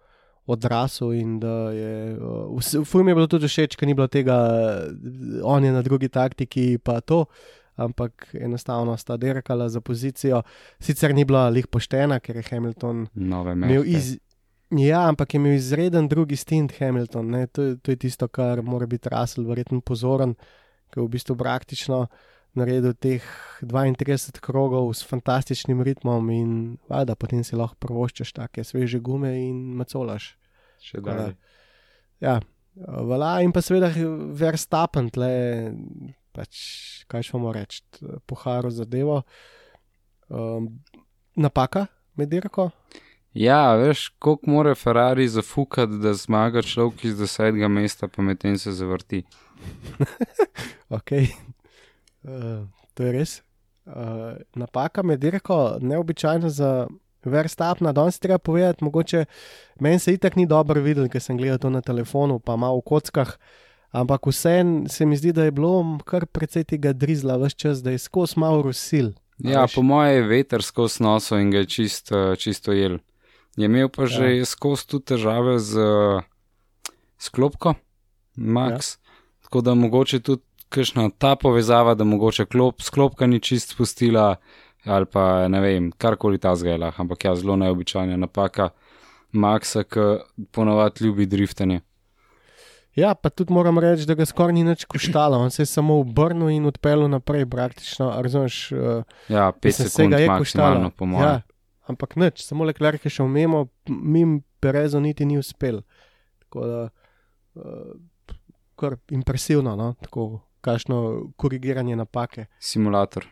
odrasel 0.47 1.13
in 1.19 1.39
da 1.43 1.71
je. 1.75 1.95
Uh, 2.17 2.57
v 2.57 2.85
filmu 2.87 3.13
je 3.13 3.19
bilo 3.19 3.31
tudi 3.31 3.51
všeč, 3.51 3.77
ker 3.77 3.89
ni 3.89 3.97
bilo 3.99 4.09
tega, 4.09 4.39
on 5.43 5.65
je 5.65 5.73
na 5.75 5.83
drugi 5.87 6.09
taktiki, 6.13 6.79
pa 6.79 7.01
to. 7.01 7.27
Ampak 7.77 8.31
enostavno 8.33 8.95
sta 8.97 9.19
dirkala 9.21 9.67
za 9.69 9.83
pozicijo. 9.85 10.41
Sicer 10.81 11.13
ni 11.13 11.27
bila 11.29 11.51
lih 11.53 11.67
poštena, 11.69 12.17
ker 12.25 12.39
je 12.41 12.47
Hamilton 12.49 13.03
Nove 13.13 13.53
imel 13.53 13.85
iz, 13.85 14.15
ja, 14.71 15.09
ampak 15.09 15.35
je 15.35 15.39
imel 15.39 15.53
izreden 15.53 16.09
drugi 16.09 16.37
stint 16.37 16.73
Hamilton. 16.79 17.31
ne, 17.31 17.47
To, 17.47 17.63
je- 17.63 17.77
to 17.77 17.91
je 17.91 17.97
tisto, 17.99 18.29
kar 18.29 18.63
mora 18.63 18.87
biti 18.87 19.09
Russell 19.09 19.47
verjetno 19.47 19.81
pozoren, 19.81 20.35
ker 20.91 21.03
je 21.03 21.07
v 21.07 21.11
bistvu 21.11 21.37
praktično 21.37 22.07
naredil 22.55 22.95
teh 22.95 23.23
32 23.63 24.41
krogov 24.41 24.95
s 24.95 25.05
fantastičnim 25.05 25.83
ritmom 25.83 26.31
in 26.31 26.51
valjda 26.89 27.15
potem 27.15 27.45
si 27.45 27.57
lahko 27.57 27.77
prvoščeš 27.79 28.33
take 28.33 28.65
sveže 28.65 28.99
gume 28.99 29.29
in 29.39 29.77
macolaš. 29.77 30.37
Še 30.81 31.01
da-. 31.01 31.35
Ja, 32.21 32.41
vala 32.87 33.43
in 33.43 33.53
pa 33.53 33.61
seveda 33.61 33.91
Verstappen, 34.33 35.11
tle, 35.11 35.75
pač, 36.33 37.05
kaj 37.09 37.23
šmo 37.23 37.53
reči, 37.53 37.83
poharo 38.27 38.71
zadevo. 38.71 39.23
Um, 40.29 40.81
napaka 41.37 41.87
med 42.17 42.29
dirko. 42.29 42.71
Ja, 43.37 43.75
veš, 43.77 44.09
koliko 44.19 44.51
mora 44.51 44.75
Ferrari 44.75 45.29
zafukati, 45.29 45.99
da 46.01 46.15
zmaga 46.15 46.63
človek 46.63 47.05
iz 47.05 47.19
desetega 47.19 47.69
mesta, 47.69 48.09
pa 48.09 48.23
medtem 48.23 48.59
se 48.59 48.73
zavrti. 48.73 49.23
Okay. 50.89 51.27
Uh, 52.23 52.63
to 52.95 53.03
je 53.03 53.13
res. 53.13 53.43
Uh, 53.87 54.39
napaka 54.55 55.03
med 55.03 55.19
dirko, 55.19 55.79
neobičajna 55.81 56.51
za 56.51 56.87
Verstappna. 57.25 57.93
Danes 57.93 58.17
je 58.17 58.21
treba 58.21 58.39
povedati, 58.39 58.85
mogoče 58.85 59.25
meni 59.81 59.99
se 59.99 60.15
itak 60.15 60.37
ni 60.37 60.47
dobro 60.47 60.81
videl, 60.81 61.09
ker 61.09 61.21
sem 61.21 61.37
gledal 61.37 61.59
to 61.59 61.71
na 61.71 61.81
telefonu, 61.81 62.39
pa 62.39 62.57
malo 62.57 62.79
v 62.79 62.87
kockah. 62.87 63.35
Ampak 63.91 64.27
vseeno 64.27 64.89
se 64.89 65.07
mi 65.07 65.17
zdi, 65.17 65.33
da 65.33 65.45
je 65.45 65.51
bilo 65.51 65.99
kar 66.05 66.27
precej 66.27 66.65
tega 66.65 66.93
drizla 66.93 67.37
vse 67.43 67.57
čas, 67.57 67.83
da 67.83 67.91
je 67.91 67.99
skozi 67.99 68.39
malo 68.41 68.63
rusil. 68.63 69.13
Ja, 69.39 69.63
veš? 69.63 69.75
po 69.75 69.83
moje 69.83 70.15
je 70.15 70.23
veter 70.23 70.63
skozi 70.63 71.03
noso 71.03 71.39
in 71.39 71.51
ga 71.51 71.59
je 71.65 71.67
čist, 71.67 72.13
eh, 72.13 72.37
čisto 72.37 72.73
jel. 72.73 72.99
Je 73.57 73.65
imel 73.65 73.89
pa 73.89 74.07
že 74.07 74.37
Ja. 74.37 74.45
skozi 74.45 74.87
tudi 74.87 75.05
težave 75.07 75.59
z 75.59 75.77
eh, 75.77 76.23
sklopko, 77.19 77.75
Max. 78.37 78.97
Ja. 78.97 79.03
Tako 79.43 79.61
da 79.61 79.75
mogoče 79.75 80.21
tudi 80.21 80.43
kakšna 80.69 81.11
ta 81.11 81.37
povezava, 81.37 81.95
da 81.95 82.05
mogoče 82.05 82.45
klop, 82.45 82.83
sklopka 82.83 83.27
ni 83.27 83.41
čist 83.41 83.71
spustila 83.71 84.37
ali 84.85 85.07
pa 85.07 85.49
ne 85.49 85.61
vem, 85.61 85.93
karkoli 85.93 86.39
ta 86.39 86.55
zgajala, 86.55 86.93
ampak 86.97 87.25
ja, 87.25 87.35
zelo 87.35 87.57
neobičajna 87.57 88.17
napaka 88.17 88.69
Maxa, 89.33 89.83
ki 89.83 90.01
ponovadi 90.53 91.05
ljubi 91.05 91.27
driftanje. 91.27 91.81
Ja, 92.95 93.15
pa 93.15 93.29
tudi 93.29 93.53
moram 93.53 93.79
reči, 93.79 94.07
da 94.07 94.15
ga 94.15 94.25
skoraj 94.25 94.53
ni 94.53 94.65
nič 94.65 94.85
koštalo, 94.85 95.39
on 95.39 95.51
se 95.51 95.63
je 95.63 95.67
samo 95.67 95.99
obrnil 95.99 96.49
in 96.49 96.67
odpeljal 96.67 97.11
naprej, 97.11 97.47
praktično. 97.47 98.13
Razumeš, 98.17 98.73
uh, 98.73 98.79
Ja, 99.29 99.53
5 99.53 99.65
Mislim, 99.65 99.89
sekund 99.89 100.13
je 100.15 100.29
koštalo. 100.29 100.91
po 100.91 101.07
mojem. 101.07 101.29
Ja, 101.29 101.41
ampak 101.87 102.17
nič, 102.17 102.43
samo 102.45 102.65
Leclerc 102.65 103.05
je 103.05 103.11
šel 103.11 103.29
mimo, 103.29 103.67
mim 103.89 104.43
Perezo 104.61 105.01
niti 105.01 105.25
ni 105.25 105.39
uspel. 105.39 105.81
Tako 106.39 106.67
da, 106.67 106.83
uh, 107.55 107.95
kar 108.77 108.97
impresivno, 109.11 109.77
no? 109.77 109.95
tako 110.03 110.41
kakšno 110.61 111.31
korigiranje 111.37 111.97
napake. 111.97 112.47
Simulator. 112.59 113.27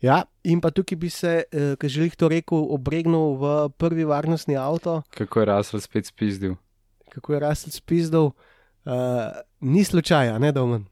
Ja, 0.00 0.22
in 0.44 0.60
pa 0.60 0.70
tukaj 0.70 0.96
bi 0.96 1.10
se, 1.10 1.42
uh, 1.52 1.76
ki 1.80 1.88
želih 1.88 2.16
to 2.16 2.28
rekel, 2.28 2.64
obregnil 2.72 3.36
v 3.40 3.68
prvi 3.76 4.04
varnostni 4.04 4.56
avto, 4.56 5.02
Kako 5.10 5.40
je 5.40 5.46
Russell 5.46 5.80
spet 5.80 6.06
spizdil? 6.06 6.56
kako 7.10 7.32
je 7.34 7.40
Russell 7.40 7.72
spizdal. 7.72 8.30
Uh, 8.84 8.92
ni 9.60 9.84
slučaja, 9.84 10.38
ne 10.38 10.52
domen. 10.52 10.86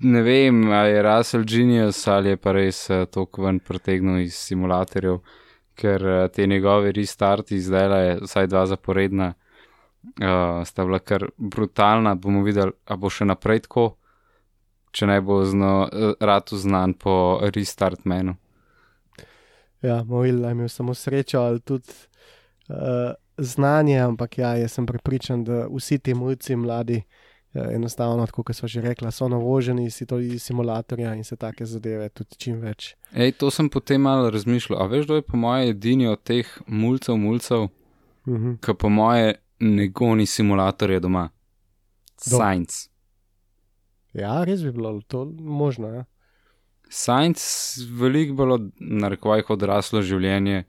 Ne 0.00 0.22
vem, 0.22 0.72
ali 0.72 0.90
je 0.90 1.02
Russell 1.02 1.44
Genius 1.44 2.06
ali 2.06 2.28
je 2.28 2.36
pa 2.36 2.52
res 2.52 2.90
uh, 2.90 3.04
to 3.06 3.26
kven 3.26 3.60
pretegnil 3.60 4.24
iz 4.24 4.34
simulatorjev, 4.34 5.20
ker 5.78 6.06
uh, 6.06 6.26
te 6.32 6.46
njegove 6.46 6.92
restarti 6.92 7.60
zdaj 7.60 7.88
le, 7.88 8.02
vsaj 8.24 8.46
dva 8.46 8.66
zaporedna, 8.66 9.32
uh, 9.32 10.64
sta 10.66 10.84
bila 10.84 10.98
kar 10.98 11.28
brutalna. 11.36 12.14
Bomo 12.14 12.42
videli, 12.42 12.72
a 12.86 12.96
bo 12.96 13.10
še 13.10 13.28
naprej 13.28 13.66
tako, 13.68 13.92
če 14.90 15.06
ne 15.06 15.20
bo 15.20 15.42
zno, 15.44 15.74
uh, 15.86 16.14
ratu 16.20 16.58
znan 16.58 16.94
po 16.94 17.40
restart 17.54 18.04
menu. 18.04 18.34
Ja, 19.82 20.02
moj 20.06 20.28
je 20.28 20.34
imel 20.34 20.68
samo 20.68 20.94
srečo 20.94 21.40
ali 21.40 21.60
tudi 21.60 21.90
uh, 22.68 23.14
znanje, 23.38 23.98
ampak 23.98 24.38
ja, 24.38 24.54
jaz 24.56 24.72
sem 24.72 24.86
pripričan, 24.86 25.44
da 25.44 25.66
vsi 25.70 25.98
ti 25.98 26.14
mulci 26.14 26.56
mladi. 26.56 27.02
Enostavno, 27.54 28.26
kot 28.32 28.56
smo 28.56 28.68
že 28.68 28.80
rekli, 28.80 29.12
so 29.12 29.28
navoženi 29.28 29.90
si 29.90 30.06
to 30.06 30.18
iz 30.18 30.42
simulatorja 30.42 31.14
in 31.14 31.24
se 31.24 31.36
take 31.36 31.66
zadeve 31.66 32.08
tudi 32.08 32.36
čim 32.38 32.60
več. 32.60 32.94
Ej, 33.12 33.32
to 33.32 33.50
sem 33.50 33.68
potem 33.68 34.00
malo 34.00 34.30
razmišljal. 34.30 34.80
A 34.80 34.86
veš, 34.88 35.04
kdo 35.04 35.18
je 35.20 35.22
po 35.22 35.36
mojem 35.36 35.68
edini 35.70 36.08
od 36.08 36.22
teh 36.22 36.48
mulcev, 36.66 37.16
mulcev, 37.16 37.62
uh 37.62 37.68
-huh. 38.24 38.56
ki 38.60 38.74
po 38.78 38.88
mojem 38.88 39.34
ne 39.60 39.88
goni 39.88 40.26
simulatorje 40.26 41.00
doma? 41.00 41.28
Science. 42.16 42.88
Ja, 44.12 44.44
res 44.44 44.62
bi 44.62 44.72
bilo 44.72 45.00
to 45.08 45.24
možno. 45.40 45.88
Ja. 45.88 46.04
Science 46.88 47.44
veliko 48.00 48.34
bolj 48.34 48.52
od 48.52 48.70
narekovajih 48.78 49.50
odraslo 49.50 50.02
življenje 50.02 50.64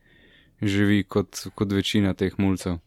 živi 0.61 1.03
kot, 1.03 1.47
kot 1.55 1.71
večina 1.71 2.13
teh 2.13 2.33
mulcev. 2.37 2.77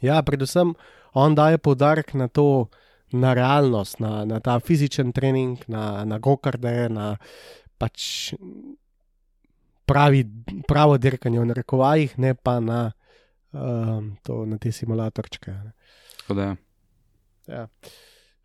Ja, 0.00 0.22
predvsem 0.22 0.74
on 1.18 1.34
daje 1.34 1.58
poudarek 1.58 2.14
na 2.14 2.28
to, 2.28 2.68
na 3.12 3.32
realnost, 3.34 4.00
na, 4.00 4.24
na 4.28 4.40
ta 4.40 4.58
fizičen 4.60 5.12
trening, 5.12 5.58
na, 5.68 6.04
na 6.04 6.18
gokarde, 6.18 6.88
na 6.92 7.16
pač 7.78 8.34
pravi, 9.88 10.24
pravo 10.68 10.98
dirkanje 11.00 11.40
v 11.40 11.48
narekovajih, 11.48 12.18
ne 12.20 12.34
pa 12.34 12.58
na, 12.60 12.90
um, 13.52 14.12
to, 14.22 14.44
na 14.46 14.58
te 14.60 14.72
simulatorčke. 14.72 15.54
Tako 16.20 16.36
da. 16.36 16.48
Ja. 17.48 17.64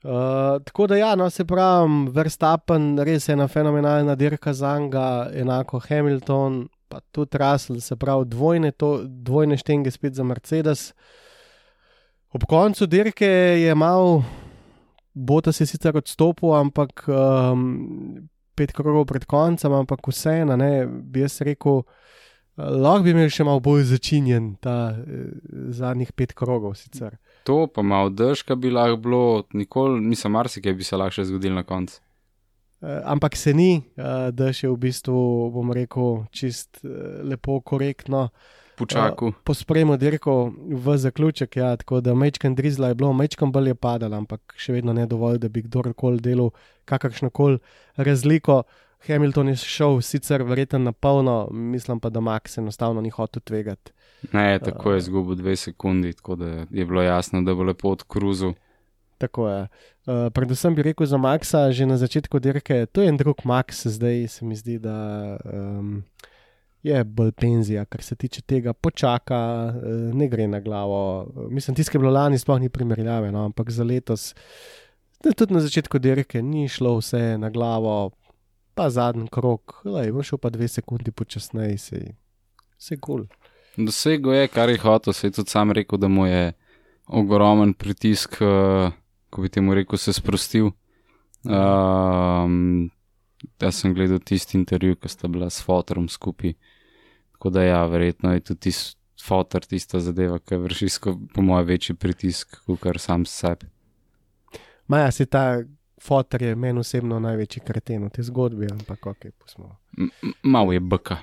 Uh, 0.04 0.60
tako 0.64 0.88
da, 0.88 0.96
ja, 1.00 1.16
no, 1.16 1.30
se 1.30 1.46
pravi, 1.48 2.08
Verstappen, 2.16 2.96
res 3.04 3.28
je 3.28 3.36
ena 3.36 3.48
fenomenalna 3.48 4.16
dirka 4.16 4.54
za 4.54 4.78
njega, 4.80 5.30
enako 5.34 5.80
Hamilton, 5.80 6.68
pa 6.88 7.00
tudi 7.12 7.38
Russell, 7.40 7.82
se 7.82 7.96
pravi, 7.96 8.30
dvojne, 8.32 8.72
to, 8.72 9.02
dvojne 9.04 9.58
štenge 9.58 9.92
spet 9.92 10.16
za 10.16 10.24
Mercedes. 10.24 10.92
Ob 12.34 12.46
koncu 12.50 12.88
dirke 12.90 13.28
je 13.62 13.76
mal, 13.76 14.24
Bota 15.14 15.52
se 15.54 15.66
sicer 15.70 15.94
odstopil, 15.98 16.56
ampak 16.58 17.04
um, 17.06 18.26
pet 18.58 18.72
krogov 18.74 19.06
pred 19.06 19.28
koncem, 19.30 19.74
ampak 19.78 20.02
vseeno, 20.10 20.56
ne 20.58 20.88
bi 20.88 21.22
jaz 21.22 21.38
rekel. 21.46 21.84
Lahko 22.58 23.06
bi 23.06 23.14
imel 23.14 23.30
še 23.34 23.46
malo 23.46 23.62
bolj 23.66 23.88
začinjen 23.90 24.52
ta 24.62 24.94
eh, 24.94 25.30
zadnjih 25.74 26.12
pet 26.14 26.36
krogov. 26.38 26.76
Sicer. 26.78 27.16
To 27.50 27.66
pa 27.66 27.82
malo 27.82 28.12
držka 28.14 28.58
bi 28.58 28.70
lahko 28.74 28.98
bilo, 29.02 29.22
nikoli, 29.58 30.02
mislim, 30.02 30.34
marsikaj 30.38 30.74
bi 30.78 30.86
se 30.86 30.98
lahko 30.98 31.18
še 31.18 31.26
zgodil 31.30 31.54
na 31.58 31.66
koncu. 31.66 31.98
Eh, 32.84 33.02
ampak 33.06 33.38
se 33.38 33.54
ni, 33.54 33.82
eh, 33.98 34.32
da 34.32 34.52
je 34.54 34.70
v 34.70 34.78
bistvu, 34.78 35.50
bom 35.54 35.72
rekel, 35.72 36.26
čist 36.32 36.82
eh, 36.84 37.22
lepo, 37.24 37.62
korektno. 37.62 38.30
Počakal. 38.78 39.30
Eh, 39.30 39.34
po 39.44 39.54
spremu 39.54 39.98
dirko 39.98 40.54
v 40.70 40.98
zaključek, 40.98 41.58
ja, 41.58 41.76
tako 41.78 42.02
da 42.02 42.16
mečkam 42.16 42.56
drizla 42.56 42.88
je 42.88 42.96
bilo, 42.96 43.14
mečkam 43.14 43.52
bolj 43.52 43.68
je 43.68 43.76
padalo, 43.76 44.18
ampak 44.18 44.56
še 44.58 44.74
vedno 44.74 44.94
ne 44.94 45.06
dovolj, 45.06 45.38
da 45.38 45.50
bi 45.50 45.62
kdorkoli 45.62 46.22
delal 46.22 46.50
kakršno 46.86 47.30
koli 47.30 47.60
razliko. 47.96 48.64
Hamilton 49.08 49.52
je 49.52 49.56
šel 49.56 50.02
sicer 50.02 50.44
verjetno 50.44 50.80
na 50.80 50.92
polno, 50.92 51.50
mislim 51.52 52.00
pa, 52.00 52.10
da 52.10 52.20
Max 52.20 52.58
enostavno 52.58 53.02
ni 53.02 53.10
hotel 53.10 53.42
tvegati. 53.44 53.92
Ne, 54.32 54.60
tako 54.60 54.92
je 54.92 54.98
izgubil 54.98 55.36
dve 55.36 55.56
sekundi, 55.56 56.14
tako 56.14 56.36
da 56.36 56.46
je 56.72 56.86
bilo 56.86 57.02
jasno, 57.02 57.42
da 57.42 57.54
bo 57.54 57.64
lepo 57.64 57.90
od 57.90 58.04
kruzu. 58.04 58.54
Tako 59.18 59.50
je. 59.50 59.62
Uh, 60.06 60.32
predvsem 60.34 60.76
bi 60.76 60.84
rekel 60.84 61.08
za 61.08 61.18
Maxa, 61.18 61.72
že 61.72 61.86
na 61.86 61.98
začetku 61.98 62.40
dirke, 62.40 62.86
to 62.86 63.02
je 63.02 63.10
en 63.10 63.18
drug 63.18 63.44
Max, 63.44 63.88
zdaj 63.88 64.28
se 64.28 64.46
mi 64.46 64.56
zdi, 64.56 64.80
da 64.80 65.38
um, 65.46 66.04
je 66.84 67.04
bolj 67.04 67.32
penzija, 67.32 67.86
kar 67.86 68.02
se 68.04 68.16
tiče 68.16 68.42
tega, 68.42 68.74
počaka, 68.74 69.40
uh, 69.76 70.16
ne 70.16 70.28
gre 70.28 70.48
na 70.48 70.60
glavo. 70.60 71.28
Mislim, 71.50 71.76
tiskaj 71.76 72.00
bilo 72.00 72.12
lani, 72.12 72.40
sploh 72.40 72.60
ni 72.62 72.70
primerjave, 72.70 73.32
no, 73.32 73.46
ampak 73.46 73.72
za 73.72 73.84
letos, 73.84 74.34
tudi 75.24 75.54
na 75.54 75.62
začetku 75.64 76.00
dirke, 76.00 76.42
ni 76.42 76.68
šlo 76.68 76.98
vse 77.00 77.38
na 77.40 77.50
glavo, 77.50 78.12
pa 78.74 78.90
zadnji 78.90 79.30
krok, 79.32 79.80
le 79.86 80.10
bo 80.12 80.24
šel 80.24 80.42
pa 80.42 80.52
dve 80.52 80.68
sekundi 80.68 81.12
počasneje, 81.12 81.78
se 81.78 82.02
je 82.90 82.98
kul. 82.98 83.24
Cool. 83.24 83.26
Dosego 83.78 84.34
je, 84.34 84.48
kar 84.48 84.70
je 84.70 84.78
hotel, 84.78 85.14
se 85.14 85.28
je 85.28 85.32
tudi 85.32 85.50
sam 85.50 85.72
rekel, 85.72 85.98
da 85.98 86.08
mu 86.08 86.26
je 86.28 86.52
ogromen 87.08 87.74
pritisk, 87.74 88.42
uh, 88.42 88.92
ko 89.30 89.42
bi 89.42 89.50
temu 89.50 89.74
rekel, 89.74 89.98
se 89.98 90.14
sprostil. 90.14 90.72
Um, 91.44 92.90
jaz 93.60 93.82
sem 93.82 93.94
gledal 93.94 94.20
tisti 94.20 94.58
intervju, 94.58 94.96
ki 94.96 95.10
sta 95.10 95.28
bila 95.28 95.50
s 95.50 95.64
fotorom 95.64 96.08
skupaj. 96.10 96.54
Tako 97.44 97.50
da 97.50 97.64
ja, 97.64 97.86
verjetno 97.86 98.34
je 98.34 98.40
tudi 98.40 98.72
fotor 99.28 99.66
tista 99.66 100.00
zadeva, 100.00 100.38
ki 100.40 100.56
vrši, 100.56 100.88
po 101.36 101.42
mojem, 101.44 101.66
večji 101.68 101.96
pritisk, 101.96 102.54
kot 102.64 102.80
kar 102.80 103.00
sam 103.00 103.26
sebi. 103.28 103.68
Maja 104.88 105.10
si 105.12 105.26
ta 105.26 105.60
fotor 106.00 106.42
je 106.42 106.56
meni 106.56 106.80
osebno 106.80 107.20
največji 107.20 107.66
kreten 107.68 108.06
v 108.08 108.14
tej 108.16 108.30
zgodbi, 108.30 108.70
ampak 108.72 109.10
ok, 109.12 109.28
pusmo. 109.36 109.76
Mal 110.44 110.72
je 110.72 110.80
bka. 110.80 111.18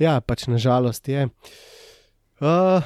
Ja, 0.00 0.14
pač 0.24 0.46
nažalost 0.48 1.08
je. 1.08 1.28
Uh, 2.40 2.80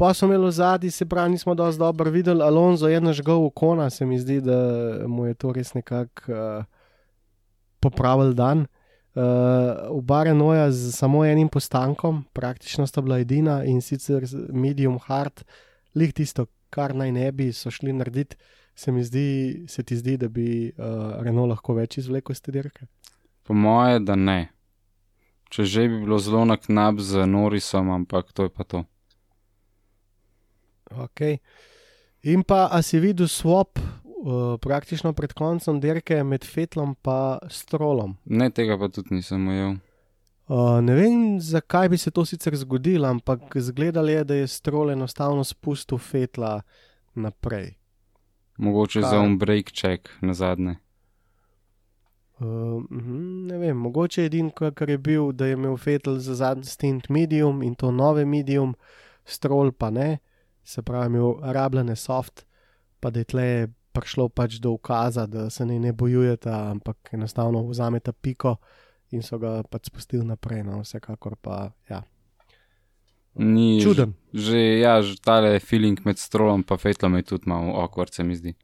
pa 0.00 0.14
smo 0.14 0.30
imeli 0.32 0.52
zadnji, 0.52 0.90
se 0.90 1.04
pravi, 1.04 1.36
nismo 1.36 1.52
dovolj 1.54 1.76
dobro 1.76 2.10
videli, 2.10 2.40
Alonso 2.42 2.88
je 2.88 3.00
nažgal 3.00 3.44
v 3.44 3.50
kona, 3.52 3.90
se 3.90 4.08
mi 4.08 4.16
zdi, 4.18 4.40
da 4.40 4.56
mu 5.04 5.26
je 5.28 5.34
to 5.34 5.52
res 5.52 5.74
nekako 5.76 6.32
uh, 6.32 6.64
popravil 7.84 8.32
dan. 8.32 8.64
Uh, 9.14 9.94
v 9.94 10.02
Barenoja 10.02 10.72
z 10.74 10.90
samo 10.90 11.22
enim 11.24 11.48
postankom, 11.48 12.24
praktično 12.34 12.86
sta 12.86 13.00
bila 13.00 13.20
edina 13.22 13.60
in 13.64 13.78
sicer 13.80 14.26
medium 14.50 14.98
hard, 14.98 15.44
lih 15.94 16.10
tisto, 16.12 16.48
kar 16.74 16.94
naj 16.98 17.12
ne 17.14 17.30
bi, 17.32 17.52
so 17.54 17.70
šli 17.70 17.94
narediti 17.94 18.36
se 18.74 18.92
mi 18.92 19.04
zdi, 19.04 19.64
se 19.68 19.82
ti 19.82 19.96
zdi, 19.96 20.16
da 20.16 20.28
bi 20.28 20.72
uh, 20.76 21.22
Renault 21.22 21.48
lahko 21.48 21.74
več 21.74 21.98
izvlekel 21.98 22.34
iz 22.34 22.42
te 22.42 22.52
dirke? 22.52 22.86
Po 23.46 23.54
moje, 23.54 24.00
da 24.02 24.16
ne. 24.18 24.48
Če 25.54 25.66
že 25.68 25.86
bi 25.88 26.00
bilo 26.02 26.18
zelo 26.18 26.42
na 26.48 26.56
knap 26.58 26.98
z 26.98 27.26
Norisom, 27.30 27.92
ampak 27.94 28.32
to 28.34 28.48
je 28.48 28.50
pa 28.50 28.66
to. 28.66 28.82
Ok. 30.90 31.38
In 32.24 32.42
pa, 32.42 32.66
a 32.72 32.82
si 32.82 32.98
videl 32.98 33.28
swap 33.30 33.78
uh, 34.24 34.58
praktično 34.60 35.12
pred 35.12 35.32
koncem 35.32 35.80
dirke 35.80 36.22
med 36.24 36.44
Fetlom 36.44 36.96
in 36.96 37.50
Strolom? 37.50 38.16
Ne, 38.24 38.50
tega 38.50 38.78
pa 38.78 38.88
tudi 38.88 39.14
nisem 39.14 39.48
ujel. 39.48 39.76
Uh, 40.48 40.80
ne 40.84 40.94
vem, 40.94 41.40
zakaj 41.40 41.88
bi 41.88 41.98
se 41.98 42.10
to 42.10 42.24
sicer 42.24 42.56
zgodilo, 42.56 43.08
ampak 43.08 43.56
zgledalo 43.56 44.08
je, 44.08 44.24
da 44.24 44.34
je 44.34 44.46
Strol 44.46 44.90
enostavno 44.90 45.44
spustil 45.44 45.98
Fetla 45.98 46.62
naprej. 47.14 47.74
Mogoče 48.56 49.00
Kaj? 49.00 49.10
za 49.10 49.20
un 49.20 49.38
break 49.38 49.72
check 49.72 50.08
na 50.20 50.34
zadnje. 50.34 50.76
Uh, 52.38 52.82
ne 53.48 53.58
vem, 53.58 53.76
mogoče 53.76 54.22
je 54.22 54.26
edino, 54.26 54.50
kar 54.50 54.90
je 54.90 54.98
bil, 54.98 55.32
da 55.32 55.46
je 55.46 55.52
imel 55.52 55.76
Fetel 55.76 56.18
za 56.18 56.34
zadnji 56.34 56.64
stint 56.64 57.08
medium 57.08 57.62
in 57.62 57.74
to 57.74 57.90
nove 57.90 58.24
medium, 58.24 58.74
strol 59.24 59.72
pa 59.72 59.90
ne, 59.90 60.18
se 60.64 60.82
pravi, 60.82 61.06
imel 61.06 61.34
rabljene 61.52 61.96
soft, 61.96 62.44
pa 63.00 63.10
da 63.10 63.20
je 63.20 63.24
tle 63.24 63.68
prišlo 63.94 64.28
pač 64.28 64.58
do 64.62 64.74
ukaza, 64.74 65.26
da 65.26 65.46
se 65.50 65.66
ne, 65.66 65.78
ne 65.78 65.92
bojujete, 65.92 66.50
ampak 66.50 67.14
enostavno 67.14 67.62
vzamete 67.68 68.12
piko 68.12 68.56
in 69.14 69.22
so 69.22 69.38
ga 69.38 69.60
pač 69.70 69.88
spustili 69.92 70.26
naprej, 70.26 70.64
no 70.66 70.82
vsekakor 70.82 71.38
pa 71.40 71.70
ja. 71.90 72.02
Ni 73.34 73.80
čuden. 73.82 74.14
Že, 74.34 74.60
ja, 74.82 74.98
že 75.02 75.18
tale 75.22 75.58
feeling 75.58 75.98
med 76.06 76.18
strolom 76.18 76.62
in 76.62 76.78
fetlom 76.78 77.16
je 77.18 77.22
tudi 77.22 77.50
malo 77.50 77.74
okvart, 77.82 78.14
se 78.14 78.24
mi 78.24 78.36
zdi. 78.36 78.54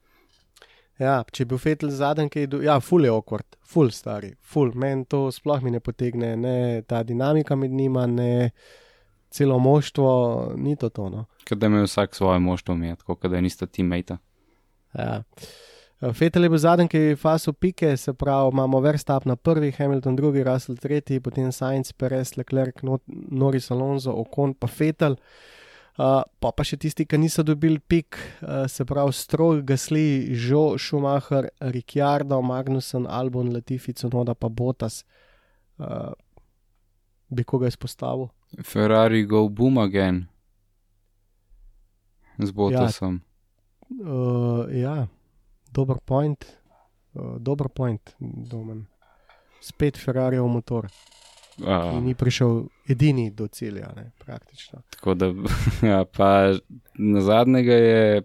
Ja, 1.01 1.23
če 1.25 1.43
je 1.43 1.49
bil 1.49 1.57
fetl 1.57 1.89
zadnji, 1.89 2.29
ki 2.29 2.43
je 2.43 2.47
bil, 2.47 2.63
ja, 2.67 2.77
full 2.79 3.07
je 3.07 3.11
okvart, 3.11 3.57
full 3.67 3.89
stari, 3.91 4.35
full. 4.41 4.71
Meni 4.77 5.07
to 5.09 5.31
sploh 5.33 5.63
mi 5.63 5.73
ne 5.73 5.81
potegne, 5.81 6.35
ne 6.37 6.83
ta 6.87 7.01
dinamika 7.03 7.55
med 7.57 7.71
njima, 7.71 8.05
ne 8.07 8.51
celo 9.31 9.57
moštvo, 9.59 10.11
ni 10.61 10.75
to 10.75 10.89
tono. 10.89 11.25
Kaj 11.47 11.57
da 11.57 11.71
ima 11.71 11.81
vsak 11.83 12.15
svoje 12.15 12.39
moštvo, 12.39 12.75
mi 12.75 12.91
je 12.91 12.99
tako, 13.01 13.17
da 13.27 13.41
nista 13.41 13.65
teammate. 13.65 14.19
Ja. 14.97 15.21
Fetel 16.13 16.43
je 16.43 16.49
bil 16.49 16.57
zadnji, 16.57 16.89
ki 16.89 16.97
je 16.97 17.15
faso 17.15 17.53
pike, 17.53 17.93
se 17.97 18.13
pravi, 18.17 18.49
imamo 18.53 18.79
Verstappen 18.81 19.29
na 19.29 19.35
prvi, 19.35 19.69
Hamilton 19.71 20.15
drugi, 20.15 20.43
Russell 20.43 20.79
tretji, 20.81 21.19
potem 21.21 21.51
Sainz, 21.53 21.91
Perez, 21.93 22.33
Leclerc, 22.37 22.81
Norris 23.29 23.69
Alonso, 23.71 24.15
Okon 24.17 24.55
pa 24.57 24.67
Fetel. 24.67 25.17
Uh, 25.99 26.23
pa 26.41 26.49
pa 26.55 26.65
še 26.65 26.79
tisti, 26.81 27.05
ki 27.05 27.19
niso 27.19 27.43
dobili 27.45 27.77
pik, 27.77 28.17
uh, 28.17 28.63
se 28.71 28.85
pravi 28.87 29.13
Stroj, 29.13 29.61
Gasli, 29.67 30.33
Žo, 30.33 30.79
Schumacher, 30.81 31.51
Ricciardo, 31.61 32.41
Magnussen, 32.41 33.05
Albon, 33.05 33.51
Latifi, 33.53 33.93
Cunoda 33.93 34.33
pa 34.33 34.49
Botas. 34.49 35.03
Uh, 35.77 36.15
bi 37.29 37.45
koga 37.45 37.69
izpostavil? 37.69 38.31
Ferrari 38.65 39.21
go 39.29 39.45
boom 39.49 39.77
again. 39.77 40.25
Z 42.41 42.55
Botasom. 42.57 43.21
Uh, 43.91 44.71
ja, 44.71 45.07
dober 45.73 45.97
point, 46.05 46.45
uh, 47.13 47.35
dober 47.39 47.67
point, 47.69 48.15
domen. 48.19 48.85
Spet 49.61 49.97
Ferrariov 49.97 50.47
motor, 50.47 50.87
Ja. 51.59 51.91
ki 51.91 51.99
ni 52.01 52.13
prišel 52.15 52.63
edini 52.89 53.27
do 53.29 53.45
cilja, 53.47 53.91
ne, 53.95 54.11
praktično. 54.17 54.79
Tako 54.89 55.13
da, 55.13 55.27
ja, 55.91 56.05
pa 56.05 56.53
na 56.97 57.21
zadnjega 57.21 57.73
je, 57.73 58.21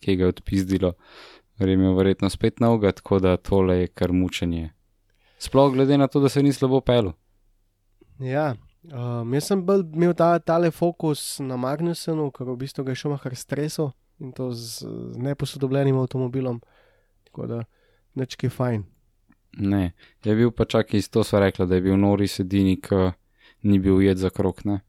kje 0.00 0.16
ga 0.16 0.24
je 0.24 0.28
odpizdilo, 0.28 0.92
vreme 1.58 1.84
je 1.90 1.94
verjetno 1.94 2.30
spet 2.30 2.60
novega, 2.60 2.92
tako 2.92 3.18
da 3.18 3.36
tole 3.36 3.80
je 3.80 3.86
kar 3.88 4.12
mučenje. 4.12 4.70
Sploh 5.38 5.72
glede 5.74 5.98
na 5.98 6.06
to, 6.06 6.20
da 6.20 6.28
se 6.28 6.42
ni 6.42 6.52
slabo 6.52 6.80
pel. 6.80 7.10
Ja, 8.20 8.54
um, 8.84 9.34
jaz 9.34 9.50
sem 9.50 9.66
bolj 9.66 9.84
imel 9.92 10.14
ta, 10.14 10.38
tale 10.38 10.70
fokus 10.70 11.40
na 11.40 11.56
Magnusenu, 11.56 12.30
ker 12.30 12.46
v 12.46 12.56
bistvu 12.62 12.84
ga 12.84 12.92
je 12.94 13.02
Schumacher 13.02 13.36
stresel 13.36 13.90
in 14.20 14.32
to 14.32 14.52
z, 14.52 14.84
z 15.12 15.18
neposodobljenim 15.18 15.98
avtomobilom, 15.98 16.60
tako 17.24 17.46
da 17.46 17.64
nečki 18.14 18.48
fajn. 18.48 18.84
Ne, 19.58 19.92
je 20.24 20.34
bil 20.34 20.50
pa 20.50 20.64
čak 20.64 20.94
iz 20.94 21.10
to 21.10 21.24
sva 21.24 21.40
rekla, 21.40 21.66
da 21.66 21.74
je 21.74 21.84
bil 21.88 21.96
Noris 21.98 22.38
edini, 22.40 22.76
ki 22.80 23.10
ni 23.62 23.78
bil 23.78 23.96
ujet 23.98 24.18
za 24.18 24.30
krok, 24.30 24.64
ne. 24.64 24.80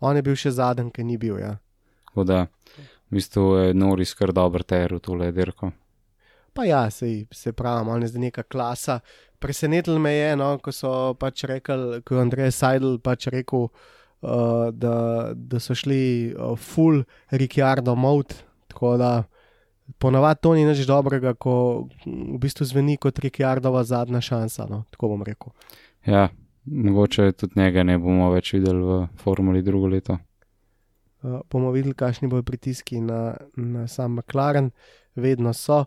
On 0.00 0.16
je 0.16 0.22
bil 0.22 0.36
še 0.36 0.54
zadnji, 0.56 0.92
ki 0.92 1.04
ni 1.04 1.18
bil, 1.20 1.38
ja. 1.40 1.56
Tako 2.08 2.24
da, 2.24 2.46
v 3.10 3.18
bistvu 3.18 3.44
je 3.56 3.74
Noris 3.74 4.14
kar 4.16 4.32
dober 4.32 4.64
ter 4.64 4.94
v 4.94 5.00
tole 5.00 5.28
dirko. 5.32 5.72
Pa 6.56 6.64
ja, 6.64 6.86
sej, 6.90 7.26
se 7.32 7.52
pravi, 7.52 7.90
on 7.92 8.02
je 8.02 8.08
zdaj 8.08 8.22
neka 8.22 8.46
klasa. 8.48 9.00
Presenetilo 9.38 9.98
me 10.00 10.14
je, 10.14 10.30
no, 10.40 10.54
ko 10.58 10.72
so 10.72 11.12
pač 11.20 11.44
rekli, 11.44 12.00
ko 12.00 12.16
je 12.16 12.22
Andrej 12.22 12.54
Seidel 12.56 12.96
pač 13.04 13.28
rekel, 13.32 13.68
uh, 13.68 13.95
da, 14.72 15.30
da 15.34 15.60
so 15.60 15.74
šli 15.74 16.34
uh, 16.34 16.58
full 16.58 17.02
Ricciardo 17.30 17.94
mode. 17.94 18.34
Tako 18.66 18.96
da 18.96 19.24
ponavadi 19.98 20.40
to 20.42 20.54
ni 20.54 20.64
nič 20.64 20.86
dobrega, 20.86 21.34
ko 21.34 21.86
v 22.06 22.38
bistvu 22.40 22.66
zveni 22.66 22.96
kot 22.96 23.18
Ricciardova 23.18 23.84
zadnja 23.84 24.20
šansa. 24.20 24.66
No, 24.70 24.84
tako 24.90 25.14
bom 25.14 25.22
rekel. 25.22 25.52
Ja, 26.06 26.28
mogoče 26.64 27.32
tudi 27.32 27.60
njega 27.60 27.82
ne 27.82 27.98
bomo 27.98 28.30
več 28.34 28.52
videli 28.56 28.82
v 28.82 29.02
formuli 29.22 29.62
drugo 29.62 29.90
leto. 29.92 30.18
Uh, 31.22 31.40
bomo 31.52 31.70
videli, 31.74 31.94
kakšni 31.94 32.28
bodo 32.28 32.42
pritiski 32.46 33.00
na, 33.00 33.36
na 33.56 33.86
sam 33.88 34.18
McLaren, 34.18 34.70
vedno 35.14 35.52
so. 35.52 35.84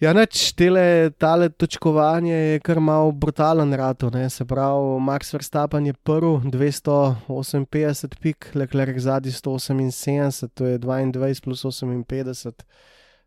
Ja, 0.00 0.14
neč 0.16 0.54
tele, 0.56 1.10
tale 1.20 1.50
točkovanje 1.52 2.32
je 2.32 2.60
kar 2.64 2.78
malo 2.80 3.10
brutalen 3.12 3.74
rato, 3.76 4.08
ne? 4.10 4.30
se 4.30 4.46
pravi, 4.48 4.96
Max 5.04 5.34
Verstappen 5.34 5.86
je 5.86 5.92
prvi, 5.92 6.48
258 6.48 8.14
pik, 8.20 8.46
Leclerc 8.54 8.98
zadnji 8.98 9.32
178, 9.32 10.48
to 10.54 10.66
je 10.66 10.78
22 10.78 11.44
plus 11.44 11.64
58, 11.64 12.64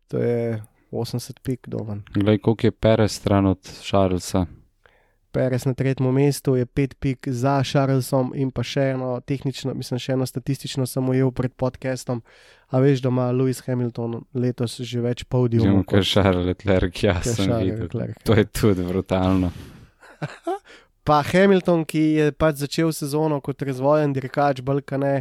to 0.08 0.18
je 0.18 0.62
80 0.90 1.40
pik 1.42 1.68
doven. 1.68 2.02
Glej, 2.14 2.38
koliko 2.38 2.66
je 2.66 2.72
Perez 2.72 3.12
stran 3.12 3.46
od 3.46 3.62
Charlesa. 3.82 4.46
Perez 5.34 5.64
na 5.66 5.74
tretjem 5.74 6.14
mestu 6.14 6.56
je 6.56 6.66
5 6.66 6.94
pik 6.94 7.28
za 7.28 7.62
Charlesom 7.62 8.32
in 8.34 8.50
pa 8.50 8.62
še 8.62 8.92
eno 8.94 9.20
tehnično, 9.20 9.74
mislim, 9.74 9.98
še 9.98 10.12
eno 10.14 10.26
statistično 10.26 10.86
sem 10.86 11.08
ujel 11.08 11.30
pred 11.30 11.54
podcastom. 11.54 12.22
A 12.74 12.80
veš, 12.82 13.04
da 13.04 13.12
ima 13.12 13.28
Lewis 13.30 13.60
Hamilton 13.66 14.24
letos 14.34 14.80
že 14.80 15.02
več 15.04 15.22
Žemo, 15.22 15.30
podiumov. 15.30 15.82
ker 15.86 16.02
Charles 16.02 16.48
Leclerc, 16.48 17.02
ja, 17.04 17.14
kot 17.20 17.30
sem 17.30 17.46
Charles 17.46 17.70
videl. 17.70 17.84
Leclerc. 17.86 18.22
To 18.26 18.34
je 18.34 18.44
tudi 18.50 18.86
brutalno. 18.86 19.52
Pa 21.06 21.20
Hamilton, 21.22 21.84
ki 21.84 22.02
je 22.18 22.32
pač 22.32 22.64
začel 22.64 22.90
sezono 22.96 23.38
kot 23.44 23.62
razvojen 23.62 24.14
dirkač, 24.16 24.62
Balkane 24.64 25.20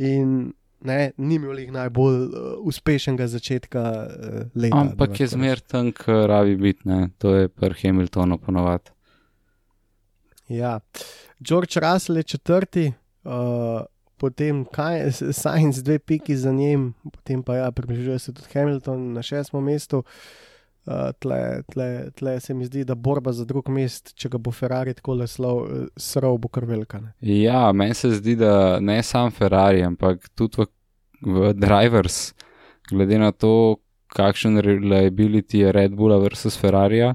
in 0.00 0.52
ne, 0.80 1.12
ni 1.20 1.36
imel 1.36 1.58
jih 1.60 1.74
najbolj 1.74 2.16
uh, 2.24 2.46
uspešnega 2.64 3.26
začetka 3.28 3.82
uh, 3.84 4.38
leta. 4.56 4.80
Ampak 4.80 5.20
je 5.20 5.28
da, 5.28 5.34
zmer 5.34 5.60
tam, 5.60 5.92
ki 5.92 6.22
rabi 6.30 6.56
biti, 6.56 6.88
ne. 6.88 7.10
To 7.20 7.34
je 7.36 7.52
pri 7.52 7.76
Hamiltonu 7.82 8.40
ponovadi. 8.40 8.96
Ja, 10.50 10.80
George 11.38 11.78
Russell 11.84 12.18
je 12.18 12.22
četrti, 12.34 12.86
uh, 13.24 13.84
potem 14.20 14.64
Kaj- 14.68 15.32
Sainz 15.32 15.80
dve 15.82 15.98
piki 15.98 16.36
za 16.36 16.52
njim, 16.52 16.92
potem 17.12 17.42
pa 17.42 17.56
ja, 17.56 17.70
približuje 17.72 18.18
se 18.18 18.32
tudi 18.36 18.48
Hamilton 18.52 19.12
na 19.16 19.22
šestem 19.24 19.64
mestu. 19.64 20.04
Uh, 20.86 21.10
tle, 21.20 21.62
tle, 21.72 21.86
tle 22.16 22.38
se 22.40 22.54
mi 22.56 22.64
zdi, 22.64 22.84
da 22.88 22.94
borba 22.94 23.32
za 23.36 23.44
drug 23.44 23.68
mest, 23.68 24.14
če 24.16 24.30
ga 24.32 24.38
bo 24.40 24.50
Ferrari 24.50 24.94
tako 24.96 25.18
leslov, 25.20 25.58
srov 26.00 26.38
bo 26.40 26.48
kar 26.48 26.64
velika. 26.64 27.02
Ne? 27.04 27.12
Ja, 27.20 27.68
meni 27.76 27.94
se 27.94 28.10
zdi, 28.16 28.34
da 28.40 28.80
ne 28.80 28.96
sam 29.04 29.30
Ferrari, 29.30 29.84
ampak 29.84 30.30
tudi 30.34 30.64
v, 30.64 30.66
v 31.20 31.52
drivers, 31.52 32.32
glede 32.88 33.20
na 33.20 33.28
to, 33.30 33.52
kakšen 34.16 34.58
reliability 34.64 35.60
je 35.60 35.72
Red 35.76 35.94
Bulla 35.94 36.18
versus 36.18 36.56
Ferrarija. 36.58 37.12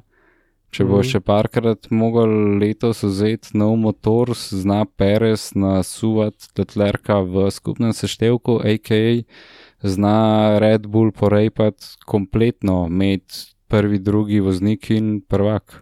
Če 0.75 0.83
bo 0.83 0.97
Mhm. 0.99 1.07
še 1.07 1.19
parkrat 1.23 1.87
mogel 1.87 2.59
letos 2.59 2.99
vzeti 2.99 3.55
nov 3.55 3.77
motor, 3.79 4.35
zna 4.35 4.83
Perez 4.83 5.53
nasuvati 5.55 6.51
Leclerca 6.51 7.21
v 7.23 7.47
skupnem 7.47 7.93
seštevku, 7.95 8.59
AKA 8.59 9.23
zna 9.79 10.59
Red 10.59 10.91
Bull 10.91 11.15
porejpati 11.15 12.03
kompletno 12.03 12.89
med 12.91 13.23
prvi, 13.71 13.99
drugi 14.03 14.41
voznik 14.43 14.91
in 14.91 15.21
prvak. 15.21 15.79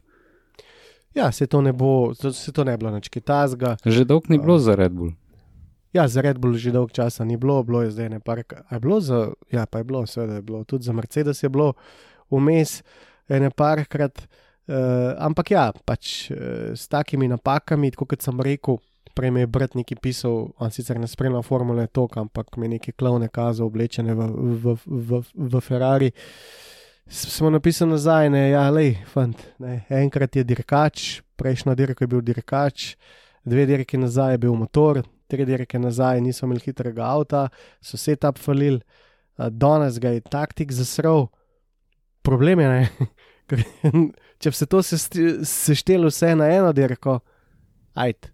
Ja, 1.15 1.31
se 1.31 1.47
to 1.47 1.61
ne 1.61 1.73
bo, 1.73 2.13
se 2.13 2.51
to 2.53 2.61
ne 2.63 2.77
bi 2.77 2.85
bilo 2.85 2.93
nič 2.93 3.09
kitazga. 3.09 3.81
Že 3.81 4.05
dolg 4.05 4.29
ni 4.29 4.37
bilo 4.37 4.61
za 4.61 4.77
Red 4.77 4.93
Bull. 4.93 5.17
Ja, 5.89 6.05
za 6.05 6.21
Red 6.21 6.37
Bull 6.37 6.53
že 6.53 6.69
dolg 6.69 6.93
časa 6.93 7.25
ni 7.25 7.33
bilo, 7.33 7.63
bilo 7.65 7.81
je 7.81 7.89
zdaj 7.89 8.09
ne 8.09 8.19
park. 8.21 8.53
Je 8.69 8.77
bilo 8.77 9.01
za, 9.01 9.33
ja, 9.49 9.65
pa 9.65 9.81
je 9.81 9.89
bilo, 9.89 10.05
seveda 10.05 10.37
je 10.37 10.45
bilo, 10.45 10.63
tudi 10.69 10.85
za 10.85 10.93
Mercedes 10.93 11.41
je 11.41 11.49
bilo 11.49 11.73
vmes 12.29 12.83
ene 13.25 13.49
parkrat. 13.49 14.21
Uh, 14.21 14.42
ampak 14.67 15.51
ja, 15.51 15.71
pač 15.85 16.31
uh, 16.31 16.71
s 16.71 16.87
takimi 16.87 17.27
napakami, 17.27 17.91
kot 17.91 18.21
sem 18.23 18.39
rekel, 18.39 18.79
prej 19.13 19.31
mi 19.31 19.43
je 19.43 19.47
brat 19.47 19.75
neki 19.75 19.95
pisal, 20.01 20.53
on 20.57 20.71
sicer 20.71 20.99
ne 20.99 21.07
spremlja 21.07 21.43
formule 21.45 21.85
tok, 21.87 22.17
ampak 22.17 22.57
mi 22.57 22.65
je 22.65 22.75
neki 22.77 22.93
klovne 22.97 23.29
kazal 23.29 23.67
oblečene 23.67 24.15
v, 24.15 24.29
v, 24.63 24.77
v, 24.85 25.21
v 25.35 25.61
Ferrari. 25.61 26.11
Smo 27.07 27.51
napisali 27.51 27.91
nazaj, 27.91 28.29
ne, 28.31 28.47
ja, 28.53 28.63
lej, 28.71 28.95
fant, 29.11 29.37
ne, 29.59 29.83
enkrat 29.91 30.39
je 30.39 30.45
dirkač, 30.47 31.21
prejšnjo 31.35 31.75
dirko 31.75 32.05
je 32.05 32.09
bil 32.09 32.23
dirkač, 32.23 32.93
dve 33.43 33.67
dirke 33.67 33.99
nazaj 33.99 34.37
je 34.37 34.43
bil 34.47 34.55
motor, 34.55 35.03
tri 35.27 35.45
dirke 35.45 35.79
nazaj 35.79 36.21
niso 36.23 36.47
imeli 36.47 36.63
hitrega 36.63 37.05
avta, 37.11 37.47
so 37.83 37.99
se 37.99 38.15
tam 38.15 38.39
falili, 38.39 38.79
danes 39.37 39.99
ga 39.99 40.13
je 40.15 40.21
taktik 40.21 40.71
zasrl. 40.71 41.27
Problem 42.23 42.63
je, 42.63 42.69
ne, 42.69 43.09
ker 43.51 43.65
če 44.43 44.51
bi 44.51 44.57
se 44.57 44.67
to 44.67 44.81
seštelo 44.83 46.11
vse 46.11 46.33
na 46.35 46.49
eno 46.51 46.73
dirko, 46.75 47.19
ajt. 47.95 48.27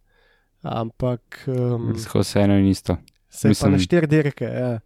Ampak 0.65 1.43
um, 1.47 1.93
Tako 2.03 2.23
se 2.23 2.41
eno 2.41 2.57
in 2.59 2.67
isto. 2.67 2.97
se 3.29 3.49
je 3.49 3.55
pa 3.61 3.69
na 3.69 3.77
štiri 3.79 4.07
dirke. 4.07 4.45
Ja. 4.45 4.79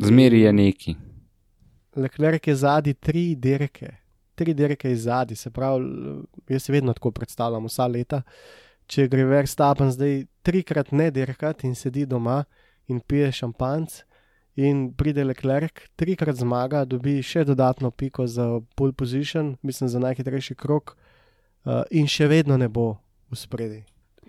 Zmeri 0.00 0.40
je 0.40 0.52
neki. 0.52 0.94
Leclerc 1.96 2.46
je 2.46 2.54
zadnji 2.56 2.94
tri 2.94 3.34
dirke, 3.34 3.90
tri 4.34 4.54
dirke 4.54 4.88
je 4.90 4.96
zadnji, 4.96 5.36
se 5.36 5.50
pravi, 5.50 5.84
jaz 6.48 6.62
si 6.62 6.72
vedno 6.72 6.92
tako 6.92 7.10
predstavljam 7.10 7.66
vsa 7.66 7.86
leta. 7.86 8.22
Če 8.86 9.08
gre 9.08 9.24
Verstappen 9.24 9.90
zdaj 9.92 10.24
trikrat 10.44 10.92
ne 10.92 11.10
dirkat 11.10 11.64
in 11.64 11.74
sedi 11.74 12.04
doma 12.06 12.42
in 12.88 13.00
pije 13.00 13.30
šampanc, 13.32 14.02
in 14.56 14.92
pride 14.92 15.24
Leclerc, 15.24 15.88
trikrat 15.96 16.36
zmaga, 16.36 16.84
dobi 16.84 17.18
še 17.22 17.44
dodatno 17.44 17.90
piko 17.90 18.26
za 18.26 18.60
pole 18.76 18.92
position, 18.92 19.56
mislim 19.62 19.88
za 19.88 19.98
najhitrejši 19.98 20.54
krok, 20.54 20.96
uh, 21.64 21.82
in 21.90 22.06
še 22.06 22.28
vedno 22.30 22.56
ne 22.56 22.68
bo 22.68 22.94
v 23.30 23.38
spredi. 23.38 23.80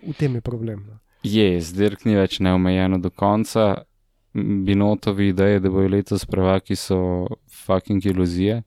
V 0.02 0.14
tem 0.18 0.34
je 0.34 0.44
problem. 0.44 0.84
No. 0.86 0.98
Je, 1.26 1.60
zdirk 1.62 2.04
ni 2.06 2.16
več 2.18 2.40
neomejeno 2.40 2.98
do 3.02 3.10
konca. 3.10 3.86
Binotovi 4.36 5.30
ideje, 5.30 5.62
da 5.64 5.70
bojo 5.72 5.88
letos 5.88 6.26
prvaki, 6.28 6.76
so 6.76 7.26
fucking 7.64 8.04
iluzije. 8.04 8.62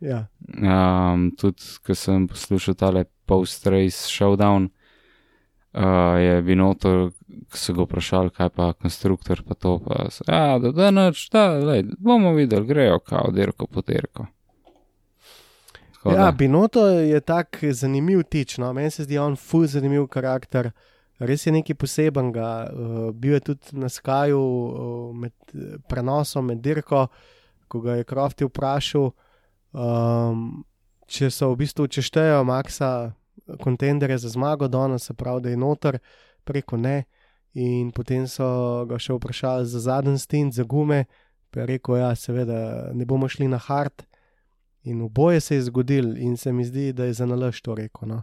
Ja, 0.00 0.26
Um, 0.42 1.28
tudi, 1.38 1.62
ko 1.86 1.94
sem 1.94 2.24
poslušal 2.26 2.74
tale 2.74 3.04
post-race 3.28 4.08
showdown, 4.10 4.66
uh, 4.66 4.81
je 6.18 6.42
Binoto, 6.42 7.10
ko 7.50 7.56
so 7.56 7.72
ga 7.72 7.86
vprašali, 7.86 8.30
kaj 8.30 8.48
pa 8.52 8.72
konstruktor, 8.72 9.42
pa 9.48 9.54
to 9.54 9.78
pa, 9.86 10.06
so, 10.10 10.24
ja, 10.28 10.58
da, 10.58 10.72
da, 10.72 10.90
noč, 10.90 11.28
da, 11.32 11.46
lej, 11.56 11.86
bomo 11.98 12.34
videli, 12.36 12.66
grejo 12.66 12.98
kao 12.98 13.30
dirko 13.32 13.66
po 13.66 13.80
dirko. 13.80 14.26
Tako 15.92 16.10
Ja, 16.10 16.24
da, 16.24 16.32
Binoto 16.32 16.86
je 16.88 17.20
tak 17.20 17.58
zanimiv 17.62 18.22
tič. 18.22 18.58
No? 18.58 18.72
Meni 18.72 18.90
se 18.90 19.04
zdi 19.04 19.18
on 19.18 19.36
ful 19.36 19.66
zanimiv 19.66 20.06
karakter. 20.06 20.72
res 21.18 21.46
je 21.46 21.52
nekaj 21.52 21.76
posebenega. 21.78 22.48
Uh, 22.72 23.10
bil 23.14 23.32
je 23.32 23.40
tudi 23.40 23.78
na 23.78 23.88
Skaju 23.88 24.40
uh, 24.40 25.16
med 25.16 25.32
prenosom, 25.88 26.46
med 26.46 26.58
dirko, 26.58 27.06
ko 27.68 27.80
ga 27.80 27.94
je 28.00 28.04
Krofti 28.04 28.44
vprašal, 28.44 29.12
um, 29.72 30.64
če 31.06 31.30
so 31.30 31.52
v 31.52 31.62
bistvu 31.62 31.86
češtejo 31.86 32.42
Maxa 32.44 33.12
kontendere 33.60 34.18
za 34.18 34.28
zmago, 34.28 34.68
danes 34.68 35.06
se 35.06 35.14
pravi, 35.14 35.42
da 35.42 35.50
je 35.50 35.56
noter, 35.56 35.98
preko 36.44 36.76
ne. 36.76 37.04
In 37.52 37.90
potem 37.92 38.24
so 38.28 38.46
ga 38.88 38.96
še 38.98 39.12
vprašali 39.18 39.68
za 39.68 39.82
zadnji 39.84 40.18
stint, 40.18 40.54
za 40.56 40.64
gume, 40.64 41.04
pa 41.52 41.60
je 41.60 41.66
rekel, 41.74 41.98
ja, 42.00 42.14
seveda, 42.16 42.90
ne 42.96 43.04
bomo 43.04 43.28
šli 43.28 43.48
na 43.52 43.60
hard. 43.60 44.06
In 44.88 45.02
oboje 45.04 45.40
se 45.40 45.58
je 45.58 45.66
zgodil, 45.68 46.16
in 46.16 46.36
se 46.36 46.52
mi 46.52 46.64
zdi, 46.64 46.90
da 46.92 47.04
je 47.04 47.18
za 47.20 47.26
nalaž 47.28 47.60
to 47.62 47.76
rekel. 47.78 48.08
No? 48.08 48.22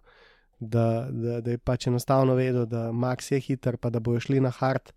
Da, 0.59 1.07
da, 1.11 1.39
da 1.41 1.51
je 1.51 1.61
pač 1.61 1.87
enostavno 1.87 2.35
vedel, 2.35 2.65
da 2.65 2.89
Max 2.91 3.31
je 3.31 3.39
hiter, 3.39 3.77
pa 3.77 3.89
da 3.89 4.01
bojo 4.03 4.19
šli 4.19 4.41
na 4.43 4.49
hard. 4.49 4.91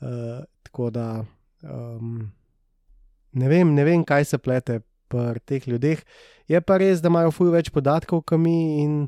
Uh, 0.00 0.44
tako 0.62 0.90
da 0.90 1.24
um, 1.62 2.30
ne, 3.32 3.48
vem, 3.48 3.74
ne 3.74 3.84
vem, 3.84 4.04
kaj 4.04 4.24
se 4.24 4.38
plete 4.38 4.80
pri 5.08 5.40
teh 5.44 5.68
ljudeh. 5.68 6.00
Je 6.48 6.60
pa 6.60 6.78
res, 6.80 7.02
da 7.02 7.10
imajo 7.12 7.34
fuj 7.34 7.52
več 7.54 7.70
podatkov, 7.74 8.22
kot 8.26 8.40
mi 8.40 8.82
in 8.82 9.06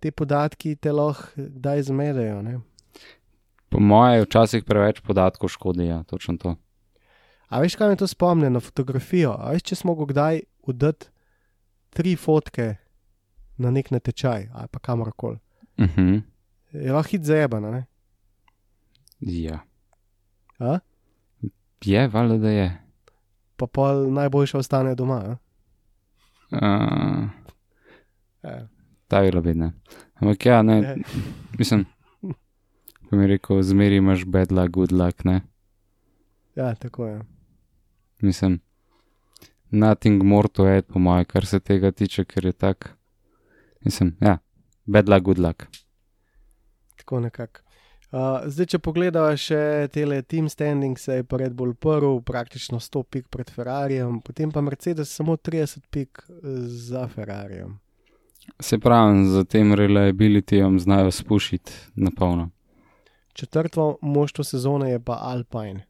te 0.00 0.12
podatki 0.12 0.76
te 0.76 0.92
lahko 0.92 1.30
kdaj 1.36 1.82
zmedejo. 1.90 2.42
Ne? 2.42 2.60
Po 3.68 3.80
mojem, 3.80 4.24
včasih 4.24 4.64
preveč 4.64 5.00
podatkov 5.00 5.50
škodi, 5.52 5.88
ja, 5.90 6.02
točno 6.08 6.36
to. 6.38 6.54
A 7.48 7.60
veš, 7.62 7.76
kaj 7.78 7.92
me 7.92 7.98
to 7.98 8.06
spomni 8.06 8.50
na 8.50 8.60
fotografijo? 8.60 9.34
A 9.38 9.54
veš, 9.54 9.66
če 9.70 9.78
smo 9.82 9.94
kdaj 9.94 10.42
udati 10.66 11.10
tri 11.96 12.16
fotke 12.16 12.74
na 13.56 13.70
nek 13.70 13.90
natečaj 13.90 14.50
ali 14.52 14.68
pa 14.70 14.78
kamorkoli. 14.78 15.38
Uh 15.78 15.86
-huh. 15.96 16.22
Je 16.72 16.92
lahko 16.92 17.10
hit 17.10 17.24
zajebano, 17.24 17.70
ne? 17.70 17.86
Ja. 19.20 19.60
A? 20.58 20.78
Je, 21.84 22.08
valjda, 22.08 22.38
da 22.38 22.50
je. 22.50 22.82
Pa 23.56 23.66
pa 23.66 23.94
najboljša 23.94 24.58
ostane 24.58 24.94
doma. 24.94 25.36
Uh, 26.50 27.28
Ja. 28.46 28.68
Ta 29.08 29.20
je 29.22 29.30
bila 29.30 29.42
vedno. 29.42 29.72
Ampak 30.14 30.46
ja, 30.46 30.62
ne, 30.62 30.76
Ja. 30.82 30.94
mislim, 31.58 31.84
ko 33.08 33.16
mi 33.16 33.22
je 33.22 33.26
rekel, 33.28 33.62
zmeri 33.62 33.96
imaš 33.96 34.24
bad 34.24 34.52
luck, 34.52 34.70
good 34.70 34.92
luck, 34.92 35.24
ne. 35.24 35.40
ja, 36.56 36.74
tako 36.74 37.06
je. 37.06 37.20
Mislim, 38.20 38.60
nothing 39.70 40.22
more 40.22 40.48
to 40.48 40.64
add, 40.64 40.86
po 40.86 40.98
mojem, 40.98 41.24
kar 41.24 41.46
se 41.46 41.60
tega 41.60 41.90
tiče, 41.92 42.24
ker 42.24 42.44
je 42.46 42.52
tak. 42.52 42.96
Mislim, 43.84 44.16
ja, 44.20 44.38
bad 44.86 45.08
luck, 45.08 45.22
good 45.22 45.38
luck. 45.38 45.62
Tako 46.96 47.20
nekako. 47.20 47.60
Uh, 48.06 48.46
zdaj, 48.46 48.66
če 48.66 48.78
pogledamo 48.78 49.36
še 49.36 49.88
tele 49.92 50.20
team 50.22 50.46
standing, 50.48 50.98
se 50.98 51.18
je 51.18 51.24
pa 51.26 51.36
Red 51.36 51.52
Bull 51.58 51.74
prvi, 51.74 52.22
praktično 52.24 52.78
100 52.80 53.02
pik 53.02 53.26
pred 53.28 53.50
Ferrarijem, 53.50 54.20
potem 54.22 54.52
pa 54.54 54.62
Mercedes 54.62 55.10
samo 55.10 55.34
30 55.36 55.82
pik 55.90 56.22
za 56.66 57.08
Ferrarijem. 57.08 57.74
Se 58.60 58.78
pravi, 58.78 59.26
za 59.26 59.44
tem 59.44 59.74
reliabilityjem 59.74 60.78
znajo 60.80 61.10
spušiti 61.10 61.72
na 61.94 62.10
polno. 62.16 62.50
Četrto 63.32 63.98
moštvo 64.02 64.44
sezone 64.44 64.90
je 64.90 65.00
pa 65.04 65.18
Alpine, 65.20 65.86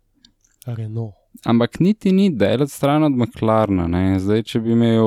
Renault. 0.67 1.15
Ampak 1.45 1.81
niti 1.81 2.13
ni 2.13 2.31
daleč 2.31 2.71
stran 2.71 3.05
od 3.05 3.13
McLarna. 3.13 3.87
Ne? 3.87 4.19
Zdaj, 4.21 4.43
če 4.43 4.61
bi 4.61 4.73
imel 4.73 5.07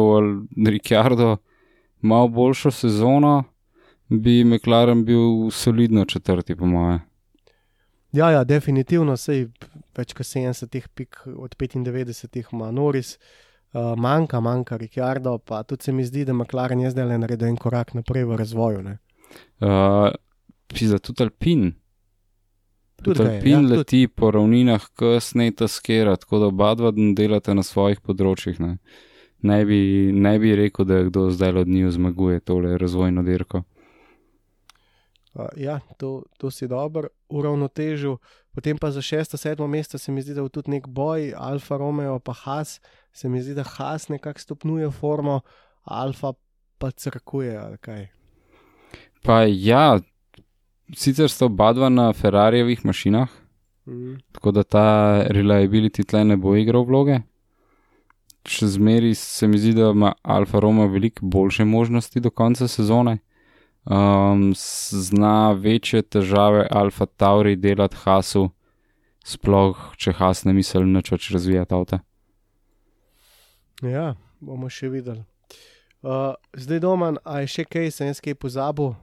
Ricardo 0.67 1.37
malo 2.01 2.27
boljšo 2.27 2.71
sezono, 2.71 3.43
bi 4.07 4.43
McLaren 4.43 5.05
bil 5.05 5.51
solidno 5.51 6.05
četrti, 6.05 6.55
po 6.55 6.65
moje. 6.65 6.99
Ja, 8.11 8.31
ja, 8.31 8.43
definitivno, 8.43 9.17
sej 9.17 9.49
več 9.97 10.13
kot 10.13 10.25
70 10.25 10.87
pik 10.95 11.19
od 11.35 11.55
95 11.59 12.53
ima 12.53 12.71
Noris, 12.71 13.15
uh, 13.15 13.48
manjka, 13.73 14.39
manjka 14.39 14.77
Ricardo, 14.77 15.37
pa 15.37 15.63
tudi 15.63 15.83
se 15.83 15.91
mi 15.91 16.05
zdi, 16.05 16.25
da 16.25 16.33
McLaren 16.33 16.79
je 16.79 16.91
zdaj 16.91 17.05
le 17.05 17.17
naredil 17.17 17.47
en 17.47 17.57
korak 17.57 17.93
naprej 17.93 18.25
v 18.25 18.37
razvoju. 18.37 18.81
Ne? 18.83 18.97
Uh, 19.61 20.09
Pisa 20.67 20.99
tudi 20.99 21.23
Alpin. 21.23 21.73
Tudi 23.03 23.21
je, 23.21 23.35
Alpin 23.35 23.51
ja, 23.51 23.57
ja, 23.57 23.61
tudi. 23.61 23.77
leti 23.77 24.07
po 24.07 24.31
ravninah, 24.31 24.89
kasneje 24.95 25.67
skera, 25.67 26.15
tako 26.15 26.39
da 26.39 26.45
oba 26.45 26.73
dva 26.75 26.91
delata 27.15 27.53
na 27.53 27.63
svojih 27.63 28.01
področjih. 28.01 28.59
Ne, 28.59 28.77
ne, 29.41 29.65
bi, 29.65 29.79
ne 30.13 30.39
bi 30.39 30.55
rekel, 30.55 30.85
da 30.85 30.99
je 30.99 31.09
kdo 31.11 31.29
zdaj 31.29 31.61
od 31.61 31.67
njiju 31.67 31.91
zmaguje 31.91 32.39
tole 32.39 32.77
razvojno 32.77 33.23
dirko. 33.23 33.63
Uh, 35.33 35.45
ja, 35.57 35.79
to, 35.97 36.23
to 36.37 36.51
si 36.51 36.67
dobro 36.67 37.13
uravnotežil. 37.29 38.17
Potem 38.51 38.77
pa 38.77 38.89
za 38.91 39.01
šesto, 39.01 39.37
sedmo 39.37 39.67
mesto 39.67 39.97
se 39.97 40.11
mi 40.11 40.21
zdi, 40.21 40.33
da 40.33 40.41
bo 40.41 40.49
tudi 40.49 40.71
nek 40.73 40.87
boj, 40.87 41.33
Alfa 41.37 41.77
Romeo 41.77 42.17
pa 42.19 42.33
Haas. 42.33 42.79
Se 43.19 43.29
mi 43.29 43.41
zdi, 43.43 43.51
da 43.53 43.63
Haas 43.67 44.07
nekako 44.07 44.39
stopnjuje 44.39 44.91
formo, 44.91 45.41
Alfa 45.83 46.31
pa 46.77 46.91
crkuje 46.91 47.57
ali 47.57 47.77
kaj. 47.77 48.07
Pa 49.23 49.41
ja, 49.43 49.99
sicer 50.95 51.27
sta 51.27 51.49
oba 51.49 51.73
dva 51.75 51.89
na 51.89 52.13
Ferrarijevih 52.13 52.85
mašinah, 52.85 53.29
Mm. 53.89 54.17
tako 54.31 54.51
da 54.51 54.63
ta 54.63 54.87
reliability 55.29 56.03
tle 56.05 56.23
ne 56.23 56.37
bo 56.37 56.55
igral 56.55 56.85
vloge. 56.85 57.19
Še 58.45 58.67
zmeri 58.67 59.15
se 59.15 59.47
mi 59.47 59.57
zdi, 59.57 59.73
da 59.73 59.89
ima 59.91 60.13
Alfa 60.21 60.59
Roma 60.59 60.85
veliko 60.85 61.25
boljše 61.25 61.65
možnosti 61.65 62.19
do 62.19 62.29
konca 62.29 62.67
sezone. 62.67 63.17
Um, 63.85 64.53
zna 64.91 65.51
večje 65.51 66.01
težave 66.01 66.67
Alfa 66.71 67.05
Tauri 67.05 67.55
delati 67.55 67.97
Hasu, 68.03 68.49
sploh 69.25 69.77
če 69.97 70.13
Has 70.13 70.45
ne 70.45 70.53
misli 70.53 70.85
nič 70.85 71.11
več 71.11 71.31
razvijati 71.31 71.73
avta. 71.73 71.99
Ja, 73.85 74.15
bomo 74.43 74.69
še 74.71 74.89
videli. 74.91 75.23
Uh, 76.03 76.35
zdaj 76.55 76.79
doma, 76.83 77.13
a 77.27 77.41
je 77.43 77.51
še 77.51 77.65
kaj, 77.67 77.91
sem 77.95 78.09
jaz 78.11 78.19
kaj 78.23 78.35
pozabil? 78.39 78.93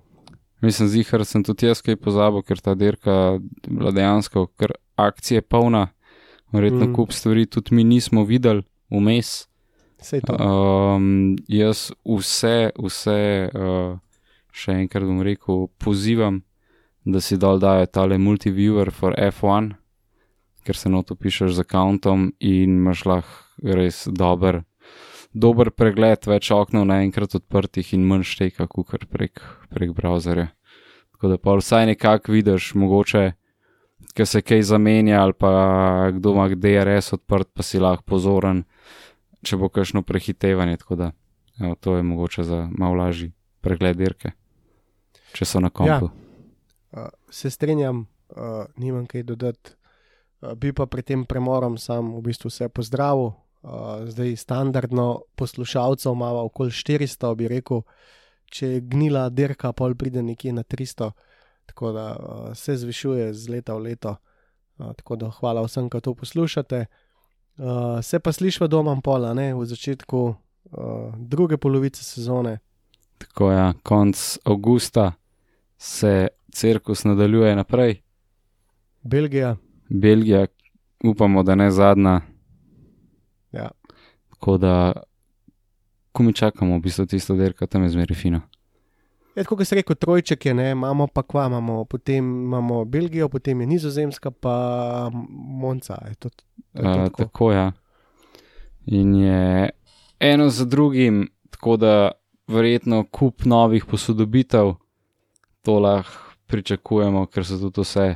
Mislim, 0.64 0.88
zihar 0.88 1.24
sem 1.28 1.44
tudi 1.44 1.68
jaz 1.68 1.82
kaj 1.84 1.98
pozabil, 2.00 2.44
ker 2.44 2.60
ta 2.64 2.74
dirka 2.76 3.12
je 3.36 3.68
bila 3.68 3.92
dejansko 3.92 4.46
kar 4.56 4.72
akcije 4.96 5.42
polna, 5.44 5.90
verjetno 6.52 6.88
Mm. 6.88 6.94
kup 6.96 7.12
stvari 7.12 7.46
tudi 7.46 7.74
mi 7.74 7.84
nismo 7.84 8.24
videli 8.24 8.64
vmes. 8.90 9.48
Um, 10.28 11.36
jaz 11.48 11.90
vse, 12.04 12.72
vse, 12.76 13.50
uh, 13.52 13.98
še 14.52 14.72
enkrat 14.72 15.04
bom 15.04 15.22
rekel, 15.24 15.68
pozivam, 15.78 16.42
da 17.04 17.20
si 17.20 17.36
dol 17.36 17.60
dajo 17.60 17.86
tale 17.86 18.18
multiviewer 18.18 18.92
for 18.92 19.14
F1, 19.16 19.74
ker 20.64 20.76
se 20.76 20.88
noto 20.88 21.14
pišeš 21.14 21.56
z 21.56 21.64
akontom 21.64 22.32
in 22.40 22.80
imaš 22.80 23.04
lahko 23.04 23.45
res 23.62 24.04
dober, 24.08 24.62
dober 25.32 25.70
pregled, 25.70 26.26
več 26.26 26.50
oknov 26.50 26.86
naenkrat 26.88 27.38
odprtih 27.38 27.94
in 27.96 28.04
manj 28.08 28.26
šteka, 28.32 28.68
kot 28.68 29.08
prek, 29.10 29.42
prek 29.72 29.94
browserja. 29.96 30.50
Tako 31.16 31.32
da 31.32 31.40
pa 31.40 31.56
vsaj 31.56 31.86
nekako 31.92 32.32
vidiš, 32.32 32.74
mogoče, 32.76 33.30
ker 34.16 34.26
se 34.28 34.42
kaj 34.44 34.62
zamenja 34.68 35.22
ali 35.22 35.32
pa 35.32 36.10
kdo 36.12 36.32
ima 36.36 36.48
DRS 36.52 37.12
odprt, 37.16 37.48
pa 37.54 37.64
si 37.64 37.80
lahko 37.80 38.04
pozoren 38.04 38.64
če 39.46 39.58
bo 39.60 39.70
kakšno 39.70 40.02
prehitevanje. 40.06 40.80
Tako 40.82 40.98
da 40.98 41.10
evo, 41.60 41.74
to 41.80 41.96
je 41.96 42.02
mogoče 42.02 42.44
za 42.44 42.66
malo 42.78 42.98
lažji 43.00 43.32
pregled 43.64 43.98
dirke, 43.98 44.32
če 45.34 45.48
so 45.48 45.62
na 45.62 45.70
kompu. 45.70 46.10
Uh, 46.92 47.08
se 47.30 47.50
strinjam, 47.50 48.06
uh, 48.34 48.64
nimam 48.80 49.06
kaj 49.10 49.26
dodati. 49.26 49.74
Uh, 50.40 50.54
bi 50.58 50.72
pa 50.76 50.86
pri 50.86 51.02
tem 51.02 51.24
premorom 51.26 51.78
sam 51.78 52.14
v 52.16 52.22
bistvu 52.28 52.52
vse 52.52 52.68
pozdravil. 52.68 53.34
Uh, 53.66 53.72
zdaj 54.08 54.36
standardno 54.36 55.22
poslušalcev 55.34 56.12
imamo 56.12 56.44
okoli 56.44 56.70
400, 56.70 57.34
bi 57.34 57.48
rekel, 57.48 57.80
če 58.50 58.68
je 58.68 58.80
gnila 58.80 59.24
dirka, 59.28 59.72
pol 59.72 59.96
pride 59.98 60.22
nekje 60.22 60.52
na 60.54 60.62
300, 60.62 61.10
tako 61.66 61.90
da 61.92 62.04
uh, 62.14 62.54
se 62.54 62.76
zvišuje 62.76 63.32
z 63.34 63.50
leta 63.50 63.74
v 63.74 63.82
leto. 63.88 64.14
Uh, 64.78 64.92
tako 64.94 65.16
da 65.16 65.30
hvala 65.40 65.64
vsem, 65.66 65.90
ki 65.90 66.00
to 66.00 66.14
poslušate. 66.14 66.84
Uh, 67.58 67.98
se 68.02 68.20
pa 68.22 68.32
slišva 68.32 68.70
doma 68.70 68.94
pola, 69.02 69.34
ne 69.34 69.50
v 69.54 69.66
začetku 69.66 70.22
uh, 70.22 70.36
druge 71.18 71.56
polovice 71.56 72.04
sezone. 72.04 72.58
Tako 73.18 73.50
je, 73.50 73.58
ja, 73.58 73.72
konc 73.82 74.38
avgusta 74.44 75.12
se 75.78 76.28
cirkus 76.52 77.04
nadaljuje 77.04 77.56
naprej, 77.56 77.98
Belgija, 79.02 79.56
Belgija, 79.88 80.46
upamo, 81.04 81.42
da 81.42 81.54
ne 81.54 81.70
zadnja. 81.70 82.20
Ja. 83.52 83.70
Tako 84.30 84.58
da, 84.58 84.92
ko 86.12 86.22
mi 86.22 86.32
čakamo, 86.32 86.76
v 86.76 86.80
bistvu 86.80 87.06
tisto 87.06 87.34
dirka 87.34 87.66
tam 87.66 87.82
je 87.82 87.88
zmeri 87.88 88.14
fino. 88.14 88.40
Je 89.36 89.44
tako, 89.44 89.56
kot 89.56 89.68
se 89.68 89.74
reče, 89.74 89.94
trojček 89.94 90.46
je, 90.46 90.54
ne, 90.54 90.70
imamo 90.70 91.06
pa 91.06 91.22
kva, 91.22 91.46
imamo, 91.46 91.84
potem 91.84 92.24
imamo 92.24 92.84
Belgijo, 92.84 93.28
potem 93.28 93.60
je 93.60 93.66
Nizozemska, 93.66 94.30
pa 94.30 95.10
Monca. 95.60 95.98
Je 96.08 96.14
to, 96.14 96.28
je 96.74 96.82
to 96.82 96.82
tako. 96.82 97.22
tako 97.22 97.50
je. 97.52 97.56
Ja. 97.56 97.72
In 98.86 99.14
je 99.14 99.70
eno 100.20 100.48
za 100.48 100.64
drugim, 100.64 101.28
tako 101.50 101.76
da 101.76 102.10
verjetno 102.46 103.04
kup 103.10 103.44
novih 103.44 103.84
posodobitev, 103.84 104.74
to 105.62 105.78
lahko 105.78 106.26
pričakujemo, 106.46 107.26
ker 107.26 107.44
so 107.44 107.58
tudi 107.58 107.82
vse 107.82 108.06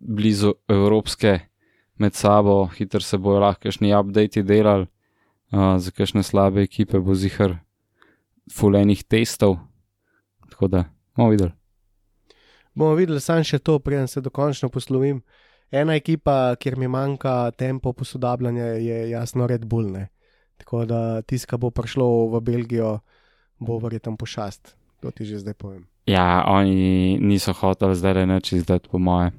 blizu 0.00 0.54
evropske 0.68 1.38
med 2.02 2.18
sabo, 2.18 2.66
hitro 2.76 3.00
se 3.00 3.18
bojo 3.18 3.40
lahko 3.40 3.68
kakšni 3.68 3.94
updati 3.94 4.42
delali, 4.42 4.88
uh, 5.54 5.76
za 5.78 5.90
kakšne 5.94 6.22
slabe 6.26 6.64
ekipe 6.66 6.98
bo 6.98 7.14
zihar 7.14 7.56
fulejnih 8.50 9.04
testov. 9.04 9.58
Tako 10.50 10.68
da 10.68 10.84
bomo 11.16 11.30
videli. 11.30 11.52
Bomo 12.74 12.96
videli, 12.98 13.20
sam 13.20 13.44
še 13.44 13.60
to, 13.60 13.78
preden 13.78 14.08
se 14.08 14.20
dokončno 14.24 14.70
poslovim. 14.72 15.22
Ena 15.72 15.94
ekipa, 15.96 16.56
kjer 16.60 16.76
mi 16.76 16.88
manjka 16.88 17.52
tempo 17.56 17.94
posodabljanja, 17.96 18.74
je 18.82 18.98
jasno 19.10 19.46
Red 19.48 19.64
Bull. 19.64 19.88
Ne? 19.92 20.08
Tako 20.60 20.84
da 20.84 21.22
tiska 21.22 21.56
bo 21.56 21.70
prišlo 21.70 22.06
v 22.34 22.40
Belgijo, 22.44 22.98
bo 23.58 23.78
verjetno 23.80 24.16
pošast. 24.16 24.74
To 25.00 25.10
ti 25.10 25.24
že 25.24 25.40
zdaj 25.40 25.54
povem. 25.54 25.86
Ja, 26.06 26.44
oni 26.46 27.18
niso 27.22 27.54
hoteli 27.54 27.96
zdaj 27.96 28.14
le 28.14 28.26
neč 28.26 28.52
izdati, 28.52 28.88
po 28.90 28.98
moje. 28.98 29.32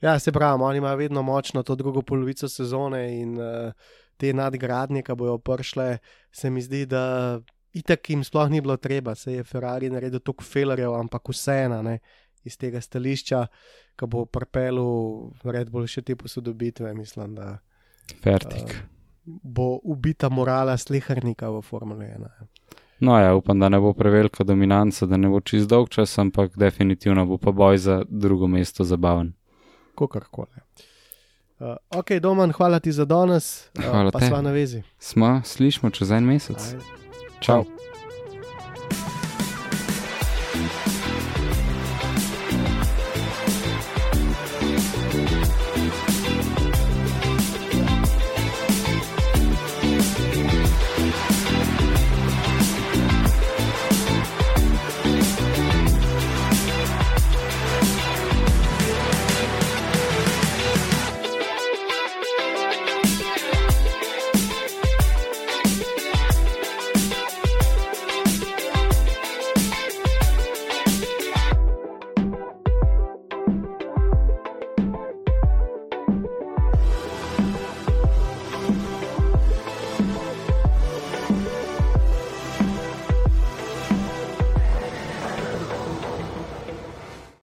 Ja, 0.00 0.18
se 0.18 0.32
pravi, 0.32 0.62
oni 0.62 0.78
imajo 0.78 0.96
vedno 0.96 1.22
močno 1.22 1.62
to 1.62 1.74
drugo 1.74 2.02
polovico 2.02 2.48
sezone 2.48 3.20
in 3.20 3.38
uh, 3.38 3.72
te 4.16 4.32
nadgradnje, 4.32 5.02
ki 5.02 5.14
bojo 5.14 5.38
prišle, 5.38 5.98
se 6.32 6.50
mi 6.50 6.62
zdi, 6.62 6.86
da 6.86 7.40
itak 7.72 8.10
jim 8.10 8.24
sploh 8.24 8.50
ni 8.50 8.60
bilo 8.60 8.76
treba, 8.76 9.14
se 9.14 9.32
je 9.32 9.44
Ferrari 9.44 9.90
naredil 9.90 10.20
toliko 10.20 10.44
felerjev, 10.44 10.94
ampak 10.94 11.28
vseeno, 11.28 11.98
iz 12.44 12.56
tega 12.56 12.80
stališča, 12.80 13.46
ki 13.98 14.06
bo 14.06 14.24
prepelu 14.24 14.86
Red 15.44 15.70
Bull 15.70 15.86
še 15.90 16.02
te 16.02 16.16
posodobitve, 16.16 16.94
mislim, 16.94 17.34
da 17.34 17.56
Fertik. 18.22 18.70
uh, 18.70 18.98
bo 19.26 19.78
ubita 19.82 20.30
morala 20.30 20.76
slehrnika 20.76 21.50
v 21.50 21.62
Formule 21.62 22.06
1. 22.06 22.22
ja. 22.22 22.46
No, 23.00 23.18
ja, 23.18 23.34
upam, 23.34 23.58
da 23.60 23.68
ne 23.68 23.78
bo 23.78 23.92
prevelika 23.92 24.44
dominanca, 24.44 25.06
da 25.06 25.16
ne 25.16 25.28
bo 25.28 25.40
čist 25.40 25.68
dolg 25.70 25.88
čas, 25.88 26.18
ampak 26.18 26.56
definitivno 26.58 27.26
bo 27.26 27.38
pa 27.38 27.52
boj 27.52 27.78
za 27.78 28.02
drugo 28.08 28.48
mesto 28.48 28.84
zabaven. 28.84 29.37
Kakorkoli. 29.98 30.62
Uh, 31.58 31.74
ok, 31.90 32.12
Domen, 32.22 32.52
hvala 32.52 32.78
ti 32.78 32.92
za 32.92 33.04
danes, 33.04 33.66
uh, 33.74 33.84
Hvala 33.84 34.10
pa 34.10 34.18
tebi. 34.18 34.30
sva 34.30 34.42
na 34.42 34.50
vezi. 34.54 34.82
Smo, 34.98 35.40
slišmo 35.44 35.90
čez 35.90 36.10
en 36.10 36.24
mesec. 36.24 36.60
Ajde. 36.62 36.84
Čau. 37.40 37.64